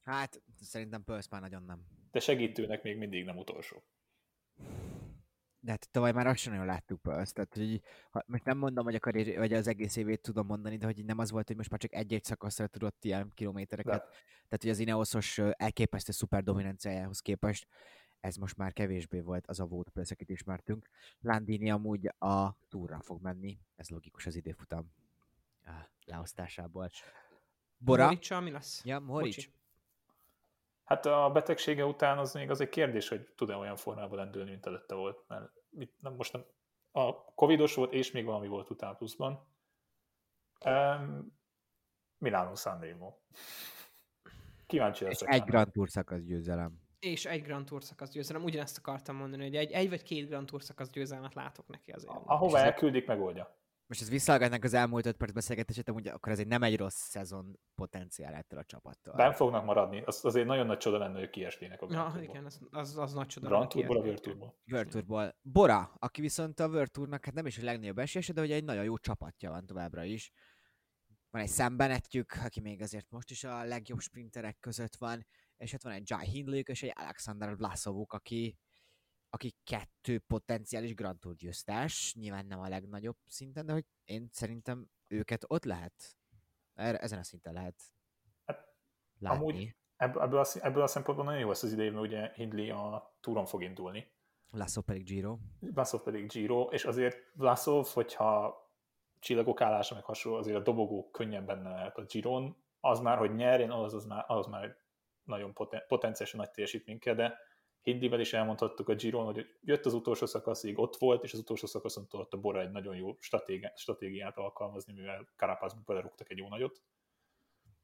Hát 0.07 0.43
szerintem 0.61 1.05
Pulse 1.05 1.29
már 1.31 1.41
nagyon 1.41 1.63
nem. 1.63 1.96
De 2.11 2.21
segítőnek 2.21 2.83
még 2.83 2.97
mindig 2.97 3.25
nem 3.25 3.37
utolsó. 3.37 3.85
De 5.61 5.71
hát 5.71 5.89
tavaly 5.91 6.13
már 6.13 6.27
azt 6.27 6.39
sem 6.39 6.53
nagyon 6.53 6.67
láttuk 6.67 7.03
Pulse, 7.03 7.33
tehát 7.33 7.55
hogy 7.55 7.81
ha, 8.11 8.23
most 8.27 8.45
nem 8.45 8.59
mondom, 8.59 8.85
hogy, 8.85 8.95
a 8.95 8.99
karrier, 8.99 9.39
vagy 9.39 9.53
az 9.53 9.67
egész 9.67 9.97
évét 9.97 10.21
tudom 10.21 10.47
mondani, 10.47 10.77
de 10.77 10.87
hogy 10.87 11.05
nem 11.05 11.19
az 11.19 11.31
volt, 11.31 11.47
hogy 11.47 11.57
most 11.57 11.71
már 11.71 11.81
csak 11.81 11.95
egy-egy 11.95 12.25
szakaszra 12.25 12.67
tudott 12.67 13.05
ilyen 13.05 13.33
kilométereket. 13.35 14.01
De. 14.01 14.09
Tehát, 14.35 14.63
hogy 14.63 14.71
az 14.71 14.79
Ineosos 14.79 15.39
elképesztő 15.39 16.13
szuper 16.13 16.43
dominanciájához 16.43 17.21
képest 17.21 17.67
ez 18.21 18.37
most 18.37 18.57
már 18.57 18.73
kevésbé 18.73 19.21
volt 19.21 19.47
az 19.47 19.61
a 19.61 19.67
volt 19.67 19.89
Pulse, 19.89 20.15
akit 20.15 20.31
ismertünk. 20.31 20.89
Landini 21.21 21.71
amúgy 21.71 22.07
a 22.19 22.59
túra 22.69 23.01
fog 23.01 23.23
menni, 23.23 23.59
ez 23.77 23.89
logikus 23.89 24.27
az 24.27 24.37
időfutam 24.37 24.93
leosztásából. 26.05 26.91
Bora? 27.79 28.03
Mohoric-sal 28.03 28.41
mi 28.41 28.51
lesz? 28.51 28.85
Ja, 28.85 29.01
Mohoric. 29.01 29.35
Bocsi. 29.35 29.51
Hát 30.87 31.07
a 31.07 31.31
betegsége 31.31 31.85
után 31.85 32.19
az 32.19 32.35
még 32.35 32.51
az 32.51 32.61
egy 32.61 32.69
kérdés, 32.69 33.09
hogy 33.09 33.29
tud-e 33.37 33.57
olyan 33.57 33.77
formában 33.77 34.19
lendülni, 34.19 34.51
mint 34.51 34.67
előtte 34.67 34.95
volt. 34.95 35.25
Mert 35.29 35.53
mit, 35.69 35.93
nem, 36.01 36.15
most 36.15 36.33
nem, 36.33 36.45
a 36.91 37.25
covidos 37.35 37.75
volt, 37.75 37.93
és 37.93 38.11
még 38.11 38.25
valami 38.25 38.49
volt 38.49 38.71
utána 38.71 38.95
pluszban. 38.95 39.49
Um, 40.65 41.39
Milano 42.19 42.55
Sanremo. 42.55 43.15
Kíváncsi 44.67 45.05
És 45.05 45.11
leszek. 45.11 45.33
egy. 45.33 45.45
Grand 45.45 45.73
Tour 45.73 45.89
szakasz 45.89 46.23
győzelem. 46.23 46.81
És 46.99 47.25
egy 47.25 47.43
Grand 47.43 47.65
Tour 47.67 47.85
szakasz 47.85 48.11
győzelem. 48.11 48.45
Ugyanezt 48.45 48.79
akartam 48.79 49.17
mondani, 49.17 49.43
hogy 49.43 49.57
egy, 49.57 49.73
egy 49.73 49.89
vagy 49.89 50.03
két 50.03 50.29
Grand 50.29 50.47
Tour 50.47 50.63
szakasz 50.63 50.91
győzelmet 50.91 51.35
látok 51.35 51.69
neki 51.69 51.93
azért. 51.93 52.13
Ahova 52.25 52.59
elküldik, 52.59 53.07
megoldja. 53.07 53.57
Most 53.87 54.01
ez 54.01 54.11
visszahallgatnánk 54.11 54.65
az 54.65 54.75
elmúlt 54.75 55.07
öt 55.07 55.17
perc 55.17 55.33
beszélgetését, 55.33 55.89
amúgy 55.89 56.09
akkor 56.09 56.33
ez 56.33 56.39
egy 56.39 56.47
nem 56.47 56.63
egy 56.63 56.77
rossz 56.77 57.09
szezon 57.09 57.59
potenciál 57.75 58.35
ettől 58.35 58.59
a 58.59 58.65
csapattól. 58.65 59.15
Ben 59.15 59.33
fognak 59.33 59.65
maradni. 59.65 60.03
Az 60.07 60.25
azért 60.25 60.47
nagyon 60.47 60.67
nagy 60.67 60.79
csoda 60.79 60.99
lenne, 60.99 61.19
hogy 61.19 61.31
kiesnének 61.31 61.83
a 61.83 61.87
Grand 61.87 62.15
Ja, 62.17 62.23
igen, 62.23 62.45
az, 62.45 62.61
az, 62.71 62.97
az 62.97 63.13
nagy 63.13 63.27
csoda. 63.27 63.49
Grand 63.49 63.69
Tourból, 63.69 63.97
a. 63.97 64.55
World 64.71 64.89
Tourból. 64.89 65.37
Bora, 65.43 65.97
aki 65.99 66.21
viszont 66.21 66.61
a 66.61 66.69
World 66.69 66.91
Tournak 66.91 67.25
hát 67.25 67.35
nem 67.35 67.47
is 67.47 67.59
a 67.59 67.65
legnagyobb 67.65 67.99
esélyese, 67.99 68.33
de 68.33 68.41
hogy 68.41 68.53
egy 68.53 68.65
nagyon 68.65 68.85
jó 68.85 68.99
csapatja 68.99 69.51
van 69.51 69.67
továbbra 69.67 70.05
is. 70.05 70.33
Van 71.31 71.43
egy 71.43 71.49
szembenetjük, 71.49 72.33
aki 72.45 72.61
még 72.61 72.83
azért 72.83 73.11
most 73.11 73.31
is 73.31 73.45
a 73.45 73.65
legjobb 73.65 74.01
sprinterek 74.01 74.59
között 74.61 74.97
van, 74.97 75.27
és 75.57 75.73
hát 75.73 75.83
van 75.83 75.93
egy 75.93 76.11
Jai 76.11 76.27
Hindley 76.27 76.61
és 76.65 76.83
egy 76.83 76.93
Alexander 76.95 77.57
Vlasovuk, 77.57 78.13
aki, 78.13 78.59
aki 79.37 79.55
kettő 79.65 80.19
potenciális 80.19 80.95
Grand 80.95 81.19
Tour 81.19 81.35
győztes, 81.35 82.15
nyilván 82.15 82.47
nem 82.47 82.61
a 82.61 82.69
legnagyobb 82.69 83.17
szinten, 83.27 83.67
de 83.67 83.73
hogy 83.73 83.85
én 84.05 84.29
szerintem 84.33 84.89
őket 85.07 85.45
ott 85.47 85.65
lehet, 85.65 86.17
erre, 86.75 86.99
ezen 86.99 87.19
a 87.19 87.23
szinten 87.23 87.53
lehet 87.53 87.83
Hát, 88.47 88.75
látni. 89.19 89.39
amúgy- 89.39 89.77
Ebből, 89.97 90.39
a, 90.39 90.47
ebből 90.61 90.83
a 90.83 90.87
szempontból 90.87 91.27
nagyon 91.27 91.41
jó 91.41 91.49
lesz 91.49 91.63
az 91.63 91.73
idejében, 91.73 91.99
ugye 92.01 92.33
Hindley 92.35 92.77
a 92.77 93.17
túron 93.21 93.47
fog 93.47 93.63
indulni. 93.63 94.13
Lasso 94.51 94.81
pedig 94.83 95.05
Giro. 95.05 95.39
Vlasov 95.61 96.03
pedig 96.03 96.27
Giro, 96.29 96.63
és 96.71 96.85
azért 96.85 97.17
Vlasov, 97.35 97.87
hogyha 97.87 98.61
csillagok 99.19 99.61
állása 99.61 99.95
meg 99.95 100.05
hasonló, 100.05 100.39
azért 100.39 100.57
a 100.57 100.63
dobogó 100.63 101.11
könnyen 101.11 101.47
benne 101.47 101.71
lehet 101.71 101.97
a 101.97 102.05
Giron, 102.05 102.57
az 102.81 103.01
már, 103.01 103.19
hogy 103.19 103.35
nyerjen, 103.35 103.71
az, 103.71 103.95
az, 103.95 104.05
már, 104.05 104.25
az 104.27 104.47
már 104.47 104.77
nagyon 105.25 105.53
poten, 105.53 105.83
potenciálisan 105.89 106.41
nagy 106.41 106.51
teljesítmény 106.51 106.99
kell, 106.99 107.15
de 107.15 107.39
Hindivel 107.87 108.21
is 108.21 108.33
elmondhattuk 108.33 108.89
a 108.89 108.95
Giron, 108.95 109.25
hogy 109.25 109.47
jött 109.63 109.87
az 109.87 109.95
utolsó 109.95 110.27
szakaszig, 110.27 110.79
ott 110.79 110.97
volt, 110.97 111.23
és 111.23 111.33
az 111.33 111.39
utolsó 111.39 111.67
szakaszon 111.67 112.09
tudott 112.09 112.33
a 112.33 112.37
Bora 112.37 112.61
egy 112.61 112.71
nagyon 112.71 112.97
jó 112.97 113.17
stratégi, 113.21 113.69
stratégiát 113.77 114.37
alkalmazni, 114.37 114.93
mivel 114.93 115.29
Karapászba 115.37 115.81
belerúgtak 115.87 116.31
egy 116.31 116.39
jó 116.39 116.49
nagyot. 116.49 116.83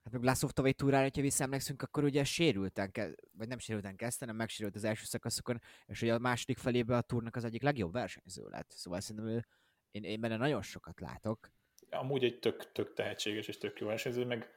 Hát 0.04 0.12
meg 0.12 0.22
László 0.22 0.48
tavalyi 0.48 0.74
túrára, 0.74 1.02
hogyha 1.02 1.22
visszaemlékszünk, 1.22 1.82
akkor 1.82 2.04
ugye 2.04 2.24
sérülten, 2.24 2.90
vagy 3.32 3.48
nem 3.48 3.58
sérülten 3.58 3.96
kezdte, 3.96 4.24
hanem 4.24 4.40
megsérült 4.40 4.74
az 4.74 4.84
első 4.84 5.04
szakaszokon, 5.04 5.60
és 5.86 6.02
ugye 6.02 6.14
a 6.14 6.18
második 6.18 6.58
felébe 6.58 6.96
a 6.96 7.00
túrnak 7.00 7.36
az 7.36 7.44
egyik 7.44 7.62
legjobb 7.62 7.92
versenyző 7.92 8.48
lett. 8.48 8.70
Szóval 8.70 9.00
szerintem 9.00 9.30
ő 9.32 9.46
Én, 9.90 10.04
én 10.04 10.20
benne 10.20 10.36
nagyon 10.36 10.62
sokat 10.62 11.00
látok. 11.00 11.50
Amúgy 11.90 12.24
egy 12.24 12.38
tök, 12.38 12.72
tök 12.72 12.92
tehetséges 12.92 13.48
és 13.48 13.58
tök 13.58 13.80
jó 13.80 13.86
versenyző, 13.86 14.24
meg 14.24 14.50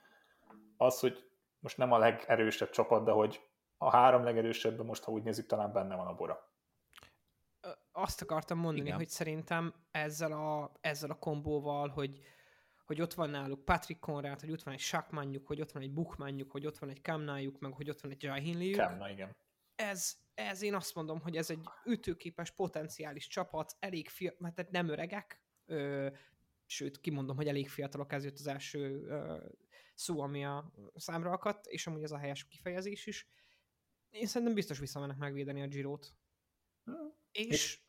az, 0.78 1.00
hogy 1.00 1.30
most 1.60 1.78
nem 1.78 1.92
a 1.92 1.98
legerősebb 1.98 2.70
csapat, 2.70 3.06
de 3.06 3.12
hogy 3.12 3.42
a 3.78 3.90
három 3.90 4.24
legerősebben 4.24 4.86
most, 4.86 5.04
ha 5.04 5.12
úgy 5.12 5.24
nézzük, 5.24 5.46
talán 5.46 5.74
benne 5.74 5.96
van 5.96 6.08
a 6.08 6.14
Bora. 6.14 6.54
Azt 7.92 8.22
akartam 8.22 8.58
mondani, 8.58 8.86
Igen. 8.86 8.98
Hogy 8.98 9.10
szerintem 9.10 9.74
ezzel 9.92 10.32
a, 10.32 10.72
ezzel 10.82 11.10
a 11.10 11.20
kombóval, 11.20 11.90
hogy, 11.90 12.20
hogy 12.86 13.02
ott 13.02 13.14
van 13.14 13.30
náluk 13.30 13.66
Patrick 13.66 14.00
Conrad, 14.00 14.40
hogy 14.40 14.52
ott 14.52 14.64
van 14.64 14.74
egy 14.74 14.80
Sakmanjuk, 14.80 15.48
hogy 15.48 15.62
ott 15.62 15.72
van 15.72 15.82
egy 15.82 15.94
Bukmanjuk, 15.94 16.52
hogy 16.52 16.66
ott 16.66 16.78
van 16.78 16.90
egy 16.90 17.02
Kamnájuk, 17.02 17.60
meg 17.60 17.74
hogy 17.74 17.90
ott 17.90 18.02
van 18.02 18.12
egy 18.12 18.24
Jahinliuk. 18.24 18.76
Kemna, 18.76 19.10
igen. 19.10 19.36
ez, 19.76 20.16
ez 20.34 20.62
én 20.62 20.76
azt 20.76 20.96
mondom, 20.96 21.20
hogy 21.20 21.36
ez 21.36 21.50
egy 21.50 21.64
ütőképes, 21.86 22.52
potenciális 22.52 23.28
csapat, 23.28 23.76
elég 23.80 24.10
fiatal, 24.10 24.40
mert 24.56 24.72
nem 24.72 24.90
öregek, 24.90 25.42
ö, 25.66 26.10
sőt, 26.66 27.00
kimondom, 27.00 27.36
hogy 27.36 27.48
elég 27.48 27.70
fiatalok, 27.70 28.12
ez 28.12 28.24
jött 28.24 28.40
az 28.40 28.48
első 28.48 29.06
ö, 29.08 29.38
szó, 29.94 30.22
ami 30.22 30.46
a 30.46 30.72
számra 30.96 31.32
akadt, 31.32 31.66
és 31.66 31.88
amúgy 31.88 32.04
ez 32.04 32.12
a 32.12 32.18
helyes 32.18 32.48
kifejezés 32.48 33.06
is. 33.06 33.28
Én 34.16 34.28
szerintem 34.28 34.56
biztos 34.56 34.80
visszamennek 34.80 35.18
megvédeni 35.18 35.62
a 35.62 35.68
Girot. 35.68 36.14
És, 37.32 37.82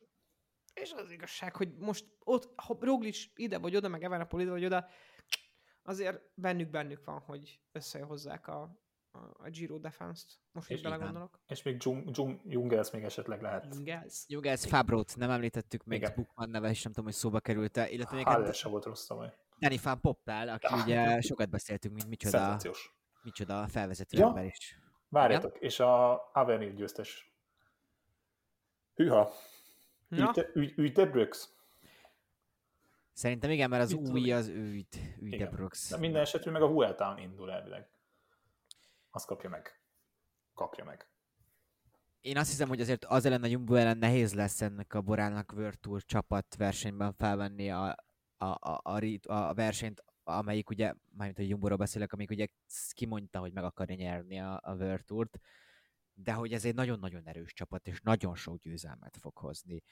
és 0.73 0.91
az 0.91 1.11
igazság, 1.11 1.55
hogy 1.55 1.77
most 1.77 2.05
ott, 2.19 2.53
ha 2.55 2.77
Roglic 2.79 3.25
ide 3.35 3.57
vagy 3.57 3.75
oda, 3.75 3.87
meg 3.87 4.03
Evenepoel 4.03 4.41
ide 4.41 4.51
vagy 4.51 4.65
oda, 4.65 4.87
azért 5.81 6.21
bennük 6.33 6.69
bennük 6.69 7.05
van, 7.05 7.19
hogy 7.19 7.61
összehozzák 7.71 8.47
a, 8.47 8.61
a, 9.11 9.17
a 9.17 9.49
Giro 9.49 9.77
Defense-t. 9.79 10.39
Most, 10.51 10.69
És 10.69 10.77
így 10.77 10.83
belegondolok. 10.83 11.39
És 11.47 11.63
még 11.63 11.77
Jung, 11.85 12.17
Jung, 12.17 12.41
Jungels 12.45 12.91
még 12.91 13.03
esetleg 13.03 13.41
lehet. 13.41 13.75
Ingelsz. 13.75 14.25
Jugels 14.27 14.65
Fabrót 14.65 15.15
nem 15.15 15.29
említettük, 15.29 15.83
még 15.83 15.99
Igen. 16.01 16.13
Bukman 16.15 16.49
neve 16.49 16.69
is 16.69 16.83
nem 16.83 16.91
tudom, 16.91 17.09
hogy 17.09 17.19
szóba 17.19 17.39
került-e, 17.39 17.89
illetve 17.89 18.15
még 18.15 18.25
Haller 18.25 18.53
se 18.53 18.69
volt 18.69 18.85
rossz 18.85 19.05
tavaly. 19.05 19.33
Danny 19.59 19.79
Van 19.83 20.01
Poppel, 20.01 20.49
aki 20.49 20.65
Ah, 20.65 20.83
ugye 20.83 21.21
sokat 21.21 21.49
beszéltünk, 21.49 21.93
mint 21.93 22.07
micsoda, 22.07 22.57
micsoda 23.23 23.67
felvezető 23.67 24.17
Ja. 24.17 24.27
ember 24.27 24.45
is. 24.45 24.79
Várjatok, 25.09 25.57
és 25.59 25.79
a 25.79 26.29
Avenir 26.33 26.73
győztes. 26.73 27.31
Hűha. 28.95 29.31
Na, 30.07 30.33
Ügy, 30.35 30.49
ügy, 30.53 30.73
ügy 30.77 30.91
de 30.91 31.05
Brooks. 31.05 31.49
Szerintem 33.13 33.49
igen, 33.49 33.69
mert 33.69 33.83
az 33.83 33.91
Mit 33.91 34.09
új 34.09 34.31
az 34.31 34.47
ügy, 34.47 34.87
ügy 35.19 35.29
de 35.29 35.35
Igen. 35.35 35.51
Brooks. 35.51 35.89
De 35.89 35.97
minden 35.97 36.21
esetre 36.21 36.51
meg 36.51 36.61
a 36.61 36.67
Vueltán 36.67 37.17
indul 37.17 37.51
elvileg. 37.51 37.87
Azt 39.11 39.25
kapja 39.25 39.49
meg. 39.49 39.79
Kapja 40.53 40.83
meg. 40.83 41.07
Én 42.21 42.37
azt 42.37 42.49
hiszem, 42.49 42.67
hogy 42.67 42.81
azért 42.81 43.05
az 43.05 43.25
ellen 43.25 43.43
a 43.43 43.47
Jumbo 43.47 43.75
ellen 43.75 43.97
nehéz 43.97 44.33
lesz 44.33 44.61
ennek 44.61 44.93
a 44.93 45.01
Borának 45.01 45.53
World 45.55 45.79
Tour 45.79 46.03
csapat 46.03 46.55
versenyben 46.57 47.13
felvenni 47.13 47.71
a, 47.71 47.95
a, 48.37 48.45
a, 48.45 48.81
a, 48.83 49.33
a 49.33 49.53
versenyt, 49.53 50.03
amelyik 50.27 50.69
ugye, 50.69 50.93
mármint 51.09 51.39
a 51.39 51.41
Jumbo-ról 51.41 51.77
beszélek, 51.77 52.13
amelyik 52.13 52.31
ugye 52.31 52.47
kimondta, 52.89 53.39
hogy 53.39 53.53
meg 53.53 53.63
akarja 53.63 53.95
nyerni 53.95 54.39
a, 54.39 54.59
a 54.63 54.75
World 54.75 55.05
Tourt, 55.05 55.39
de 56.13 56.33
hogy 56.33 56.53
ez 56.53 56.65
egy 56.65 56.75
nagyon-nagyon 56.75 57.27
erős 57.27 57.53
csapat, 57.53 57.87
és 57.87 58.01
nagyon 58.01 58.35
sok 58.35 58.57
győzelmet 58.57 59.17
fog 59.17 59.37
hozni. 59.37 59.83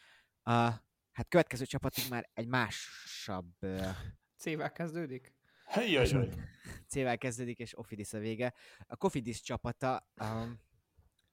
Uh, 0.43 0.73
hát 1.11 1.27
következő 1.27 1.65
csapatunk 1.65 2.09
már 2.09 2.29
egy 2.33 2.47
másabb 2.47 3.53
uh, 3.61 3.89
C-vel 4.37 4.71
kezdődik? 4.71 5.33
Jaj. 5.87 6.29
C-vel 6.87 7.17
kezdődik, 7.17 7.59
és 7.59 7.77
Ofidis 7.77 8.13
a 8.13 8.19
vége. 8.19 8.53
A 8.87 8.95
Kofidis 8.95 9.41
csapata, 9.41 10.09
um, 10.21 10.59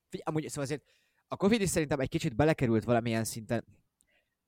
figyelj, 0.09 0.23
amúgy 0.25 0.49
szóval 0.49 0.65
azért 0.65 0.95
a 1.29 1.37
Kofidis 1.37 1.69
szerintem 1.69 2.01
egy 2.01 2.09
kicsit 2.09 2.37
belekerült 2.37 2.85
valamilyen 2.85 3.25
szinten, 3.25 3.65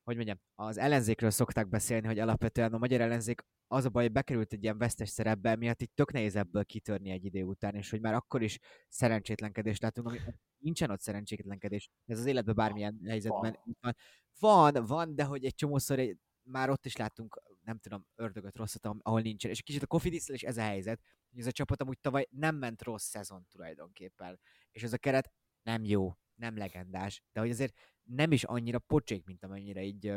hogy 0.05 0.15
mondjam, 0.15 0.39
az 0.55 0.77
ellenzékről 0.77 1.29
szokták 1.29 1.69
beszélni, 1.69 2.07
hogy 2.07 2.19
alapvetően 2.19 2.73
a 2.73 2.77
magyar 2.77 3.01
ellenzék 3.01 3.41
az 3.67 3.85
a 3.85 3.89
baj, 3.89 4.03
hogy 4.03 4.11
bekerült 4.11 4.53
egy 4.53 4.63
ilyen 4.63 4.77
vesztes 4.77 5.09
szerepbe, 5.09 5.55
miatt 5.55 5.81
így 5.81 5.91
tök 5.93 6.11
nehéz 6.11 6.35
ebből 6.35 6.65
kitörni 6.65 7.09
egy 7.09 7.25
idő 7.25 7.43
után, 7.43 7.75
és 7.75 7.89
hogy 7.89 8.01
már 8.01 8.13
akkor 8.13 8.41
is 8.41 8.59
szerencsétlenkedést 8.89 9.81
látunk, 9.81 10.07
ami 10.07 10.19
nincsen 10.57 10.89
ott 10.89 10.99
szerencsétlenkedés, 10.99 11.89
ez 12.05 12.19
az 12.19 12.25
életben 12.25 12.55
bármilyen 12.55 12.99
helyzetben 13.05 13.59
itt 13.65 13.77
van. 13.81 13.95
Van, 14.39 14.85
van, 14.85 15.15
de 15.15 15.23
hogy 15.23 15.45
egy 15.45 15.55
csomószor 15.55 15.99
egy, 15.99 16.17
már 16.41 16.69
ott 16.69 16.85
is 16.85 16.95
láttunk, 16.95 17.41
nem 17.63 17.77
tudom, 17.77 18.05
ördögöt, 18.15 18.55
rosszat, 18.57 18.85
ahol- 18.85 19.23
nincsen. 19.23 19.51
És 19.51 19.61
kicsit 19.61 19.83
a 19.83 19.87
Kofidis 19.87 20.27
is 20.27 20.43
ez 20.43 20.57
a 20.57 20.61
helyzet, 20.61 21.01
hogy 21.29 21.39
ez 21.39 21.47
a 21.47 21.51
csapat 21.51 21.81
amúgy 21.81 21.99
tavaly 21.99 22.27
nem 22.29 22.55
ment 22.55 22.81
rossz 22.81 23.05
szezon 23.07 23.45
tulajdonképpen. 23.49 24.39
És 24.71 24.83
ez 24.83 24.93
a 24.93 24.97
keret 24.97 25.31
nem 25.61 25.83
jó, 25.83 26.17
nem 26.35 26.57
legendás, 26.57 27.23
de 27.31 27.39
hogy 27.39 27.49
azért 27.49 27.73
nem 28.05 28.31
is 28.31 28.43
annyira 28.43 28.79
pocsék, 28.79 29.25
mint 29.25 29.43
amennyire 29.43 29.83
így, 29.83 30.13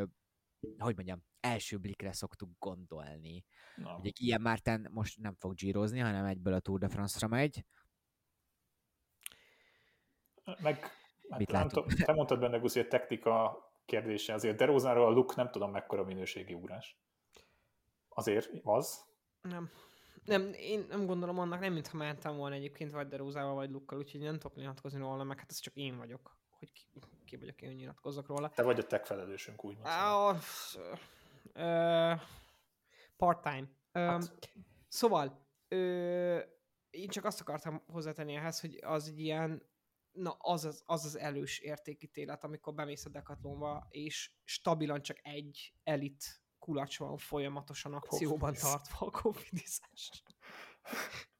hogy 0.79 0.95
mondjam, 0.95 1.23
első 1.41 1.79
blikre 1.79 2.13
szoktuk 2.13 2.51
gondolni. 2.59 3.45
Na. 3.77 3.97
Ugye 3.97 4.11
ilyen 4.15 4.41
Márten 4.41 4.89
most 4.91 5.19
nem 5.19 5.35
fog 5.35 5.55
gyírozni, 5.55 5.99
hanem 5.99 6.25
egyből 6.25 6.53
a 6.53 6.61
Tour 6.61 6.79
de 6.79 6.89
France-ra 6.89 7.29
megy. 7.29 7.65
Meg, 10.45 10.81
hát 11.29 11.39
Mit 11.39 11.51
nem 11.51 11.63
látunk? 11.63 11.87
tudom, 11.87 12.05
te 12.05 12.13
mondtad 12.13 12.41
benne, 12.41 12.59
Guszi, 12.59 12.79
hogy 12.79 12.89
technika 12.89 13.63
kérdése. 13.85 14.35
Azért 14.35 14.57
Derózáról 14.57 15.07
a 15.07 15.11
look 15.11 15.37
nem 15.37 15.51
tudom 15.51 15.71
mekkora 15.71 16.05
minőségi 16.05 16.55
ugrás. 16.55 16.99
Azért 18.09 18.51
az. 18.63 19.05
Nem. 19.43 19.71
Nem, 20.25 20.53
én 20.53 20.87
nem 20.89 21.07
gondolom 21.07 21.39
annak, 21.39 21.61
nem 21.61 21.73
mintha 21.73 21.97
mentem 21.97 22.37
volna 22.37 22.55
egyébként 22.55 22.91
vagy 22.91 23.09
Derózával, 23.09 23.55
vagy 23.55 23.71
Lukkal, 23.71 23.99
úgyhogy 23.99 24.21
nem 24.21 24.39
tudok 24.39 24.57
nyilatkozni 24.57 24.99
róla, 24.99 25.25
meg 25.25 25.39
hát 25.39 25.51
ez 25.51 25.59
csak 25.59 25.75
én 25.75 25.97
vagyok. 25.97 26.38
Hogy 26.59 26.73
ki, 26.73 26.87
ki 27.25 27.37
vagyok 27.37 27.63
én, 27.63 27.69
hogy 27.69 27.79
nyilatkozzak 27.79 28.27
róla. 28.27 28.49
Te 28.49 28.63
vagy 28.63 28.79
a 28.79 28.87
tech 28.87 29.05
felelősünk, 29.05 29.65
úgy 29.65 29.75
mondom. 29.75 29.93
Á, 29.93 30.35
f- 30.35 30.79
ö, 31.53 32.15
Part-time. 33.17 33.69
Hát. 33.93 34.39
Szóval, 34.89 35.47
ö, 35.69 36.41
én 36.91 37.09
csak 37.09 37.25
azt 37.25 37.41
akartam 37.41 37.83
hozzátenni 37.87 38.35
ehhez, 38.35 38.61
hogy 38.61 38.79
az 38.83 39.09
egy 39.09 39.19
ilyen, 39.21 39.63
na 40.13 40.31
az 40.39 40.65
az, 40.65 40.83
az, 40.87 41.05
az 41.05 41.17
elős 41.19 41.59
értékítélet, 41.59 42.45
amikor 42.45 42.75
bemész 42.75 43.05
a 43.05 43.09
Decathlonba, 43.09 43.87
és 43.91 44.33
stabilan 44.45 45.03
csak 45.03 45.19
egy 45.23 45.75
elit 45.83 46.43
kulacs 46.59 46.99
van 46.99 47.17
folyamatosan 47.17 47.95
akcióban 47.95 48.55
tartva 48.55 49.07
a 49.07 49.11
kofidizás. 49.11 50.11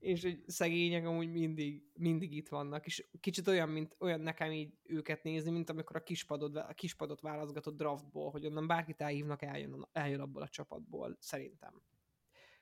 és 0.00 0.22
hogy 0.22 0.42
szegények 0.46 1.06
amúgy 1.06 1.30
mindig, 1.30 1.82
mindig 1.94 2.32
itt 2.32 2.48
vannak, 2.48 2.86
és 2.86 3.08
kicsit 3.20 3.48
olyan, 3.48 3.68
mint 3.68 3.96
olyan 3.98 4.20
nekem 4.20 4.52
így 4.52 4.74
őket 4.82 5.22
nézni, 5.22 5.50
mint 5.50 5.70
amikor 5.70 5.96
a 5.96 6.02
kispadot, 6.02 6.56
a 6.56 6.74
kispadot 6.74 7.20
válaszgatott 7.20 7.76
draftból, 7.76 8.30
hogy 8.30 8.46
onnan 8.46 8.66
bárkit 8.66 9.00
elhívnak, 9.00 9.42
eljön, 9.42 9.88
eljön 9.92 10.20
abból 10.20 10.42
a 10.42 10.48
csapatból, 10.48 11.16
szerintem. 11.20 11.82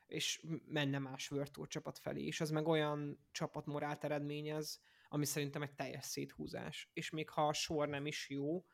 És 0.05 0.45
menne 0.65 0.99
más 0.99 1.31
Tour 1.51 1.67
csapat 1.67 1.97
felé, 1.97 2.25
és 2.25 2.41
az 2.41 2.49
meg 2.49 2.67
olyan 2.67 3.19
csapatmorált 3.31 4.03
eredményez, 4.03 4.81
ami 5.07 5.25
szerintem 5.25 5.61
egy 5.61 5.73
teljes 5.73 6.05
széthúzás. 6.05 6.89
És 6.93 7.09
még 7.09 7.29
ha 7.29 7.47
a 7.47 7.53
sor 7.53 7.87
nem 7.87 8.05
is 8.05 8.29
jó, 8.29 8.65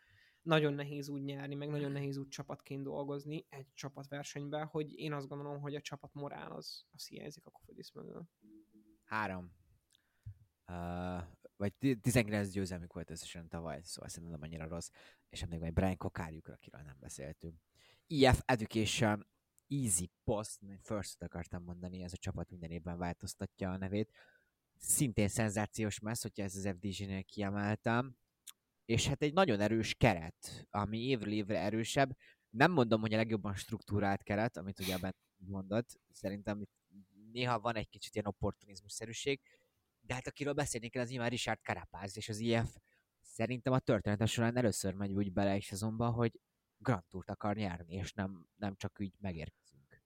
nagyon 0.41 0.73
nehéz 0.73 1.09
úgy 1.09 1.23
nyerni, 1.23 1.55
meg 1.55 1.69
nagyon 1.69 1.91
nehéz 1.91 2.17
úgy 2.17 2.27
csapatként 2.27 2.83
dolgozni 2.83 3.45
egy 3.49 3.67
csapatversenyben, 3.73 4.65
hogy 4.65 4.99
én 4.99 5.13
azt 5.13 5.27
gondolom, 5.27 5.61
hogy 5.61 5.75
a 5.75 5.81
csapat 5.81 6.13
morál 6.13 6.51
az, 6.51 6.85
az 6.91 7.07
hiányzik 7.07 7.45
a 7.45 7.49
Kofidis 7.49 7.91
mögül. 7.91 8.29
Három. 9.05 9.51
Uh, 10.67 11.23
vagy 11.57 11.73
ti- 11.73 11.99
19 11.99 12.49
győzelmük 12.49 12.93
volt 12.93 13.09
összesen 13.09 13.47
tavaly, 13.47 13.81
szóval 13.83 14.09
szerintem 14.09 14.39
nem 14.39 14.49
annyira 14.49 14.67
rossz. 14.67 14.89
És 15.29 15.41
emlékszem, 15.41 15.67
hogy 15.67 15.73
Brian 15.73 15.97
Kokárjuk, 15.97 16.47
akiről 16.47 16.81
nem 16.81 16.97
beszéltünk. 16.99 17.61
EF 18.07 18.41
Education 18.45 19.27
Easy 19.67 20.11
Post, 20.23 20.59
first 20.81 21.23
akartam 21.23 21.63
mondani, 21.63 22.03
ez 22.03 22.13
a 22.13 22.17
csapat 22.17 22.49
minden 22.49 22.71
évben 22.71 22.97
változtatja 22.97 23.71
a 23.71 23.77
nevét. 23.77 24.11
Szintén 24.77 25.27
szenzációs 25.27 25.99
messz, 25.99 26.21
hogyha 26.21 26.43
ezt 26.43 26.55
az 26.55 26.67
FDG-nél 26.67 27.23
kiemeltem. 27.23 28.15
És 28.85 29.07
hát 29.07 29.21
egy 29.21 29.33
nagyon 29.33 29.59
erős 29.59 29.93
keret, 29.93 30.67
ami 30.69 30.97
évről 30.97 31.33
évre 31.33 31.59
erősebb. 31.59 32.17
Nem 32.49 32.71
mondom, 32.71 33.01
hogy 33.01 33.13
a 33.13 33.17
legjobban 33.17 33.55
struktúrált 33.55 34.23
keret, 34.23 34.57
amit 34.57 34.79
ugye 34.79 34.93
ebben 34.93 35.15
mondott. 35.35 35.99
Szerintem 36.11 36.61
itt 36.61 36.74
néha 37.35 37.59
van 37.59 37.75
egy 37.75 37.89
kicsit 37.89 38.13
ilyen 38.13 38.27
opportunizmus-szerűség, 38.27 39.41
de 40.01 40.13
hát 40.13 40.27
akiről 40.27 40.53
beszélni 40.53 40.89
kell, 40.89 41.03
az 41.03 41.09
nyilván 41.09 41.29
Richard 41.29 41.59
Carapaz, 41.63 42.17
és 42.17 42.29
az 42.29 42.39
IF 42.39 42.77
szerintem 43.21 43.73
a 43.73 43.79
története 43.79 44.25
során 44.25 44.57
először 44.57 44.93
megy 44.93 45.11
úgy 45.11 45.33
bele 45.33 45.51
egy 45.51 45.63
szezonba, 45.63 46.09
hogy 46.09 46.39
Grand 46.77 47.03
Tourt 47.09 47.29
akar 47.29 47.55
nyerni, 47.55 47.93
és 47.93 48.13
nem, 48.13 48.47
nem 48.55 48.75
csak 48.75 48.97
úgy 48.99 49.13
megérkezünk. 49.19 50.03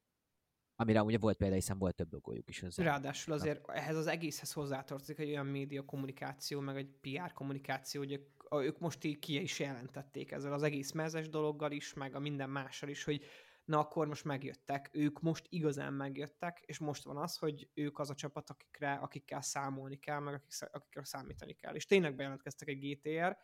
Amire 0.75 1.03
ugye 1.03 1.17
volt 1.17 1.37
példa, 1.37 1.55
hiszen 1.55 1.77
volt 1.77 1.95
több 1.95 2.13
logójuk 2.13 2.49
is. 2.49 2.63
Az 2.63 2.77
Ráadásul 2.77 3.33
azért 3.33 3.69
ehhez 3.69 3.95
az 3.95 4.07
egészhez 4.07 4.51
hozzátartozik 4.51 5.19
egy 5.19 5.29
olyan 5.29 5.45
média 5.45 5.85
kommunikáció, 5.85 6.59
meg 6.59 6.77
egy 6.77 6.89
PR 7.01 7.33
kommunikáció, 7.33 8.01
hogy 8.01 8.11
ők, 8.11 8.53
ők 8.53 8.79
most 8.79 9.03
így 9.03 9.19
ki 9.19 9.41
is 9.41 9.59
jelentették 9.59 10.31
ezzel 10.31 10.53
az 10.53 10.63
egész 10.63 10.91
mezes 10.91 11.29
dologgal 11.29 11.71
is, 11.71 11.93
meg 11.93 12.15
a 12.15 12.19
minden 12.19 12.49
mással 12.49 12.89
is, 12.89 13.03
hogy 13.03 13.23
na 13.69 13.79
akkor 13.79 14.07
most 14.07 14.23
megjöttek, 14.23 14.89
ők 14.93 15.21
most 15.21 15.45
igazán 15.49 15.93
megjöttek, 15.93 16.59
és 16.65 16.77
most 16.77 17.03
van 17.03 17.17
az, 17.17 17.37
hogy 17.37 17.69
ők 17.73 17.99
az 17.99 18.09
a 18.09 18.15
csapat, 18.15 18.49
akikre, 18.49 18.93
akikkel 18.93 19.41
számolni 19.41 19.99
kell, 19.99 20.19
meg 20.19 20.33
akik, 20.33 20.69
akikre 20.71 21.03
számítani 21.03 21.53
kell. 21.53 21.75
És 21.75 21.85
tényleg 21.85 22.15
bejelentkeztek 22.15 22.67
egy 22.67 22.79
GTR, 22.79 23.37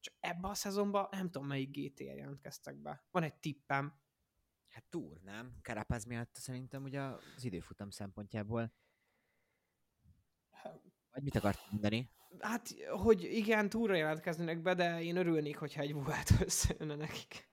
Csak 0.00 0.14
ebbe 0.20 0.48
a 0.48 0.54
szezonban 0.54 1.08
nem 1.10 1.30
tudom, 1.30 1.46
melyik 1.46 1.70
GTR 1.70 2.14
jelentkeztek 2.14 2.76
be. 2.76 3.06
Van 3.10 3.22
egy 3.22 3.34
tippem. 3.34 4.00
Hát 4.68 4.84
túr, 4.84 5.20
nem? 5.22 5.58
Carapaz 5.62 6.04
miatt 6.04 6.34
szerintem 6.34 6.82
ugye 6.82 7.00
az 7.00 7.44
időfutam 7.44 7.90
szempontjából. 7.90 8.72
Vagy 11.10 11.22
mit 11.22 11.36
akart 11.36 11.70
mondani? 11.70 12.10
Hát, 12.38 12.68
hogy 12.88 13.22
igen, 13.22 13.68
túra 13.68 13.94
jelentkeznének 13.94 14.62
be, 14.62 14.74
de 14.74 15.02
én 15.02 15.16
örülnék, 15.16 15.56
hogyha 15.56 15.82
egy 15.82 15.92
vuhát 15.92 16.30
összejönne 16.40 16.94
nekik. 16.94 17.48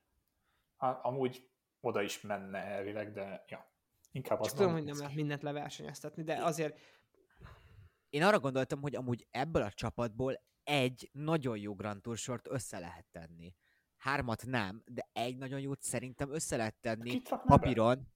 Hát, 0.77 1.05
amúgy 1.05 1.53
oda 1.85 2.01
is 2.01 2.21
menne 2.21 2.57
elvileg, 2.57 3.11
de 3.11 3.43
ja, 3.47 3.71
inkább 4.11 4.37
Csak 4.37 4.51
az 4.51 4.53
tudom, 4.53 4.71
hogy 4.71 4.83
nem 4.83 4.97
lehet 4.97 5.15
mindent 5.15 5.41
leversenyeztetni, 5.41 6.23
de 6.23 6.43
azért 6.43 6.79
Én 8.09 8.23
arra 8.23 8.39
gondoltam, 8.39 8.81
hogy 8.81 8.95
amúgy 8.95 9.27
ebből 9.31 9.61
a 9.61 9.71
csapatból 9.71 10.43
egy 10.63 11.09
nagyon 11.13 11.57
jó 11.57 11.75
Grand 11.75 12.01
Tour 12.01 12.17
sort 12.17 12.47
össze 12.49 12.79
lehet 12.79 13.05
tenni. 13.11 13.55
Hármat 13.97 14.45
nem, 14.45 14.83
de 14.85 15.09
egy 15.13 15.37
nagyon 15.37 15.59
jót 15.59 15.81
szerintem 15.81 16.33
össze 16.33 16.55
lehet 16.55 16.75
tenni 16.81 17.13
rakná 17.13 17.37
be? 17.37 17.43
papíron. 17.47 18.13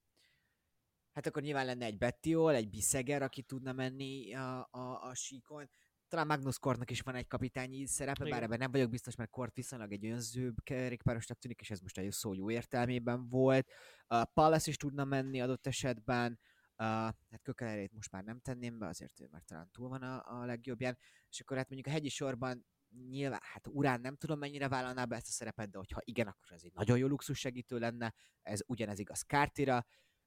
Hát 1.13 1.27
akkor 1.27 1.41
nyilván 1.41 1.65
lenne 1.65 1.85
egy 1.85 1.97
Bettiol, 1.97 2.53
egy 2.55 2.69
Bisseger, 2.69 3.21
aki 3.21 3.41
tudna 3.41 3.73
menni 3.73 4.33
a, 4.33 4.67
a, 4.71 5.01
a 5.01 5.15
síkon. 5.15 5.69
Talán 6.09 6.27
Magnus 6.27 6.59
Kortnak 6.59 6.91
is 6.91 7.01
van 7.01 7.15
egy 7.15 7.27
kapitányi 7.27 7.85
szerepe, 7.85 8.25
Igen. 8.25 8.33
bár 8.37 8.43
ebben 8.43 8.57
nem 8.57 8.71
vagyok 8.71 8.89
biztos, 8.89 9.15
mert 9.15 9.29
Kort 9.29 9.55
viszonylag 9.55 9.91
egy 9.91 10.05
önzőbb 10.05 10.55
kerékpárosnak 10.63 11.37
tűnik, 11.37 11.61
és 11.61 11.71
ez 11.71 11.79
most 11.79 11.97
egy 11.97 12.11
szó 12.11 12.33
jó 12.33 12.51
értelmében 12.51 13.27
volt. 13.27 13.71
Uh, 14.07 14.21
Palace 14.33 14.69
is 14.69 14.77
tudna 14.77 15.03
menni 15.03 15.41
adott 15.41 15.67
esetben, 15.67 16.39
uh, 16.77 16.85
hát 16.85 17.39
Kökelerét 17.41 17.93
most 17.93 18.11
már 18.11 18.23
nem 18.23 18.39
tenném 18.39 18.77
be, 18.77 18.87
azért 18.87 19.19
ő 19.19 19.27
már 19.31 19.41
talán 19.41 19.69
túl 19.71 19.89
van 19.89 20.01
a, 20.01 20.41
a 20.41 20.45
legjobbján, 20.45 20.97
és 21.29 21.39
akkor 21.39 21.57
hát 21.57 21.69
mondjuk 21.69 21.93
a 21.93 21.97
hegyi 21.97 22.09
sorban 22.09 22.65
nyilván, 23.09 23.39
hát 23.43 23.67
Urán 23.67 24.01
nem 24.01 24.15
tudom 24.15 24.39
mennyire 24.39 24.67
vállalná 24.67 25.05
be 25.05 25.15
ezt 25.15 25.27
a 25.27 25.31
szerepet, 25.31 25.69
de 25.69 25.77
hogyha 25.77 26.01
igen, 26.03 26.27
akkor 26.27 26.51
ez 26.51 26.61
egy 26.63 26.73
nagyon 26.73 26.97
jó 26.97 27.07
luxus 27.07 27.39
segítő 27.39 27.79
lenne, 27.79 28.13
ez 28.41 28.59
ugyanez 28.65 28.99
igaz 28.99 29.21
Kártira, 29.21 29.85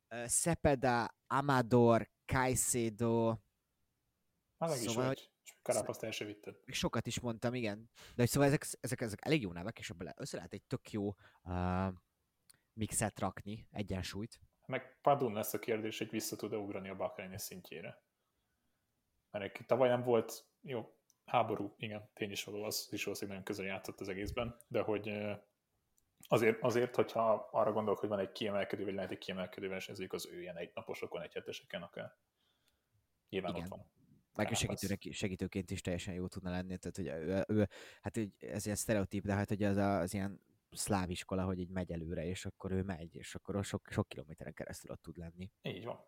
uh, 0.09 0.27
Sepeda, 0.29 1.15
Amador, 1.27 2.11
Caicedo, 2.25 3.27
Már 4.57 4.71
meg 4.71 4.83
is 4.83 4.91
Szóval, 4.91 5.07
vagy. 5.07 5.17
Csak 5.17 5.32
Karapaszt 5.63 6.03
el 6.03 6.11
se 6.11 6.25
vitted. 6.25 6.57
még 6.65 6.75
sokat 6.75 7.07
is 7.07 7.21
mondtam, 7.21 7.55
igen. 7.55 7.91
De 7.95 8.15
hogy 8.17 8.29
szóval 8.29 8.49
ezek, 8.49 8.67
ezek, 8.81 9.01
ezek 9.01 9.19
elég 9.27 9.43
jó 9.43 9.53
nevek, 9.53 9.79
és 9.79 9.91
abban 9.91 10.13
össze 10.17 10.37
lehet 10.37 10.53
egy 10.53 10.63
tök 10.63 10.91
jó 10.91 11.15
uh, 11.43 11.93
mixet 12.73 13.19
rakni, 13.21 13.67
egyensúlyt. 13.71 14.41
Meg 14.67 14.99
Padun 15.01 15.33
lesz 15.33 15.55
a 15.55 15.59
kérdés, 15.59 15.99
hogy 15.99 16.11
vissza 16.11 16.37
tud-e 16.37 16.57
ugrani 16.57 16.89
a 16.89 16.97
Bahreini 16.97 17.39
szintjére. 17.39 18.03
Mert 19.31 19.67
tavaly 19.67 19.89
nem 19.89 20.03
volt, 20.03 20.45
jó, 20.61 20.97
háború, 21.25 21.75
igen, 21.77 22.11
tény 22.15 22.31
is 22.31 22.45
való, 22.45 22.63
az 22.63 22.89
is 22.91 23.05
valószínűleg 23.05 23.39
nagyon 23.39 23.57
közel 23.57 23.75
játszott 23.75 24.01
az 24.01 24.09
egészben, 24.09 24.57
de 24.69 24.81
hogy 24.81 25.11
azért, 26.29 26.63
azért, 26.63 26.95
hogyha 26.95 27.49
arra 27.51 27.73
gondolok, 27.73 28.01
hogy 28.01 28.09
van 28.09 28.19
egy 28.19 28.33
kiemelkedő, 28.33 28.85
vagy 28.85 28.95
lehet 28.95 29.11
egy 29.11 29.19
kiemelkedő 29.19 29.69
versenyzők 29.69 30.13
az 30.13 30.27
ő 30.27 30.41
ilyen 30.41 30.57
egy 30.57 30.71
naposokon, 30.75 31.23
egy 31.23 31.33
heteseken, 31.33 31.83
akkor 31.83 32.17
nyilván 33.29 33.51
Igen. 33.51 33.63
ott 33.63 33.71
van. 33.71 33.87
Meg 34.35 34.47
Carapaz. 34.47 34.59
segítőnek, 34.59 35.15
segítőként 35.15 35.71
is 35.71 35.81
teljesen 35.81 36.15
jó 36.15 36.27
tudna 36.27 36.51
lenni, 36.51 36.79
tehát 36.79 36.97
hogy 36.97 37.07
ő, 37.07 37.45
ő 37.57 37.69
hát 38.01 38.19
úgy, 38.19 38.33
ez 38.39 38.65
ilyen 38.65 38.77
sztereotíp, 38.77 39.25
de 39.25 39.35
hát 39.35 39.49
hogy 39.49 39.63
az, 39.63 39.77
a, 39.77 39.99
az 39.99 40.15
ilyen 40.15 40.41
szláv 40.71 41.11
iskola, 41.11 41.45
hogy 41.45 41.59
így 41.59 41.71
megy 41.71 41.93
előre, 41.93 42.25
és 42.25 42.47
akkor 42.47 42.71
ő 42.73 42.83
megy, 42.83 43.15
és 43.17 43.35
akkor 43.35 43.57
ott 43.57 43.65
sok, 43.65 43.89
sok 43.91 44.09
kilométeren 44.09 44.55
keresztül 44.55 44.91
ott 44.91 45.03
tud 45.03 45.17
lenni. 45.17 45.51
Így 45.63 45.85
van. 45.85 46.01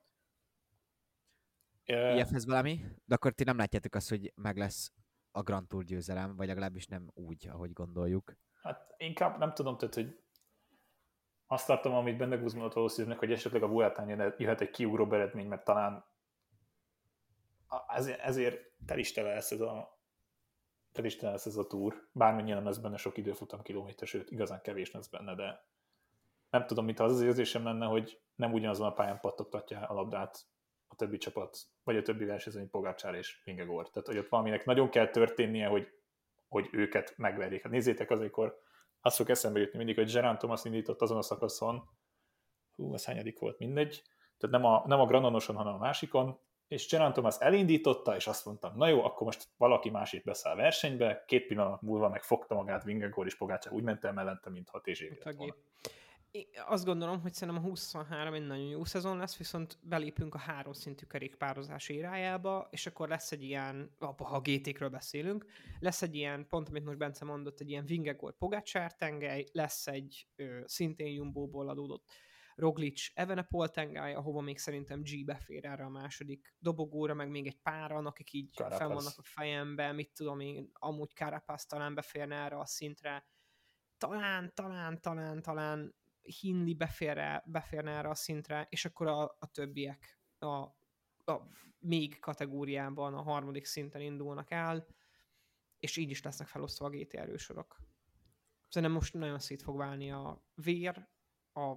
IF-hez 2.16 2.47
valami? 2.47 2.81
De 3.05 3.14
akkor 3.14 3.33
ti 3.33 3.45
nem 3.45 3.57
látjátok 3.57 3.95
azt, 3.95 4.09
hogy 4.09 4.33
meg 4.35 4.57
lesz 4.57 4.93
a 5.31 5.43
Grand 5.43 5.68
Tour 5.68 5.85
győzelem, 5.85 6.37
vagy 6.37 6.47
legalábbis 6.47 6.87
nem 6.87 7.11
úgy, 7.14 7.49
ahogy 7.49 7.72
gondoljuk. 7.72 8.37
Hát 8.62 8.95
inkább 8.97 9.39
nem 9.39 9.55
tudom, 9.55 9.77
tehát, 9.79 9.95
hogy 9.95 10.18
azt 11.47 11.66
tartom, 11.66 11.95
amit 11.95 12.16
benne 12.16 12.37
Guzmanot 12.37 12.72
valószínűleg, 12.75 13.18
hogy 13.18 13.33
esetleg 13.33 13.62
a 13.62 13.68
Vueltán 13.68 14.35
jöhet 14.39 14.61
egy 14.61 14.70
kiugróbb 14.70 15.12
eredmény, 15.12 15.47
mert 15.47 15.64
talán 15.64 15.93
a- 15.93 16.12
ezért, 17.89 18.20
ezért 18.20 18.61
tel 18.87 18.99
is 18.99 19.12
tele 19.12 19.35
lesz 19.35 19.51
ez 19.51 19.61
a 19.61 19.99
tel 20.93 21.05
is 21.05 21.16
tele 21.16 21.33
lesz 21.33 21.47
ez 21.47 21.57
a 21.57 21.66
túr. 21.66 22.09
Bármennyire 22.12 22.55
nem 22.55 22.64
lesz 22.64 22.79
benne 22.79 22.97
sok 22.97 23.16
időfutam 23.16 23.62
kilométer, 23.62 24.09
sőt, 24.09 24.31
igazán 24.31 24.61
kevés 24.62 24.91
lesz 24.91 25.09
benne, 25.09 25.35
de 25.35 25.64
nem 26.51 26.66
tudom, 26.66 26.85
mint 26.85 27.01
az 27.01 27.12
az 27.12 27.22
érzésem 27.22 27.64
lenne, 27.64 27.87
hogy 27.87 28.20
nem 28.35 28.53
ugyanazon 28.53 28.87
a 28.87 28.93
pályán 28.93 29.20
pattogtatja 29.20 29.81
a 29.81 29.95
labdát 29.95 30.47
a 30.89 30.95
többi 30.95 31.16
csapat, 31.16 31.59
vagy 31.85 31.97
a 31.97 32.03
többi 32.03 32.25
versenyző, 32.25 32.59
mint 32.59 32.70
Pogácsár 32.70 33.14
és 33.14 33.43
Vingegaard. 33.45 33.91
Tehát, 33.91 34.09
hogy 34.09 34.18
ott 34.18 34.29
valaminek 34.29 34.64
nagyon 34.64 34.91
kell 34.91 35.09
történnie, 35.09 35.66
hogy, 35.66 35.89
hogy 36.49 36.68
őket 36.72 37.14
megverjék. 37.16 37.62
Hát 37.62 37.72
nézzétek 37.72 38.11
az, 38.11 38.18
amikor 38.18 38.62
azt 39.01 39.16
fog 39.16 39.31
eszembe 39.31 39.61
jutni 39.61 39.79
mindig, 39.79 39.97
hogy 39.97 40.12
Gerard 40.12 40.39
Thomas 40.39 40.64
indított 40.64 41.03
azon 41.03 41.16
a 41.16 41.22
szakaszon, 41.22 41.89
hú, 42.77 42.95
ez 42.95 43.05
hányadik 43.05 43.39
volt, 43.39 43.59
mindegy, 43.59 44.03
tehát 44.39 44.57
nem 44.57 44.64
a, 44.64 44.83
nem 44.87 45.01
a 45.01 45.07
Granonoson, 45.07 45.57
hanem 45.57 45.75
a 45.75 45.79
másikon, 45.79 46.39
és 46.75 46.89
Gerard 46.89 47.12
Thomas 47.12 47.37
elindította, 47.39 48.16
és 48.16 48.27
azt 48.27 48.45
mondtam, 48.45 48.77
na 48.77 48.89
jó, 48.89 49.05
akkor 49.05 49.22
most 49.27 49.49
valaki 49.57 49.91
másik 49.91 50.25
beszáll 50.25 50.57
versenybe, 50.57 51.25
két 51.27 51.47
pillanat 51.47 51.83
múlva 51.83 52.09
meg 52.09 52.22
fogta 52.22 52.55
magát 52.55 52.85
Vingegaard 52.85 53.27
és 53.27 53.37
Pogácsár 53.37 53.72
úgy 53.72 53.83
ment 53.83 54.05
el 54.05 54.12
mellette, 54.12 54.51
mint 54.51 54.68
hat 54.68 54.87
és. 54.87 55.01
Én 56.31 56.47
azt 56.66 56.85
gondolom, 56.85 57.20
hogy 57.20 57.35
szerintem 57.35 57.64
a 57.64 57.68
23 57.68 58.35
egy 58.35 58.47
nagyon 58.47 58.64
jó 58.66 58.85
szezon 58.85 59.16
lesz, 59.16 59.37
viszont 59.37 59.79
belépünk 59.81 60.35
a 60.35 60.39
három 60.39 60.72
szintű 60.72 61.07
kerékpározás 61.07 61.89
érájába, 61.89 62.68
és 62.70 62.87
akkor 62.87 63.09
lesz 63.09 63.33
egy 63.33 63.43
ilyen, 63.43 63.97
ha 64.16 64.41
GT-kről 64.41 64.89
beszélünk, 64.89 65.47
lesz 65.81 66.03
egy 66.03 66.14
ilyen, 66.14 66.47
pont 66.49 66.68
amit 66.68 66.85
most 66.85 66.99
Bence 66.99 67.25
mondott, 67.25 67.61
egy 67.61 67.70
ilyen 67.70 67.87
Vingegaard 67.87 68.35
Pogacsár 68.35 68.95
tengely, 68.95 69.45
lesz 69.53 69.87
egy 69.87 70.27
ö, 70.37 70.61
szintén 70.64 71.12
Jumbo-ból 71.12 71.68
adódott 71.68 72.05
Roglic 72.55 73.11
Evenepoel 73.15 73.69
tengely, 73.69 74.15
ahova 74.15 74.41
még 74.41 74.59
szerintem 74.59 75.03
G 75.03 75.25
befér 75.25 75.65
erre 75.65 75.85
a 75.85 75.89
második 75.89 76.55
dobogóra, 76.59 77.15
meg 77.15 77.29
még 77.29 77.47
egy 77.47 77.61
páran, 77.63 78.07
akik 78.07 78.33
így 78.33 78.53
Carapaz. 78.53 78.79
fenn 78.79 78.89
vannak 78.89 79.19
a 79.19 79.23
fejemben, 79.23 79.95
mit 79.95 80.13
tudom 80.13 80.41
én, 80.41 80.71
amúgy 80.73 81.11
Carapaz 81.11 81.67
talán 81.67 81.95
beférne 81.95 82.37
erre 82.37 82.59
a 82.59 82.67
szintre, 82.67 83.27
talán, 83.97 84.55
talán, 84.55 85.01
talán, 85.01 85.43
talán 85.43 85.95
Hindley 86.23 86.77
beférne, 86.77 87.43
beférne 87.47 87.91
erre 87.91 88.09
a 88.09 88.15
szintre, 88.15 88.67
és 88.71 88.85
akkor 88.85 89.07
a, 89.07 89.23
a 89.23 89.51
többiek 89.53 90.21
a, 90.39 90.47
a 91.33 91.49
még 91.79 92.19
kategóriában 92.21 93.15
a 93.15 93.23
harmadik 93.23 93.65
szinten 93.65 94.01
indulnak 94.01 94.51
el, 94.51 94.87
és 95.79 95.97
így 95.97 96.11
is 96.11 96.23
lesznek 96.23 96.49
felosztva 96.49 96.87
a 96.87 96.91
GT 96.91 97.15
erősorok. 97.15 97.77
Szerintem 98.69 98.97
most 98.97 99.15
nagyon 99.15 99.39
szét 99.39 99.63
fog 99.63 99.77
válni 99.77 100.11
a 100.11 100.45
vér, 100.55 101.09
a 101.53 101.75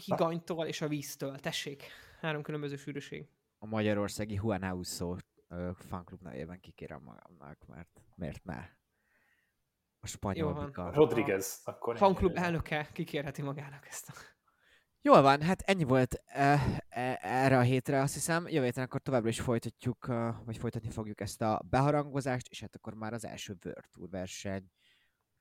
higanytól 0.00 0.66
és 0.66 0.80
a 0.80 0.88
víztől. 0.88 1.38
Tessék, 1.38 1.84
három 2.20 2.42
különböző 2.42 2.76
sűrűség. 2.76 3.28
A 3.58 3.66
magyarországi 3.66 4.34
Juan 4.34 4.62
Auso 4.62 5.16
ö, 5.48 5.70
fanklub 5.74 6.22
nevében 6.22 6.60
kikérem 6.60 7.02
magamnak, 7.02 7.66
mert 7.66 8.00
miért 8.14 8.44
ne? 8.44 8.68
A 10.00 10.06
spanyol 10.06 10.54
van. 10.54 10.66
bika. 10.66 10.90
Rodriguez, 10.92 11.60
akkor 11.64 11.96
Fanklub 11.96 12.36
elnöke 12.36 12.88
kikérheti 12.92 13.42
magának 13.42 13.86
ezt 13.86 14.08
a... 14.08 14.12
Jól 15.00 15.22
van, 15.22 15.42
hát 15.42 15.60
ennyi 15.60 15.84
volt 15.84 16.22
e, 16.24 16.60
e, 16.88 17.18
erre 17.22 17.58
a 17.58 17.60
hétre, 17.60 18.00
azt 18.00 18.14
hiszem. 18.14 18.48
Jövő 18.48 18.64
héten 18.64 18.84
akkor 18.84 19.00
továbbra 19.00 19.28
is 19.28 19.40
folytatjuk, 19.40 20.06
vagy 20.44 20.56
folytatni 20.56 20.90
fogjuk 20.90 21.20
ezt 21.20 21.42
a 21.42 21.62
beharangozást, 21.70 22.48
és 22.48 22.60
hát 22.60 22.74
akkor 22.74 22.94
már 22.94 23.12
az 23.12 23.24
első 23.24 23.56
World 23.64 23.84
Tour 23.92 24.08
verseny. 24.10 24.70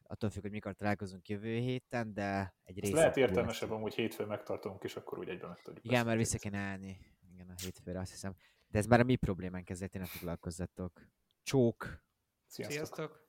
Attól 0.09 0.29
függ, 0.29 0.41
hogy 0.41 0.51
mikor 0.51 0.73
találkozunk 0.73 1.27
jövő 1.29 1.57
héten, 1.57 2.13
de 2.13 2.55
egy 2.63 2.77
Ez 2.77 2.83
része... 2.83 2.95
lehet 2.95 3.17
értelmesebb, 3.17 3.71
amúgy 3.71 3.93
hétfőn 3.93 4.27
megtartunk, 4.27 4.83
és 4.83 4.95
akkor 4.95 5.17
úgy 5.19 5.29
egyben 5.29 5.49
meg 5.49 5.61
tudjuk 5.61 5.85
Igen, 5.85 6.05
mert 6.05 6.17
vissza 6.17 6.37
kéne 6.37 6.57
állni. 6.57 6.99
Igen, 7.33 7.49
a 7.49 7.53
hétfőre 7.61 7.99
azt 7.99 8.11
hiszem. 8.11 8.35
De 8.67 8.77
ez 8.77 8.85
már 8.85 8.99
a 8.99 9.03
mi 9.03 9.15
problémánk, 9.15 9.69
ezzel 9.69 9.87
ti 9.87 9.97
ne 9.97 10.05
foglalkozzatok. 10.05 11.07
Csók! 11.43 12.03
Sziasztok! 12.45 12.75
Sziasztok! 12.75 13.26